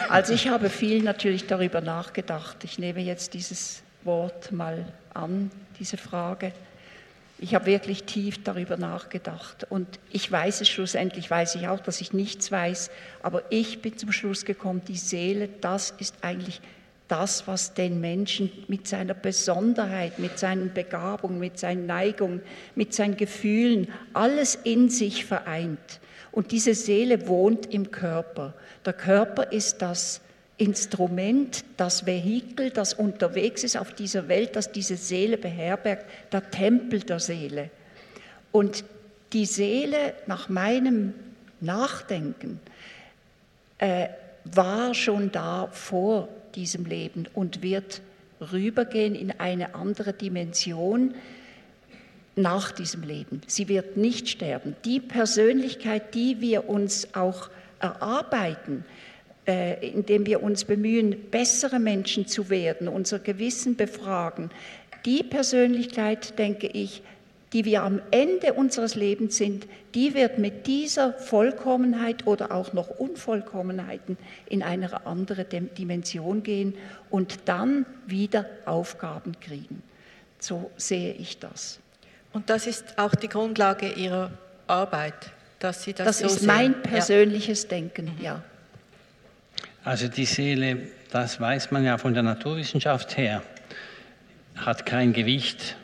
[0.08, 2.64] also ich habe viel natürlich darüber nachgedacht.
[2.64, 6.52] Ich nehme jetzt dieses Wort mal an, diese Frage.
[7.38, 12.00] Ich habe wirklich tief darüber nachgedacht und ich weiß es schlussendlich, weiß ich auch, dass
[12.00, 12.90] ich nichts weiß,
[13.20, 16.60] aber ich bin zum Schluss gekommen, die Seele, das ist eigentlich
[17.08, 22.42] das, was den Menschen mit seiner Besonderheit, mit seinen Begabungen, mit seinen Neigungen,
[22.76, 26.00] mit seinen Gefühlen, alles in sich vereint.
[26.32, 28.54] Und diese Seele wohnt im Körper.
[28.84, 30.20] Der Körper ist das
[30.56, 37.00] Instrument, das Vehikel, das unterwegs ist auf dieser Welt, das diese Seele beherbergt, der Tempel
[37.00, 37.70] der Seele.
[38.50, 38.84] Und
[39.32, 41.14] die Seele, nach meinem
[41.60, 42.60] Nachdenken,
[43.78, 44.08] äh,
[44.44, 48.00] war schon da vor diesem Leben und wird
[48.52, 51.14] rübergehen in eine andere Dimension
[52.36, 53.42] nach diesem Leben.
[53.46, 54.74] Sie wird nicht sterben.
[54.84, 57.50] Die Persönlichkeit, die wir uns auch
[57.80, 58.84] erarbeiten,
[59.46, 64.50] äh, indem wir uns bemühen, bessere Menschen zu werden, unser Gewissen befragen.
[65.04, 67.02] Die Persönlichkeit, denke ich,
[67.52, 72.88] die wir am Ende unseres Lebens sind, die wird mit dieser Vollkommenheit oder auch noch
[72.88, 74.16] Unvollkommenheiten
[74.48, 76.74] in eine andere Dimension gehen
[77.10, 79.82] und dann wieder Aufgaben kriegen.
[80.38, 81.81] So sehe ich das.
[82.32, 84.30] Und das ist auch die Grundlage Ihrer
[84.66, 85.32] Arbeit
[85.62, 86.46] dass Sie das Das so ist sehen.
[86.46, 87.68] mein persönliches ja.
[87.68, 88.42] Denken, ja.
[89.84, 90.78] Also die Seele,
[91.10, 93.42] das weiß man ja von der Naturwissenschaft her,
[94.56, 95.76] hat kein Gewicht.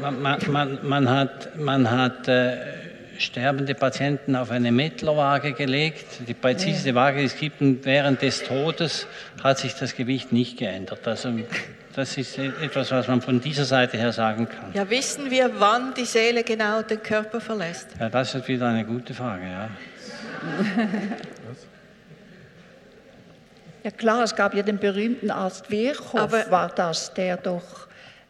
[0.00, 2.56] Man, man, man, man hat, man hat äh,
[3.18, 6.94] sterbende Patienten auf eine Mettlerwaage gelegt, die präziseste ja.
[6.94, 9.06] Waage, die es gibt, und während des Todes
[9.42, 11.06] hat sich das Gewicht nicht geändert.
[11.06, 11.30] Also
[11.94, 14.72] das ist etwas, was man von dieser Seite her sagen kann.
[14.72, 17.88] Ja, wissen wir, wann die Seele genau den Körper verlässt?
[17.98, 19.70] Ja, das ist wieder eine gute Frage, ja.
[23.84, 27.86] ja klar, es gab ja den berühmten Arzt Virchow, Aber war das, der doch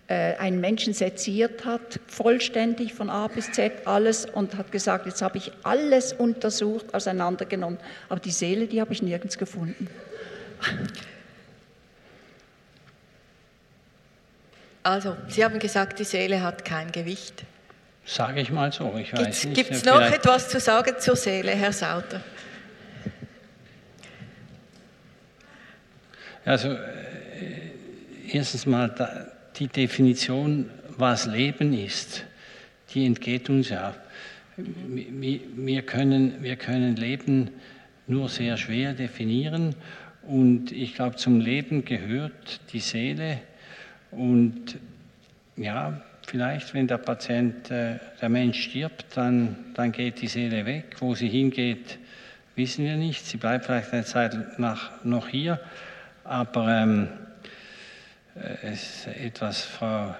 [0.08, 5.22] äh, einen Menschen seziert hat, vollständig von A bis Z alles und hat gesagt, jetzt
[5.22, 7.78] habe ich alles untersucht, auseinandergenommen,
[8.10, 9.88] aber die Seele, die habe ich nirgends gefunden.
[14.84, 17.44] Also, Sie haben gesagt, die Seele hat kein Gewicht.
[18.04, 21.72] Sage ich mal so, ich weiß Gibt es noch etwas zu sagen zur Seele, Herr
[21.72, 22.20] Sauter?
[26.44, 26.76] Also, äh,
[28.30, 32.26] erstens mal die Definition, was Leben ist,
[32.92, 33.94] die entgeht uns ja.
[34.58, 37.50] Wir können, wir können Leben
[38.06, 39.74] nur sehr schwer definieren
[40.26, 43.40] und ich glaube, zum Leben gehört die Seele,
[44.16, 44.78] und
[45.56, 50.96] ja, vielleicht, wenn der Patient, äh, der Mensch stirbt, dann, dann geht die Seele weg.
[50.98, 51.98] Wo sie hingeht,
[52.56, 53.26] wissen wir nicht.
[53.26, 55.60] Sie bleibt vielleicht eine Zeit nach, noch hier.
[56.24, 57.08] Aber ähm,
[58.36, 60.14] äh, es ist etwas, Frau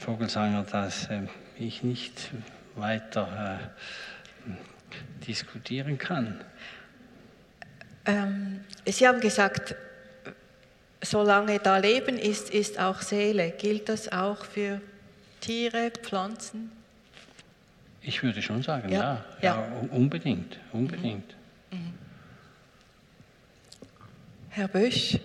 [0.00, 1.22] Vogelsanger, das äh,
[1.58, 2.30] ich nicht
[2.76, 3.60] weiter
[4.48, 6.40] äh, diskutieren kann.
[8.06, 9.74] Ähm, Sie haben gesagt,
[11.02, 13.52] solange da Leben ist, ist auch Seele.
[13.58, 14.80] Gilt das auch für
[15.40, 16.72] Tiere, Pflanzen?
[18.02, 18.98] Ich würde schon sagen, ja.
[19.00, 19.68] Ja, ja.
[19.82, 21.36] ja unbedingt, unbedingt.
[21.70, 21.94] Mhm.
[24.50, 25.18] Herr Bösch?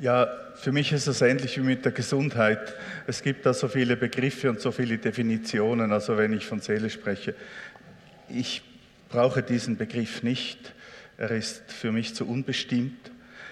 [0.00, 2.74] Ja, für mich ist es ähnlich wie mit der Gesundheit.
[3.06, 6.90] Es gibt da so viele Begriffe und so viele Definitionen, also wenn ich von Seele
[6.90, 7.34] spreche.
[8.28, 8.62] Ich
[9.08, 10.74] brauche diesen Begriff nicht.
[11.16, 13.10] Er ist für mich zu unbestimmt.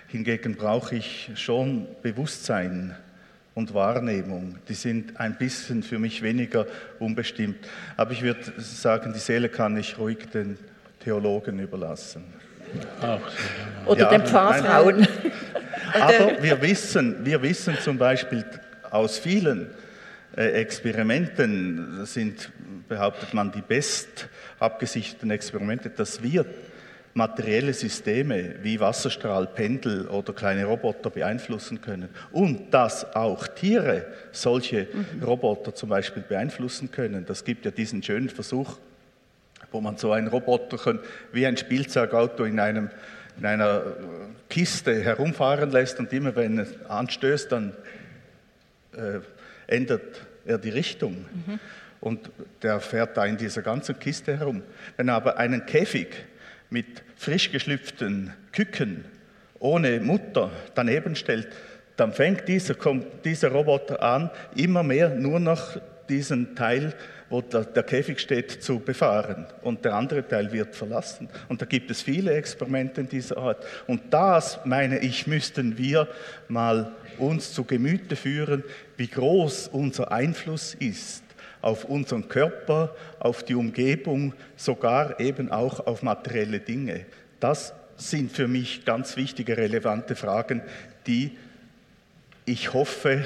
[0.09, 2.95] Hingegen brauche ich schon Bewusstsein
[3.55, 4.57] und Wahrnehmung.
[4.69, 6.67] Die sind ein bisschen für mich weniger
[6.99, 7.57] unbestimmt.
[7.97, 10.59] Aber ich würde sagen, die Seele kann ich ruhig den
[11.01, 12.25] Theologen überlassen.
[13.01, 13.21] Auch.
[13.87, 15.09] Oder ja, den Pfarrfrauen.
[15.93, 18.45] Aber wir wissen, wir wissen zum Beispiel
[18.91, 19.71] aus vielen
[20.37, 22.51] äh, Experimenten, das sind,
[22.89, 24.29] behauptet man, die best
[24.59, 26.45] abgesicherten Experimente, dass wir
[27.17, 34.87] materielle Systeme wie Wasserstrahl, Pendel oder kleine Roboter beeinflussen können und dass auch Tiere solche
[34.93, 35.23] mhm.
[35.23, 37.25] Roboter zum Beispiel beeinflussen können.
[37.25, 38.77] Das gibt ja diesen schönen Versuch,
[39.73, 41.01] wo man so einen Roboter
[41.33, 42.91] wie ein Spielzeugauto in einem
[43.39, 43.83] in einer
[44.49, 47.75] Kiste herumfahren lässt und immer wenn es anstößt, dann
[48.95, 49.21] äh,
[49.67, 51.27] ändert er die Richtung.
[51.47, 51.61] Mhm.
[52.01, 52.31] Und
[52.63, 54.63] der fährt da in dieser ganzen Kiste herum.
[54.97, 56.09] Wenn er aber einen Käfig
[56.71, 59.05] mit frisch geschlüpften Küken
[59.59, 61.49] ohne Mutter daneben stellt,
[61.97, 62.75] dann fängt dieser,
[63.25, 65.79] dieser Roboter an, immer mehr nur noch
[66.09, 66.95] diesen Teil,
[67.31, 69.47] wo der, der, Käfig steht, zu befahren.
[69.63, 71.29] Und der andere Teil wird verlassen.
[71.49, 73.65] Und da gibt es viele Experimente in dieser Art.
[73.87, 76.07] Und das, meine ich, müssten wir
[76.49, 78.63] mal uns zu Gemüte führen,
[78.97, 81.26] wie groß unser Einfluss ist
[81.61, 87.07] auf unseren Körper, auf die Umgebung, sogar eben auch auf materielle Dinge.
[87.41, 90.63] Das sind für mich ganz wichtige, relevante Fragen,
[91.07, 91.37] die
[92.45, 93.25] ich hoffe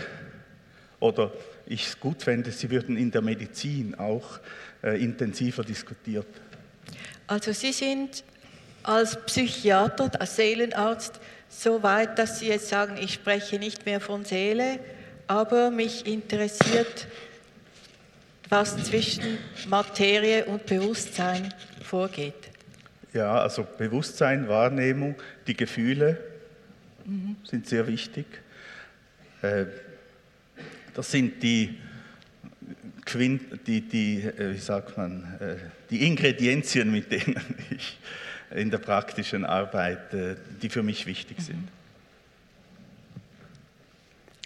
[1.01, 1.33] oder
[1.67, 4.41] ich es gut fände, sie würden in der Medizin auch
[4.83, 6.27] äh, intensiver diskutiert.
[7.27, 8.25] Also Sie sind
[8.83, 14.25] als Psychiater, als Seelenarzt so weit, dass Sie jetzt sagen, ich spreche nicht mehr von
[14.25, 14.81] Seele,
[15.27, 17.07] aber mich interessiert,
[18.51, 22.35] was zwischen Materie und Bewusstsein vorgeht.
[23.13, 25.17] Ja, also Bewusstsein, Wahrnehmung,
[25.47, 26.19] die Gefühle
[27.05, 27.37] mhm.
[27.45, 28.27] sind sehr wichtig.
[29.43, 29.67] Äh,
[30.95, 31.79] das sind die,
[33.67, 35.57] die, die, äh, wie sagt man, äh,
[35.91, 37.41] die Ingredienzien, mit denen
[37.71, 37.99] ich
[38.53, 40.13] in der praktischen Arbeit,
[40.61, 41.69] die für mich wichtig mhm.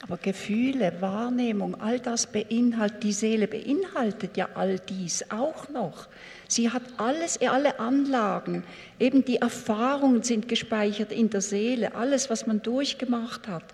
[0.06, 6.08] Aber Gefühle, Wahrnehmung, all das beinhaltet, die Seele beinhaltet ja all dies auch noch.
[6.46, 8.64] Sie hat alles, alle Anlagen,
[9.00, 13.64] eben die Erfahrungen sind gespeichert in der Seele, alles, was man durchgemacht hat.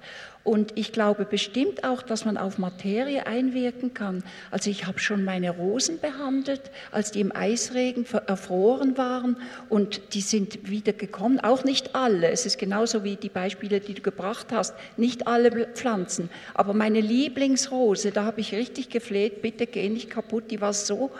[0.42, 4.24] Und ich glaube bestimmt auch, dass man auf Materie einwirken kann.
[4.50, 9.36] Also ich habe schon meine Rosen behandelt, als die im Eisregen erfroren waren
[9.68, 11.40] und die sind wieder gekommen.
[11.40, 12.30] Auch nicht alle.
[12.30, 14.74] Es ist genauso wie die Beispiele, die du gebracht hast.
[14.96, 16.30] Nicht alle Pflanzen.
[16.54, 20.50] Aber meine Lieblingsrose, da habe ich richtig gefleht, bitte geh nicht kaputt.
[20.50, 21.10] Die war so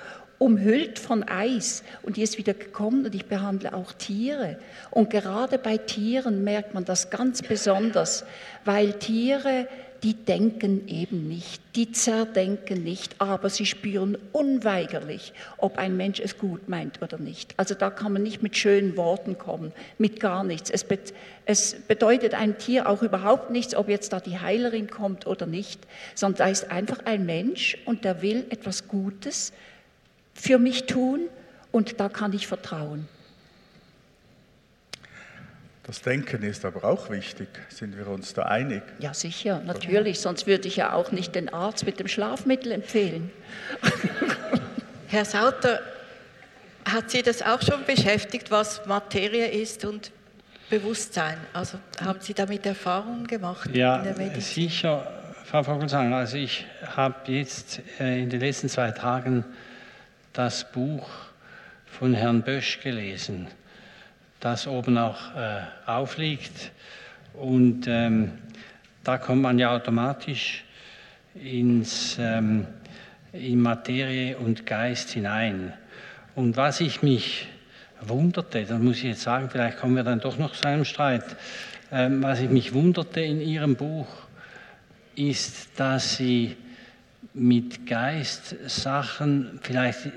[0.41, 4.57] umhüllt von Eis und die ist wieder gekommen und ich behandle auch Tiere.
[4.91, 8.25] Und gerade bei Tieren merkt man das ganz besonders,
[8.65, 9.69] weil Tiere,
[10.03, 16.39] die denken eben nicht, die zerdenken nicht, aber sie spüren unweigerlich, ob ein Mensch es
[16.39, 17.53] gut meint oder nicht.
[17.59, 20.71] Also da kann man nicht mit schönen Worten kommen, mit gar nichts.
[20.71, 20.99] Es, be
[21.45, 25.81] es bedeutet einem Tier auch überhaupt nichts, ob jetzt da die Heilerin kommt oder nicht,
[26.15, 29.53] sondern da ist einfach ein Mensch und der will etwas Gutes
[30.41, 31.29] für mich tun
[31.71, 33.07] und da kann ich vertrauen.
[35.85, 37.49] Das Denken ist aber auch wichtig.
[37.69, 38.83] Sind wir uns da einig?
[39.01, 40.21] Ja, sicher, natürlich.
[40.21, 43.31] Sonst würde ich ja auch nicht den Arzt mit dem Schlafmittel empfehlen.
[45.09, 45.81] Herr Sauter,
[46.85, 50.12] hat Sie das auch schon beschäftigt, was Materie ist und
[50.71, 51.39] Bewusstsein?
[51.53, 53.69] Also haben Sie damit Erfahrungen gemacht?
[53.75, 54.05] Ja,
[54.39, 55.11] sicher,
[55.45, 56.12] Frau Vogelsang.
[56.15, 59.45] Also ich habe jetzt äh, in den letzten zwei Tagen
[60.32, 61.09] das Buch
[61.86, 63.48] von Herrn Bösch gelesen,
[64.39, 66.73] das oben auch äh, aufliegt.
[67.35, 68.32] Und ähm,
[69.05, 70.65] da kommt man ja automatisch
[71.35, 72.66] ins, ähm,
[73.32, 75.73] in Materie und Geist hinein.
[76.35, 77.48] Und was ich mich
[78.01, 81.24] wunderte, das muss ich jetzt sagen, vielleicht kommen wir dann doch noch zu einem Streit,
[81.93, 84.07] ähm, was ich mich wunderte in Ihrem Buch,
[85.16, 86.57] ist, dass Sie
[87.35, 90.11] mit Geist Sachen, vielleicht,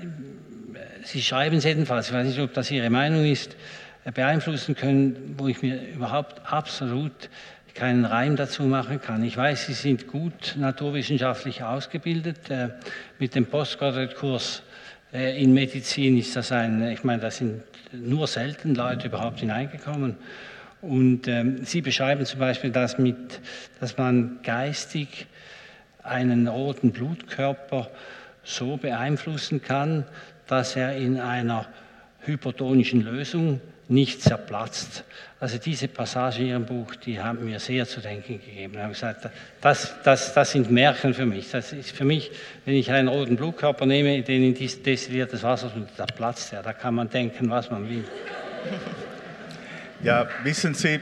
[1.03, 3.55] Sie schreiben es jedenfalls, ich weiß nicht, ob das Ihre Meinung ist,
[4.13, 7.29] beeinflussen können, wo ich mir überhaupt absolut
[7.73, 9.23] keinen Reim dazu machen kann.
[9.23, 12.49] Ich weiß, Sie sind gut naturwissenschaftlich ausgebildet.
[12.49, 12.69] Äh,
[13.17, 14.63] mit dem Postgraduate-Kurs
[15.11, 20.17] äh, in Medizin ist das ein, ich meine, da sind nur selten Leute überhaupt hineingekommen.
[20.81, 23.39] Und ähm, Sie beschreiben zum Beispiel das mit,
[23.79, 25.27] dass man geistig
[26.03, 27.89] einen roten Blutkörper
[28.43, 30.05] so beeinflussen kann,
[30.47, 31.65] dass er in einer
[32.25, 35.03] hypertonischen Lösung nicht zerplatzt.
[35.39, 38.75] Also diese Passage in Ihrem Buch, die haben mir sehr zu denken gegeben.
[38.75, 41.51] Ich habe gesagt, das, das, das sind Märchen für mich.
[41.51, 42.31] Das ist für mich,
[42.65, 46.63] wenn ich einen roten Blutkörper nehme, den in destilliertes Wasser, da platzt er.
[46.63, 48.05] Da kann man denken, was man will.
[50.01, 50.99] Ja, wissen Sie,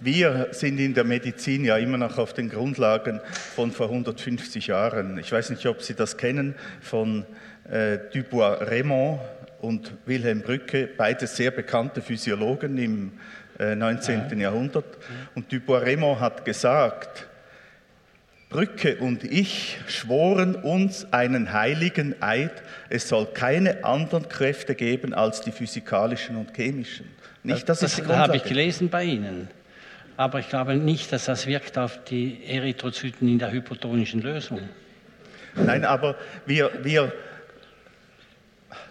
[0.00, 3.20] wir sind in der Medizin ja immer noch auf den Grundlagen
[3.54, 5.18] von vor 150 Jahren.
[5.18, 7.24] Ich weiß nicht, ob Sie das kennen von
[7.70, 9.20] äh, Dubois-Raymond
[9.60, 13.12] und Wilhelm Brücke, beide sehr bekannte Physiologen im
[13.58, 14.30] äh, 19.
[14.30, 14.36] Ja.
[14.36, 14.98] Jahrhundert.
[15.34, 17.26] Und Dubois-Raymond hat gesagt,
[18.50, 25.42] Brücke und ich schworen uns einen heiligen Eid, es soll keine anderen Kräfte geben als
[25.42, 27.06] die physikalischen und chemischen.
[27.42, 29.48] Nicht, das, das habe ich gelesen bei Ihnen.
[30.18, 34.60] Aber ich glaube nicht, dass das wirkt auf die Erythrozyten in der hypotonischen Lösung.
[35.54, 37.12] Nein, aber wir, wir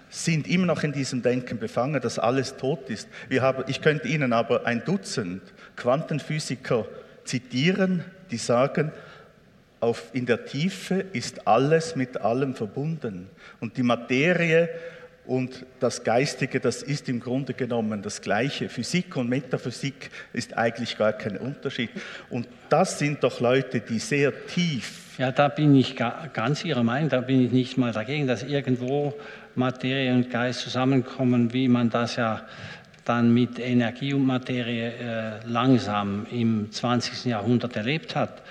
[0.07, 3.09] sind immer noch in diesem Denken befangen, dass alles tot ist.
[3.27, 5.41] Wir haben, ich könnte Ihnen aber ein Dutzend
[5.75, 6.87] Quantenphysiker
[7.25, 8.93] zitieren, die sagen,
[9.81, 13.29] auf, in der Tiefe ist alles mit allem verbunden.
[13.59, 14.69] Und die Materie
[15.27, 18.69] und das Geistige, das ist im Grunde genommen das Gleiche.
[18.69, 21.89] Physik und Metaphysik ist eigentlich gar kein Unterschied.
[22.29, 25.17] Und das sind doch Leute, die sehr tief.
[25.17, 29.15] Ja, da bin ich ganz Ihrer Meinung, da bin ich nicht mal dagegen, dass irgendwo
[29.55, 32.41] Materie und Geist zusammenkommen, wie man das ja
[33.03, 37.25] dann mit Energie und Materie äh, langsam im 20.
[37.25, 38.41] Jahrhundert erlebt hat.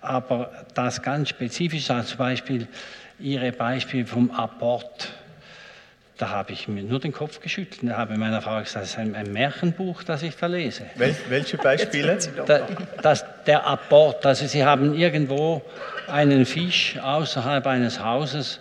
[0.00, 2.66] Aber das ganz spezifisch, also zum Beispiel
[3.18, 5.12] Ihre Beispiele vom Abort,
[6.18, 8.98] da habe ich mir nur den Kopf geschüttelt und habe meiner Frau gesagt, das ist
[8.98, 10.86] ein, ein Märchenbuch, das ich da lese.
[10.94, 12.18] Wel welche Beispiele?
[12.46, 12.66] Da,
[13.02, 15.62] das, der Abort, also Sie haben irgendwo
[16.08, 18.60] einen Fisch außerhalb eines Hauses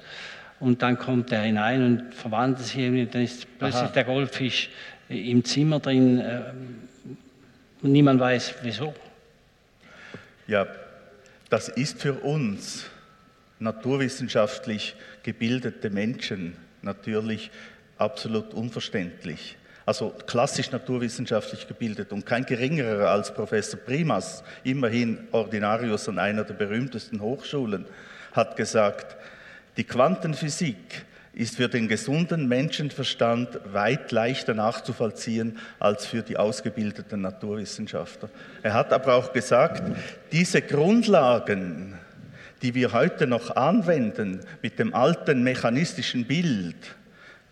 [0.60, 3.92] und dann kommt er hinein und verwandelt sich irgendwie, dann ist plötzlich Aha.
[3.92, 4.70] der Goldfisch
[5.08, 6.42] im Zimmer drin äh,
[7.82, 8.94] und niemand weiß wieso.
[10.48, 10.68] Ja,
[11.50, 12.86] das ist für uns
[13.60, 17.52] naturwissenschaftlich gebildete Menschen natürlich
[17.98, 19.58] absolut unverständlich.
[19.86, 26.56] Also klassisch naturwissenschaftlich gebildet und kein geringerer als Professor Primas, immerhin Ordinarius an einer der
[26.56, 27.86] berühmtesten Hochschulen,
[28.32, 29.16] hat gesagt,
[29.78, 38.30] die Quantenphysik ist für den gesunden Menschenverstand weit leichter nachzuvollziehen als für die ausgebildeten Naturwissenschaftler.
[38.64, 39.84] Er hat aber auch gesagt,
[40.32, 42.00] diese Grundlagen
[42.66, 46.76] die wir heute noch anwenden mit dem alten mechanistischen Bild,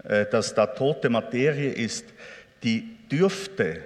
[0.03, 2.05] äh, dass da tote Materie ist,
[2.63, 3.77] die dürfte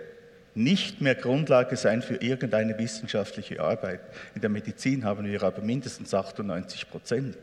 [0.55, 3.99] nicht mehr Grundlage sein für irgendeine wissenschaftliche Arbeit.
[4.35, 7.35] In der Medizin haben wir aber mindestens 98 Prozent,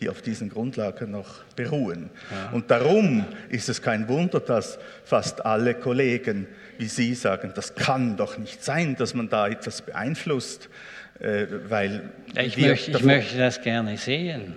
[0.00, 2.10] die auf diesen Grundlagen noch beruhen.
[2.32, 2.50] Ja.
[2.50, 6.48] Und darum ist es kein Wunder, dass fast alle Kollegen
[6.78, 10.68] wie Sie sagen, das kann doch nicht sein, dass man da etwas beeinflusst.
[11.20, 14.56] Äh, weil ich, möchte, ich möchte das gerne sehen.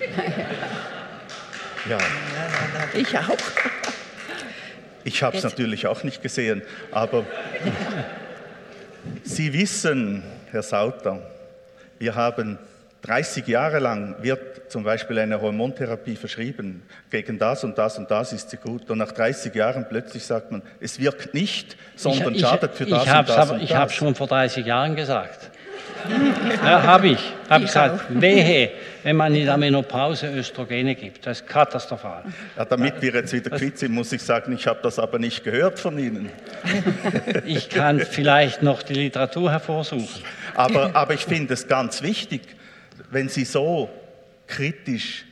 [1.88, 1.98] ja.
[2.94, 3.36] Ich auch.
[5.04, 7.24] Ich habe es natürlich auch nicht gesehen, aber
[9.22, 11.22] Sie wissen, Herr Sauter,
[11.98, 12.58] wir haben
[13.02, 16.82] 30 Jahre lang wird zum Beispiel eine Hormontherapie verschrieben.
[17.10, 18.90] Gegen das und das und das ist sie gut.
[18.90, 23.04] Und nach 30 Jahren plötzlich sagt man, es wirkt nicht, sondern ich, schadet für das
[23.04, 23.36] ich und das.
[23.36, 25.50] Aber, und ich habe schon vor 30 Jahren gesagt.
[26.62, 27.32] Ja, habe ich.
[27.48, 28.70] Habe gesagt, wehe,
[29.02, 31.26] wenn man in der Menopause Östrogene gibt.
[31.26, 32.24] Das ist katastrophal.
[32.56, 35.44] Ja, damit wir jetzt wieder quitt sind, muss ich sagen, ich habe das aber nicht
[35.44, 36.30] gehört von Ihnen.
[37.46, 40.08] Ich kann vielleicht noch die Literatur hervorsuchen.
[40.54, 42.42] Aber, aber ich finde es ganz wichtig,
[43.10, 43.90] wenn Sie so
[44.46, 45.24] kritisch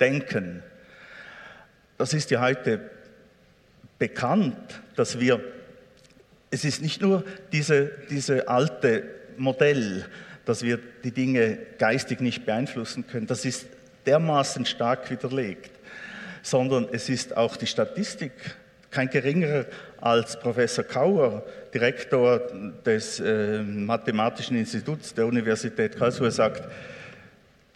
[0.00, 0.62] denken.
[1.96, 2.80] Das ist ja heute
[3.98, 5.40] bekannt, dass wir,
[6.50, 10.06] es ist nicht nur diese, diese alte Modell,
[10.44, 13.66] dass wir die Dinge geistig nicht beeinflussen können, das ist
[14.06, 15.70] dermaßen stark widerlegt,
[16.42, 18.32] sondern es ist auch die Statistik.
[18.90, 19.66] Kein geringerer
[20.00, 21.44] als Professor Kauer,
[21.74, 22.40] Direktor
[22.86, 26.62] des äh, Mathematischen Instituts der Universität Karlsruhe, sagt,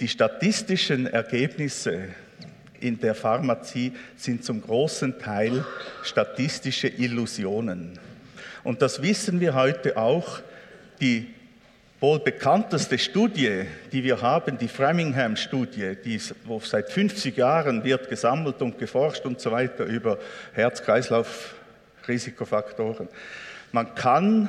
[0.01, 2.09] die statistischen Ergebnisse
[2.81, 5.65] in der Pharmazie sind zum großen Teil
[6.03, 7.99] statistische Illusionen.
[8.65, 10.41] Und das wissen wir heute auch.
[11.01, 11.33] Die
[12.03, 18.61] wohl bekannteste Studie, die wir haben, die Framingham-Studie, die wo seit 50 Jahren wird gesammelt
[18.61, 20.19] und geforscht und so weiter über
[20.53, 23.07] Herz-Kreislauf-Risikofaktoren.
[23.71, 24.49] Man kann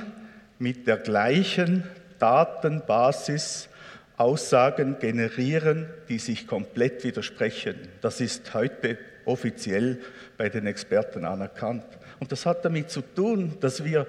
[0.58, 3.70] mit der gleichen Datenbasis
[4.18, 7.76] Aussagen generieren, die sich komplett widersprechen.
[8.02, 10.02] Das ist heute offiziell
[10.38, 11.86] bei den Experten anerkannt.
[12.20, 14.08] Und das hat damit zu tun, dass wir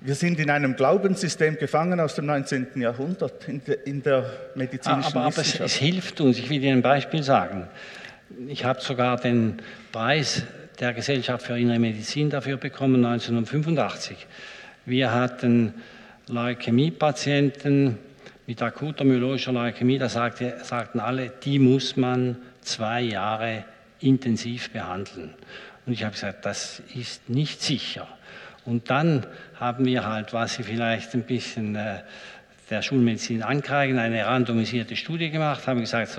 [0.00, 2.68] wir sind in einem Glaubenssystem gefangen aus dem 19.
[2.76, 5.60] Jahrhundert in der, in der medizinischen aber, aber Wissenschaft.
[5.60, 6.38] Aber es, es hilft uns.
[6.38, 7.68] Ich will Ihnen ein Beispiel sagen.
[8.48, 9.58] Ich habe sogar den
[9.92, 10.42] Preis
[10.80, 14.26] der Gesellschaft für Innere Medizin dafür bekommen, 1985.
[14.84, 15.74] Wir hatten
[16.28, 17.98] Leukämiepatienten
[18.46, 23.64] mit akuter myeloischer Leukämie, da sagte, sagten alle, die muss man zwei Jahre
[24.00, 25.34] intensiv behandeln.
[25.86, 28.06] Und ich habe gesagt, das ist nicht sicher.
[28.66, 29.24] Und dann
[29.58, 32.00] haben wir halt, was Sie vielleicht ein bisschen äh,
[32.68, 36.18] der Schulmedizin Ankreiden eine randomisierte Studie gemacht, haben gesagt,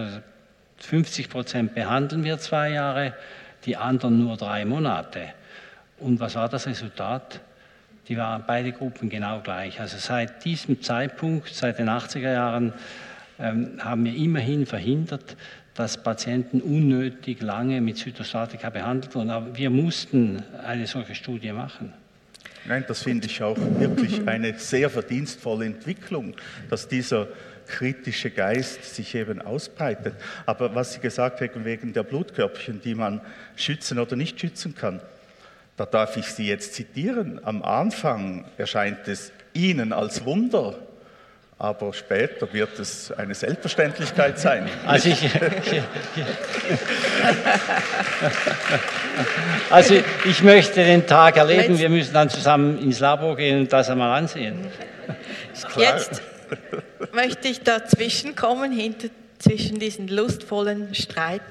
[0.78, 3.14] 50 Prozent behandeln wir zwei Jahre,
[3.66, 5.34] die anderen nur drei Monate.
[6.00, 7.42] Und was war das Resultat?
[8.08, 9.82] Die waren beide Gruppen genau gleich.
[9.82, 12.74] Also seit diesem Zeitpunkt, seit den 80er Jahren,
[13.40, 15.36] ähm, haben wir immerhin verhindert,
[15.74, 19.30] dass Patienten unnötig lange mit Zytostatika behandelt wurden.
[19.30, 21.94] Aber wir mussten eine solche Studie machen.
[22.68, 26.36] Nein, das finde ich auch wirklich eine sehr verdienstvolle Entwicklung,
[26.70, 27.28] dass dieser
[27.68, 30.16] kritische Geist sich eben ausbreitet.
[30.46, 33.22] Aber was Sie gesagt haben wegen der Blutkörbchen, die man
[33.56, 35.00] schützen oder nicht schützen kann,
[35.78, 37.40] da darf ich Sie jetzt zitieren.
[37.44, 40.76] Am Anfang erscheint es Ihnen als Wunder,
[41.58, 44.68] aber später wird es eine Selbstverständlichkeit sein.
[44.86, 45.22] Also ich,
[49.70, 49.96] also
[50.26, 54.18] ich möchte den Tag erleben, wir müssen dann zusammen ins Labor gehen und das einmal
[54.18, 54.68] ansehen.
[55.78, 56.22] Jetzt
[57.14, 59.08] möchte ich dazwischen kommen, hinter,
[59.40, 61.42] zwischen diesen lustvollen Streit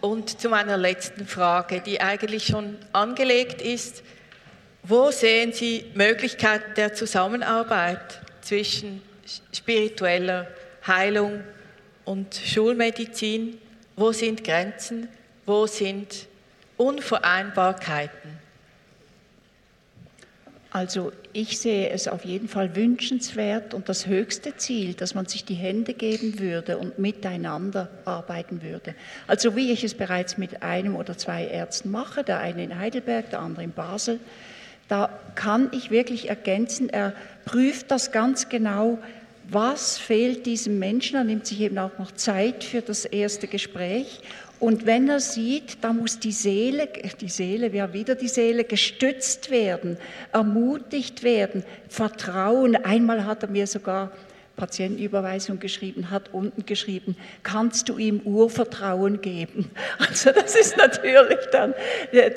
[0.00, 4.02] und zu meiner letzten Frage, die eigentlich schon angelegt ist.
[4.82, 9.02] Wo sehen Sie Möglichkeiten der Zusammenarbeit zwischen
[9.52, 10.46] spiritueller
[10.86, 11.40] Heilung
[12.04, 13.58] und Schulmedizin?
[13.96, 15.08] Wo sind Grenzen?
[15.44, 16.29] Wo sind
[16.80, 18.38] Unvereinbarkeiten?
[20.70, 25.44] Also ich sehe es auf jeden Fall wünschenswert und das höchste Ziel, dass man sich
[25.44, 28.94] die Hände geben würde und miteinander arbeiten würde.
[29.26, 33.28] Also wie ich es bereits mit einem oder zwei Ärzten mache, der eine in Heidelberg,
[33.28, 34.18] der andere in Basel,
[34.88, 37.12] da kann ich wirklich ergänzen, er
[37.44, 38.98] prüft das ganz genau,
[39.50, 44.22] was fehlt diesem Menschen, er nimmt sich eben auch noch Zeit für das erste Gespräch
[44.60, 46.86] und wenn er sieht, da muss die Seele,
[47.18, 49.96] die Seele, ja wieder die Seele, gestützt werden,
[50.32, 52.76] ermutigt werden, Vertrauen.
[52.76, 54.12] Einmal hat er mir sogar
[54.56, 59.70] Patientenüberweisung geschrieben, hat unten geschrieben, kannst du ihm Urvertrauen geben?
[59.98, 61.72] Also das ist natürlich dann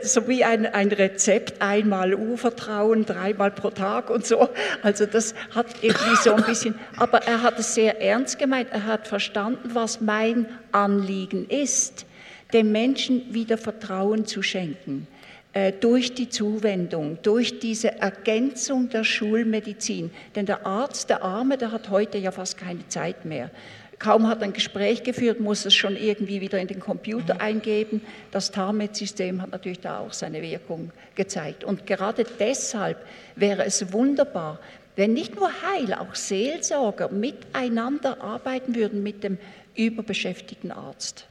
[0.03, 4.47] so wie ein, ein Rezept, einmal Urvertrauen, dreimal pro Tag und so.
[4.81, 8.85] Also das hat irgendwie so ein bisschen, aber er hat es sehr ernst gemeint, er
[8.85, 12.05] hat verstanden, was mein Anliegen ist
[12.53, 15.07] dem Menschen wieder Vertrauen zu schenken
[15.53, 20.11] äh, durch die Zuwendung, durch diese Ergänzung der Schulmedizin.
[20.35, 23.51] Denn der Arzt, der Arme, der hat heute ja fast keine Zeit mehr.
[23.99, 28.01] Kaum hat ein Gespräch geführt, muss es schon irgendwie wieder in den Computer eingeben.
[28.31, 31.63] Das TARMED-System hat natürlich da auch seine Wirkung gezeigt.
[31.63, 32.97] Und gerade deshalb
[33.35, 34.59] wäre es wunderbar,
[34.95, 39.37] wenn nicht nur Heil, auch Seelsorger miteinander arbeiten würden mit dem
[39.75, 41.27] überbeschäftigten Arzt.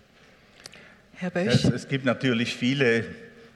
[1.23, 1.65] Herr Bösch?
[1.65, 3.05] Es, es gibt natürlich viele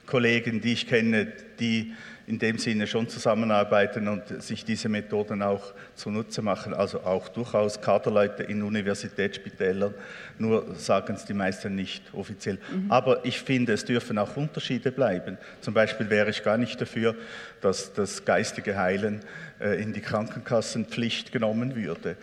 [0.06, 1.94] Kollegen, die ich kenne, die
[2.28, 6.74] in dem Sinne schon zusammenarbeiten und sich diese Methoden auch zunutze machen.
[6.74, 9.94] Also auch durchaus Kaderleute in Universitätsspitälern,
[10.38, 12.58] nur sagen es die meisten nicht offiziell.
[12.70, 12.88] Mhm.
[12.88, 15.36] Aber ich finde, es dürfen auch Unterschiede bleiben.
[15.60, 17.16] Zum Beispiel wäre ich gar nicht dafür,
[17.62, 19.22] dass das geistige Heilen
[19.58, 22.16] äh, in die Krankenkassenpflicht genommen würde.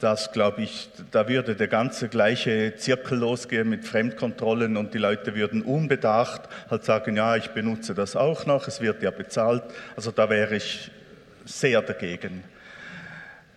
[0.00, 5.34] Das glaube ich, da würde der ganze gleiche Zirkel losgehen mit Fremdkontrollen und die Leute
[5.34, 9.62] würden unbedacht halt sagen, ja, ich benutze das auch noch, es wird ja bezahlt.
[9.96, 10.90] Also da wäre ich
[11.44, 12.42] sehr dagegen.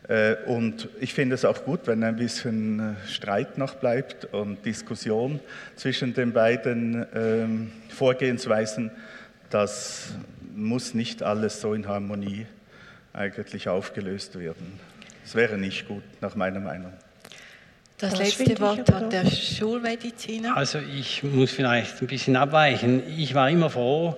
[0.10, 4.66] Äh, und ich finde es auch gut, wenn ein bisschen äh, Streit noch bleibt und
[4.66, 5.40] Diskussion
[5.78, 8.92] zwischen den beiden ähm, Vorgehensweisen.
[9.50, 10.14] Das
[10.54, 12.48] muss nicht alles so in Harmonie
[13.14, 14.80] eigentlich aufgelöst werden.
[15.24, 16.94] Das wäre nicht gut, nach meiner Meinung.
[17.98, 20.58] Das, das letzte Wort hat der Schulmediziner.
[20.58, 23.02] Also ich muss vielleicht ein bisschen abweichen.
[23.18, 24.18] Ich war immer froh,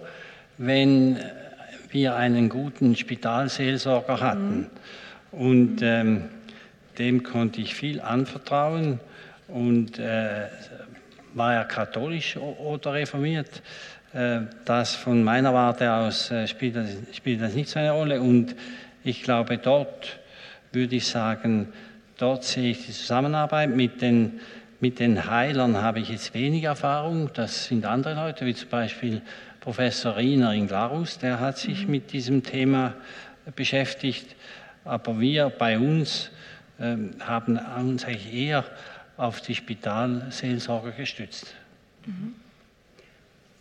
[0.57, 1.19] wenn
[1.91, 4.57] wir einen guten Spitalseelsorger hatten.
[5.32, 5.40] Mhm.
[5.40, 6.26] Und ähm,
[6.98, 8.99] dem konnte ich viel anvertrauen.
[9.48, 10.48] Und äh,
[11.36, 13.61] war er katholisch oder reformiert?
[14.14, 18.22] Äh, das von meiner Warte aus äh, spielt, das, spielt das nicht so eine Rolle.
[18.22, 18.56] Und
[19.03, 20.19] ich glaube, dort
[20.76, 21.69] würde ich sagen,
[22.18, 24.39] dort sehe ich die Zusammenarbeit mit den,
[24.80, 27.31] mit den Heilern habe ich jetzt wenig Erfahrung.
[27.34, 29.22] Das sind andere Leute, wie zum Beispiel
[29.61, 31.91] Professor Riener in Glarus, der hat sich mhm.
[31.91, 32.93] mit diesem Thema
[33.56, 34.35] beschäftigt.
[34.84, 36.30] Aber wir bei uns
[36.80, 38.64] ähm, haben uns eigentlich eher
[39.18, 41.56] auf die Spitalseelsorge gestützt.
[42.06, 42.35] Mhm.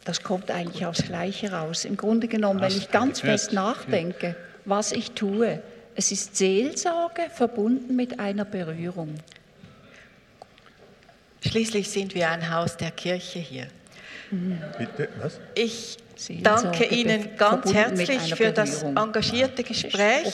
[0.04, 1.86] Das kommt eigentlich aufs Gleiche raus.
[1.86, 4.36] Im Grunde genommen, wenn ich ganz fest nachdenke,
[4.66, 5.62] was ich tue,
[5.94, 9.14] es ist Seelsorge verbunden mit einer Berührung.
[11.46, 13.66] Schließlich sind wir ein Haus der Kirche hier.
[14.78, 15.38] Bitte, was?
[15.54, 15.98] Ich
[16.42, 20.32] danke Ihnen ganz herzlich für das engagierte Gespräch.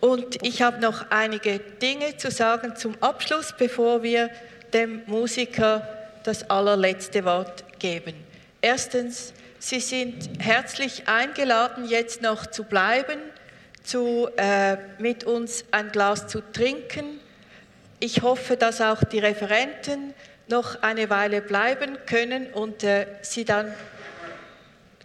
[0.00, 4.30] Und ich habe noch einige Dinge zu sagen zum Abschluss, bevor wir
[4.72, 5.86] dem Musiker
[6.24, 8.14] das allerletzte Wort geben.
[8.60, 13.18] Erstens, Sie sind herzlich eingeladen, jetzt noch zu bleiben,
[13.88, 17.20] zu, äh, mit uns ein Glas zu trinken.
[18.00, 20.12] Ich hoffe, dass auch die Referenten
[20.46, 23.74] noch eine Weile bleiben können und äh, Sie dann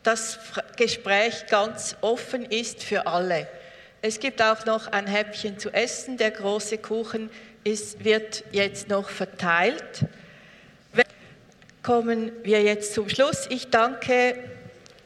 [0.03, 0.37] das
[0.75, 3.47] Gespräch ganz offen ist für alle.
[4.01, 6.17] Es gibt auch noch ein Häppchen zu essen.
[6.17, 7.29] Der große Kuchen
[7.63, 10.05] ist, wird jetzt noch verteilt.
[11.83, 13.47] Kommen wir jetzt zum Schluss.
[13.49, 14.35] Ich danke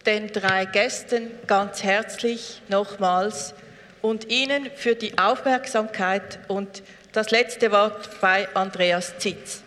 [0.08, 3.54] den drei Gästen ganz herzlich nochmals
[4.02, 6.84] und Ihnen für die Aufmerksamkeit und
[7.14, 9.62] das letzte Wort bei Andreas Zitz.